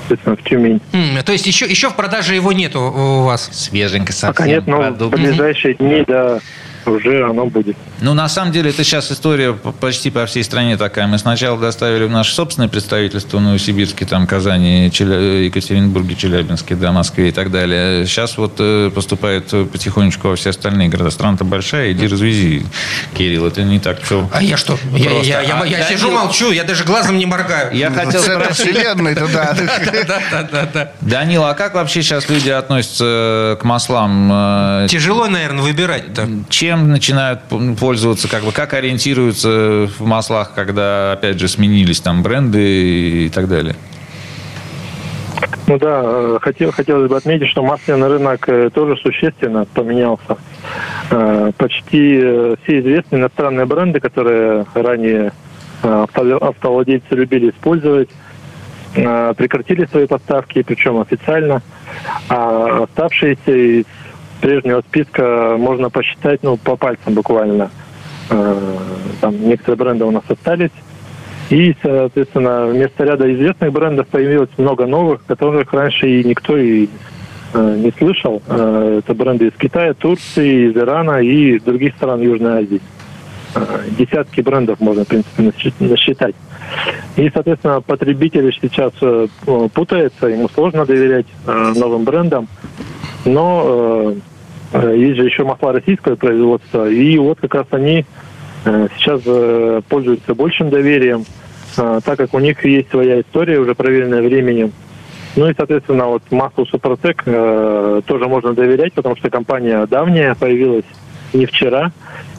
соответственно, 0.00 0.36
в 0.36 0.42
Тюмень. 0.42 0.80
М, 0.92 1.22
То 1.24 1.32
есть 1.32 1.46
еще, 1.46 1.66
еще 1.66 1.88
в 1.88 1.96
продаже 1.96 2.34
его 2.34 2.52
нету 2.52 2.80
у 2.80 3.22
вас? 3.24 3.48
Свеженько 3.52 4.12
совсем. 4.12 4.34
Пока 4.34 4.46
нет, 4.46 4.66
но 4.66 4.78
в 4.78 4.80
продукт. 4.82 5.14
ближайшие 5.16 5.74
дни, 5.74 6.04
да, 6.06 6.40
уже 6.86 7.24
оно 7.24 7.46
будет. 7.46 7.76
Ну, 8.00 8.14
на 8.14 8.28
самом 8.28 8.52
деле, 8.52 8.70
это 8.70 8.82
сейчас 8.84 9.10
история 9.12 9.52
почти 9.52 10.10
по 10.10 10.24
всей 10.26 10.42
стране 10.44 10.76
такая. 10.76 11.06
Мы 11.06 11.18
сначала 11.18 11.58
доставили 11.58 12.04
в 12.04 12.10
наше 12.10 12.32
собственное 12.34 12.68
представительство 12.68 13.38
в 13.38 13.40
Новосибирске, 13.42 14.06
там, 14.06 14.26
Казани, 14.26 14.90
Челя- 14.92 15.44
Екатеринбурге, 15.44 16.14
Челябинске, 16.16 16.74
да, 16.74 16.92
Москве 16.92 17.28
и 17.28 17.32
так 17.32 17.50
далее. 17.50 18.06
Сейчас 18.06 18.36
вот 18.38 18.54
э, 18.58 18.90
поступает 18.94 19.52
э, 19.52 19.64
потихонечку 19.64 20.28
во 20.28 20.36
все 20.36 20.50
остальные 20.50 20.88
города. 20.88 21.10
Страна-то 21.10 21.44
большая, 21.44 21.92
иди 21.92 22.06
развези, 22.06 22.64
Кирилл. 23.16 23.46
Это 23.46 23.62
не 23.62 23.78
так 23.80 24.00
все. 24.02 24.28
А 24.32 24.42
я 24.42 24.56
что? 24.56 24.78
Я, 24.96 25.10
Просто. 25.10 25.26
я- 25.28 25.40
я- 25.42 25.60
А, 25.60 25.66
я 25.66 25.78
да, 25.78 25.84
сижу, 25.88 26.10
молчу, 26.10 26.50
я 26.52 26.64
даже 26.64 26.84
глазом 26.84 27.18
не 27.18 27.26
моргаю. 27.26 27.74
Я 27.76 27.90
хотел 27.90 28.22
Центр 28.22 28.44
спросить, 28.54 28.74
вселенной. 28.76 29.14
Да, 29.30 29.54
да, 30.30 30.48
да, 30.50 30.68
да. 30.72 30.92
Данил, 31.00 31.44
а 31.44 31.54
как 31.54 31.74
вообще 31.74 32.02
сейчас 32.02 32.28
люди 32.28 32.48
относятся 32.50 33.58
к 33.60 33.64
маслам? 33.64 34.30
Э, 34.32 34.86
Тяжело, 34.88 35.26
наверное, 35.28 35.62
выбирать-то. 35.62 36.28
Чем 36.48 36.69
начинают 36.76 37.42
п- 37.44 37.74
пользоваться, 37.78 38.28
как 38.28 38.44
бы 38.44 38.52
как 38.52 38.74
ориентируются 38.74 39.88
в 39.98 40.00
маслах, 40.00 40.52
когда 40.54 41.12
опять 41.12 41.38
же 41.38 41.48
сменились 41.48 42.00
там 42.00 42.22
бренды 42.22 43.26
и 43.26 43.28
так 43.28 43.48
далее? 43.48 43.74
Ну 45.66 45.78
да, 45.78 46.00
э, 46.04 46.38
хотел, 46.42 46.72
хотелось 46.72 47.08
бы 47.08 47.16
отметить, 47.16 47.48
что 47.48 47.62
масляный 47.62 48.08
рынок 48.08 48.48
э, 48.48 48.70
тоже 48.74 48.96
существенно 48.96 49.64
поменялся. 49.72 50.36
Э, 51.10 51.52
Почти 51.56 52.18
все 52.64 52.80
известные 52.80 53.20
иностранные 53.20 53.66
бренды, 53.66 54.00
которые 54.00 54.66
ранее 54.74 55.32
авто- 55.82 56.38
автовладельцы 56.38 57.14
любили 57.14 57.50
использовать, 57.50 58.08
прекратили 58.92 59.86
свои 59.86 60.06
поставки, 60.08 60.62
причем 60.62 60.98
официально. 60.98 61.62
А 62.28 62.82
оставшиеся 62.84 63.52
из 63.80 63.84
прежнего 64.40 64.80
списка 64.80 65.56
можно 65.58 65.90
посчитать 65.90 66.42
ну, 66.42 66.56
по 66.56 66.76
пальцам 66.76 67.14
буквально. 67.14 67.70
Э, 68.30 68.76
Там 69.20 69.40
некоторые 69.48 69.76
бренды 69.76 70.04
у 70.04 70.10
нас 70.10 70.22
остались. 70.28 70.70
И, 71.50 71.74
соответственно, 71.82 72.66
вместо 72.66 73.04
ряда 73.04 73.32
известных 73.32 73.72
брендов 73.72 74.06
появилось 74.08 74.50
много 74.56 74.86
новых, 74.86 75.24
которых 75.26 75.72
раньше 75.72 76.08
и 76.08 76.24
никто 76.24 76.56
и 76.56 76.88
э, 77.54 77.76
не 77.78 77.90
слышал. 77.98 78.42
Э, 78.46 79.00
это 79.02 79.14
бренды 79.14 79.48
из 79.48 79.52
Китая, 79.54 79.94
Турции, 79.94 80.70
из 80.70 80.76
Ирана 80.76 81.18
и 81.20 81.58
других 81.58 81.94
стран 81.96 82.20
Южной 82.20 82.60
Азии. 82.64 82.80
Десятки 83.98 84.42
брендов 84.42 84.78
можно, 84.78 85.04
в 85.04 85.08
принципе, 85.08 85.42
насчит- 85.42 85.80
насчитать. 85.80 86.36
И, 87.16 87.28
соответственно, 87.34 87.80
потребитель 87.80 88.56
сейчас 88.62 88.92
путается, 89.74 90.28
ему 90.28 90.48
сложно 90.50 90.86
доверять 90.86 91.26
новым 91.46 92.04
брендам. 92.04 92.46
Но 93.24 94.14
есть 94.72 95.16
же 95.16 95.24
еще 95.24 95.44
масла 95.44 95.72
российского 95.72 96.16
производства, 96.16 96.88
и 96.88 97.18
вот 97.18 97.40
как 97.40 97.54
раз 97.54 97.66
они 97.70 98.04
э, 98.64 98.88
сейчас 98.96 99.20
э, 99.26 99.80
пользуются 99.88 100.34
большим 100.34 100.70
доверием, 100.70 101.24
э, 101.76 102.00
так 102.04 102.18
как 102.18 102.34
у 102.34 102.38
них 102.38 102.64
есть 102.64 102.90
своя 102.90 103.20
история, 103.20 103.58
уже 103.58 103.74
проверенная 103.74 104.22
временем. 104.22 104.72
Ну 105.36 105.48
и, 105.48 105.54
соответственно, 105.56 106.06
вот 106.06 106.22
маслу 106.30 106.66
Супротек 106.66 107.22
э, 107.26 108.02
тоже 108.06 108.26
можно 108.26 108.52
доверять, 108.52 108.92
потому 108.92 109.16
что 109.16 109.30
компания 109.30 109.86
давняя, 109.86 110.34
появилась 110.34 110.84
не 111.32 111.46
вчера, 111.46 111.92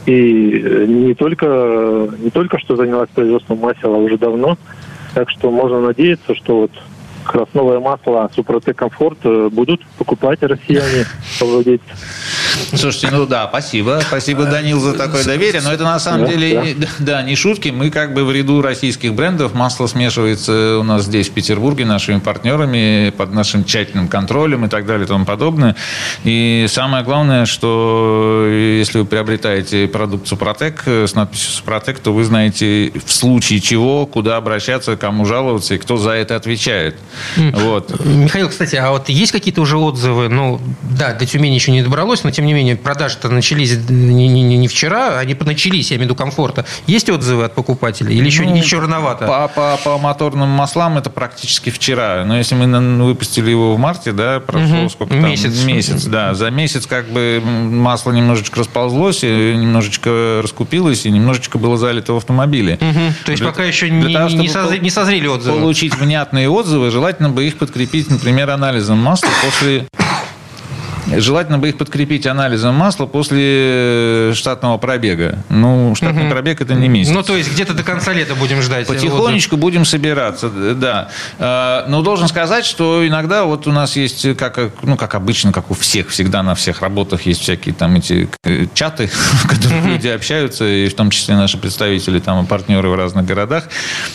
и 0.06 0.62
э, 0.64 0.84
не 0.86 1.14
только, 1.14 2.08
не 2.18 2.30
только 2.30 2.58
что 2.58 2.76
занялась 2.76 3.08
производством 3.10 3.58
масел, 3.58 3.94
а 3.94 3.98
уже 3.98 4.18
давно. 4.18 4.58
Так 5.14 5.28
что 5.30 5.50
можно 5.50 5.80
надеяться, 5.80 6.34
что 6.34 6.62
вот 6.62 6.70
как 7.24 7.34
раз 7.34 7.48
новое 7.54 7.80
масло 7.80 8.30
Супротек 8.34 8.76
Комфорт 8.76 9.18
э, 9.24 9.48
будут 9.50 9.84
покупать 9.98 10.42
россияне, 10.42 11.06
владельцы. 11.40 11.84
Слушайте, 12.74 13.08
ну 13.12 13.26
да, 13.26 13.46
спасибо. 13.48 14.00
Спасибо, 14.06 14.44
Данил, 14.44 14.78
за 14.80 14.92
такое 14.94 15.24
доверие. 15.24 15.62
Но 15.62 15.72
это 15.72 15.84
на 15.84 15.98
самом 15.98 16.26
Да, 16.26 16.32
деле, 16.32 16.54
да. 16.54 16.62
не- 16.62 16.76
да, 16.98 17.22
не 17.22 17.36
шутки. 17.36 17.68
Мы 17.70 17.90
как 17.90 18.14
бы 18.14 18.24
в 18.24 18.32
ряду 18.32 18.60
российских 18.62 19.14
брендов. 19.14 19.54
Масло 19.54 19.86
смешивается 19.86 20.78
у 20.78 20.82
нас 20.82 21.04
здесь, 21.04 21.28
в 21.28 21.32
Петербурге, 21.32 21.84
нашими 21.84 22.18
партнерами, 22.18 23.10
под 23.16 23.32
нашим 23.32 23.64
тщательным 23.64 24.08
контролем 24.08 24.64
и 24.64 24.68
так 24.68 24.86
далее 24.86 25.04
и 25.04 25.08
тому 25.08 25.24
подобное. 25.24 25.76
И 26.24 26.66
самое 26.68 27.04
главное, 27.04 27.46
что 27.46 28.46
если 28.50 28.98
вы 28.98 29.04
приобретаете 29.06 29.88
продукт 29.88 30.26
Супротек 30.26 30.82
э, 30.86 31.06
с 31.06 31.14
надписью 31.14 31.52
Супротек, 31.52 31.98
то 32.00 32.12
вы 32.12 32.24
знаете 32.24 32.92
в 33.04 33.12
случае 33.12 33.60
чего, 33.60 34.06
куда 34.06 34.36
обращаться, 34.36 34.96
кому 34.96 35.24
жаловаться 35.24 35.74
и 35.74 35.78
кто 35.78 35.96
за 35.96 36.10
это 36.10 36.36
отвечает. 36.36 36.96
Вот. 37.36 38.04
Михаил, 38.04 38.48
кстати, 38.48 38.76
а 38.76 38.90
вот 38.90 39.08
есть 39.08 39.32
какие-то 39.32 39.60
уже 39.60 39.76
отзывы? 39.78 40.28
Ну, 40.28 40.60
да, 40.82 41.12
до 41.14 41.26
Тюмени 41.26 41.54
еще 41.54 41.70
не 41.72 41.82
добралось, 41.82 42.24
но 42.24 42.30
тем 42.30 42.46
не 42.46 42.52
менее 42.54 42.76
продажи-то 42.76 43.28
начались 43.28 43.76
не, 43.88 44.28
не- 44.28 44.42
не- 44.42 44.56
не 44.58 44.68
вчера, 44.68 45.18
они 45.18 45.36
начались, 45.44 45.90
я 45.90 45.96
имею 45.96 46.08
в 46.08 46.10
виду 46.12 46.14
комфорта. 46.14 46.64
Есть 46.86 47.10
отзывы 47.10 47.44
от 47.44 47.54
покупателей 47.54 48.16
или 48.16 48.26
еще, 48.26 48.42
Ну, 48.44 48.54
еще 48.56 48.78
рановато? 48.78 49.26
По, 49.26 49.48
по, 49.48 49.78
по 49.82 49.98
моторным 49.98 50.48
маслам 50.48 50.98
это 50.98 51.10
практически 51.10 51.70
вчера. 51.70 52.24
Но 52.24 52.36
если 52.38 52.54
мы 52.54 52.66
на- 52.66 53.04
выпустили 53.04 53.50
его 53.50 53.74
в 53.74 53.78
марте, 53.78 54.12
да, 54.12 54.40
прошло 54.40 54.76
Мгм. 54.76 54.90
сколько 54.90 55.14
там? 55.14 55.24
Месяц. 55.24 55.64
Месяц, 55.64 56.04
да. 56.04 56.34
За 56.34 56.50
месяц 56.50 56.86
как 56.86 57.08
бы 57.08 57.42
масло 57.44 58.12
немножечко 58.12 58.60
расползлось, 58.60 59.24
и 59.24 59.26
немножечко 59.56 60.40
раскупилось, 60.42 61.06
и 61.06 61.10
немножечко 61.10 61.58
было 61.58 61.76
залито 61.76 62.12
в 62.14 62.16
автомобиле. 62.18 62.78
Мгм. 62.80 63.14
То 63.24 63.32
есть 63.32 63.42
Для- 63.42 63.50
пока 63.50 63.64
еще 63.64 63.88
для 63.88 64.08
не, 64.08 64.14
того, 64.14 64.28
не 64.28 64.48
чтобы 64.48 64.66
созре- 64.68 64.78
не 64.80 64.90
созрели 64.90 65.26
отзывы. 65.26 65.58
Получить 65.60 65.94
внятные 65.96 66.48
отзывы, 66.48 66.90
желательно 66.90 67.01
бы 67.28 67.44
их 67.44 67.58
подкрепить, 67.58 68.08
например, 68.10 68.50
анализом 68.50 68.98
масла 68.98 69.28
после 69.44 69.88
Желательно 71.16 71.58
бы 71.58 71.68
их 71.68 71.78
подкрепить 71.78 72.26
анализом 72.26 72.74
масла 72.74 73.06
после 73.06 74.32
штатного 74.34 74.78
пробега. 74.78 75.38
Ну, 75.48 75.94
штатный 75.94 76.30
пробег 76.30 76.60
это 76.60 76.74
не 76.74 76.88
месяц. 76.88 77.12
Ну, 77.12 77.22
то 77.22 77.36
есть 77.36 77.52
где-то 77.52 77.74
до 77.74 77.82
конца 77.82 78.12
лета 78.12 78.34
будем 78.34 78.62
ждать. 78.62 78.88
отзыв. 78.88 79.10
Потихонечку 79.10 79.56
будем 79.56 79.84
собираться, 79.84 80.48
да. 80.48 81.08
А, 81.38 81.86
Но 81.88 82.02
должен 82.02 82.28
сказать, 82.28 82.64
что 82.64 83.06
иногда 83.06 83.44
вот 83.44 83.66
у 83.66 83.72
нас 83.72 83.96
есть, 83.96 84.36
как, 84.36 84.58
ну, 84.82 84.96
как 84.96 85.14
обычно, 85.14 85.52
как 85.52 85.70
у 85.70 85.74
всех, 85.74 86.08
всегда 86.08 86.42
на 86.42 86.54
всех 86.54 86.80
работах 86.80 87.22
есть 87.22 87.40
всякие 87.40 87.74
там 87.74 87.96
эти 87.96 88.28
э, 88.44 88.66
чаты, 88.74 89.06
в 89.12 89.48
которых 89.48 89.84
люди 89.84 90.08
общаются, 90.08 90.66
и 90.66 90.88
в 90.88 90.94
том 90.94 91.10
числе 91.10 91.36
наши 91.36 91.58
представители 91.58 92.18
там 92.18 92.44
и 92.44 92.46
партнеры 92.46 92.88
в 92.88 92.94
разных 92.94 93.24
городах. 93.26 93.64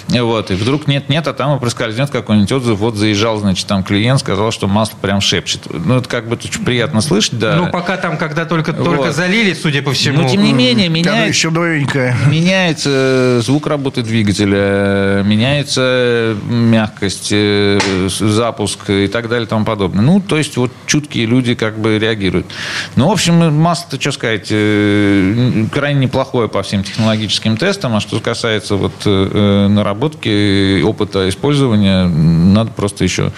Вот. 0.08 0.52
И 0.52 0.56
вдруг 0.56 0.88
нет-нет, 0.88 1.28
а 1.28 1.34
там 1.34 1.56
и 1.56 1.60
проскользнет 1.60 2.10
какой-нибудь 2.10 2.52
отзыв. 2.52 2.80
Вот 2.80 2.96
заезжал, 2.96 3.38
значит, 3.38 3.68
там 3.68 3.84
клиент, 3.84 4.20
сказал, 4.20 4.52
что 4.52 4.68
масло 4.68 4.98
прям 5.02 5.22
шепчет. 5.22 5.62
Ну, 5.70 5.98
это 5.98 6.10
как 6.10 6.28
бы 6.28 6.36
очень 6.36 6.64
приятно 6.64 6.87
слышать, 7.02 7.40
да. 7.40 7.56
Ну, 7.56 7.72
пока 7.72 7.98
там, 7.98 8.18
когда 8.18 8.46
только, 8.46 8.74
только 8.74 9.04
Вот. 9.04 9.16
залили, 9.16 9.54
судя 9.54 9.82
по 9.82 9.94
всему. 9.94 10.22
Но 10.22 10.30
тем 10.30 10.44
не 10.44 10.54
менее, 10.54 10.90
меняется 10.90 11.28
еще 11.28 11.50
новенькая. 11.50 12.16
Меняется 12.28 13.42
звук 13.42 13.68
работы 13.68 14.02
двигателя, 14.02 15.24
меняется 15.24 16.36
мягкость, 16.50 17.30
э, 17.32 17.80
запуск 18.08 18.90
и 18.90 19.08
так 19.08 19.30
далее 19.30 19.46
и 19.46 19.50
тому 19.50 19.66
подобное. 19.66 20.04
Ну, 20.04 20.20
то 20.20 20.38
есть 20.38 20.58
вот 20.58 20.72
чуткие 20.86 21.26
люди 21.26 21.56
как 21.56 21.80
бы 21.80 22.00
реагируют. 22.00 22.48
Ну, 22.96 23.08
в 23.08 23.12
общем, 23.12 23.54
масло-то, 23.56 24.00
что 24.00 24.12
сказать, 24.12 24.48
э, 24.50 25.66
крайне 25.74 26.02
неплохое 26.02 26.48
по 26.50 26.64
всем 26.64 26.84
технологическим 26.84 27.58
тестам. 27.58 27.96
А 27.96 28.00
что 28.00 28.20
касается 28.20 28.76
вот 28.76 28.94
э, 29.06 29.68
наработки, 29.68 30.82
опыта 30.82 31.30
использования, 31.30 32.06
надо 32.06 32.72
просто 32.72 33.04
еще 33.04 33.32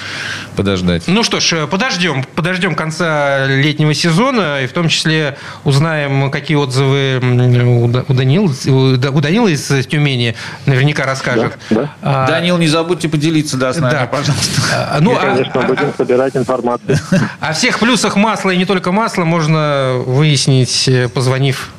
подождать. 0.56 1.04
Ну 1.08 1.24
что 1.24 1.40
ж, 1.40 1.54
э, 1.54 1.68
подождем, 1.68 2.24
подождем 2.36 2.76
конца 2.76 3.39
летнего 3.48 3.94
сезона, 3.94 4.62
и 4.64 4.68
в 4.68 4.74
том 4.74 4.88
числе 4.90 5.38
узнаем, 5.64 6.32
какие 6.32 6.58
отзывы 6.58 7.20
у 7.22 7.88
Да- 7.88 8.04
у 8.08 8.14
Данила, 8.14 8.52
у 8.68 8.98
Да- 8.98 9.12
у 9.12 9.22
Данила 9.22 9.48
из 9.48 9.68
Тюмени 9.88 10.36
наверняка 10.66 11.06
расскажет. 11.06 11.58
Да, 11.70 11.76
да. 11.82 11.90
А, 12.02 12.28
Данил, 12.28 12.58
не 12.58 12.68
забудьте 12.68 13.10
поделиться 13.10 13.58
да, 13.58 13.74
с 13.74 13.78
нами, 13.78 13.92
Да. 13.92 14.06
пожалуйста. 14.08 14.62
а, 14.92 14.98
ну, 15.02 15.12
Мы, 15.12 15.18
а- 15.18 15.22
конечно, 15.22 15.62
а- 15.62 15.68
будем 15.68 15.94
собирать 15.98 16.36
информацию. 16.36 16.98
О 17.40 17.54
всех 17.54 17.80
плюсах 17.80 18.16
масла 18.16 18.52
и 18.52 18.58
не 18.58 18.66
только 18.66 18.92
масла 18.92 19.24
можно 19.26 20.02
выяснить, 20.06 20.88
э, 20.88 21.08
позвонив 21.10 21.70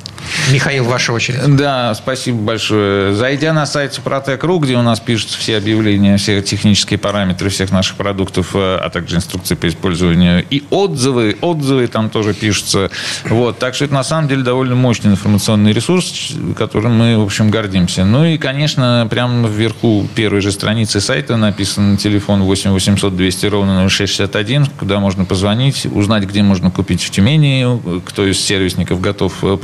Михаил, 0.53 0.85
ваша 0.85 1.13
очередь. 1.13 1.57
Да, 1.57 1.95
спасибо 1.95 2.39
большое. 2.39 3.15
Зайдя 3.15 3.53
на 3.53 3.67
сайт 3.67 3.95
Супротек.ру, 3.95 4.59
где 4.59 4.77
у 4.77 4.83
нас 4.83 5.01
пишутся 5.01 5.39
все 5.39 5.57
объявления, 5.57 6.17
все 6.17 6.43
технические 6.43 6.99
параметры 6.99 7.49
всех 7.51 7.71
наших 7.71 7.97
продуктов, 7.97 8.55
э, 8.55 8.77
а 8.77 8.91
также 8.91 9.17
инструкции 9.17 9.55
по 9.55 9.69
использованию 9.69 10.45
и 10.51 10.63
отзывы, 10.71 11.37
отзывы 11.41 11.87
там 11.87 12.11
тоже 12.11 12.35
пишутся. 12.35 12.91
Вот, 13.25 13.59
так 13.59 13.75
что 13.75 13.85
это 13.85 13.95
на 13.95 14.05
самом 14.05 14.29
деле 14.29 14.43
довольно 14.43 14.75
мощный 14.75 15.11
информационный 15.11 15.73
ресурс, 15.73 16.33
которым 16.57 16.97
мы, 16.97 17.19
в 17.19 17.23
общем, 17.23 17.51
гордимся. 17.51 18.05
Ну 18.05 18.25
и, 18.25 18.39
конечно, 18.39 19.07
прямо 19.11 19.49
вверху 19.49 20.07
первой 20.15 20.41
же 20.41 20.53
страницы 20.53 21.01
сайта 21.01 21.37
написан 21.37 21.97
телефон 21.97 22.43
8 22.43 22.71
800 22.71 23.17
200 23.17 23.47
ровно 23.47 23.89
0661, 23.89 24.67
куда 24.79 25.01
можно 25.01 25.25
позвонить, 25.25 25.87
узнать, 25.87 26.25
где 26.25 26.43
можно 26.43 26.71
купить 26.71 27.03
в 27.03 27.11
Тюмени, 27.11 28.01
кто 28.05 28.27
из 28.27 28.41
сервисников 28.41 29.01
готов 29.01 29.43
э, 29.43 29.57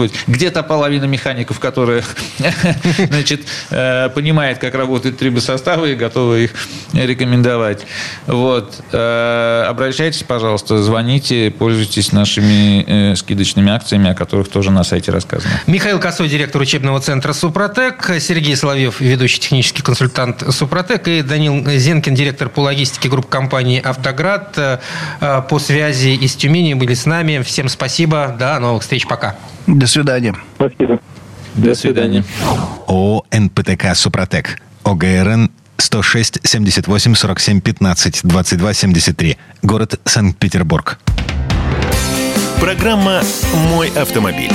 поспособствовать. 0.00 0.12
Где-то 0.26 0.62
половина 0.62 1.04
механиков, 1.04 1.60
которые 1.60 2.02
значит, 2.98 3.46
э, 3.70 4.08
понимает, 4.10 4.58
как 4.58 4.74
работают 4.74 5.18
трибосоставы 5.18 5.92
и 5.92 5.94
готовы 5.94 6.44
их 6.44 6.54
рекомендовать. 6.92 7.86
Вот. 8.26 8.82
Э, 8.92 9.64
обращайтесь, 9.68 10.22
пожалуйста, 10.22 10.82
звоните, 10.82 11.50
пользуйтесь 11.50 12.12
нашими 12.12 13.14
скидочными 13.14 13.70
акциями, 13.72 14.10
о 14.10 14.14
которых 14.14 14.48
тоже 14.48 14.70
на 14.70 14.84
сайте 14.84 15.12
рассказано. 15.12 15.52
Михаил 15.66 15.98
Косой, 15.98 16.28
директор 16.28 16.60
учебного 16.60 17.00
центра 17.00 17.32
«Супротек», 17.32 18.10
Сергей 18.20 18.56
Соловьев, 18.56 19.00
ведущий 19.00 19.40
технический 19.40 19.82
консультант 19.82 20.42
«Супротек» 20.50 21.06
и 21.08 21.22
Данил 21.22 21.64
Зенкин, 21.66 22.14
директор 22.14 22.48
по 22.48 22.60
логистике 22.60 23.08
группы 23.08 23.28
компании 23.28 23.80
«Автоград» 23.80 24.80
по 25.20 25.58
связи 25.58 26.10
из 26.10 26.34
Тюмени 26.34 26.74
были 26.74 26.94
с 26.94 27.06
нами. 27.06 27.42
Всем 27.42 27.68
спасибо. 27.68 28.34
До 28.38 28.58
новых 28.58 28.82
встреч. 28.82 29.06
Пока. 29.06 29.34
До 29.70 29.86
свидания. 29.86 30.34
Спасибо. 30.56 31.00
До 31.54 31.74
свидания. 31.74 32.24
ООО 32.86 33.24
«НПТК 33.30 33.94
Супротек». 33.94 34.60
ОГРН 34.82 35.50
106 35.76 36.40
78 36.42 37.14
47 37.14 37.60
15 37.60 38.20
22 38.24 38.74
73. 38.74 39.36
Город 39.62 40.00
Санкт-Петербург. 40.04 40.98
Программа 42.60 43.22
«Мой 43.70 43.88
автомобиль». 43.90 44.52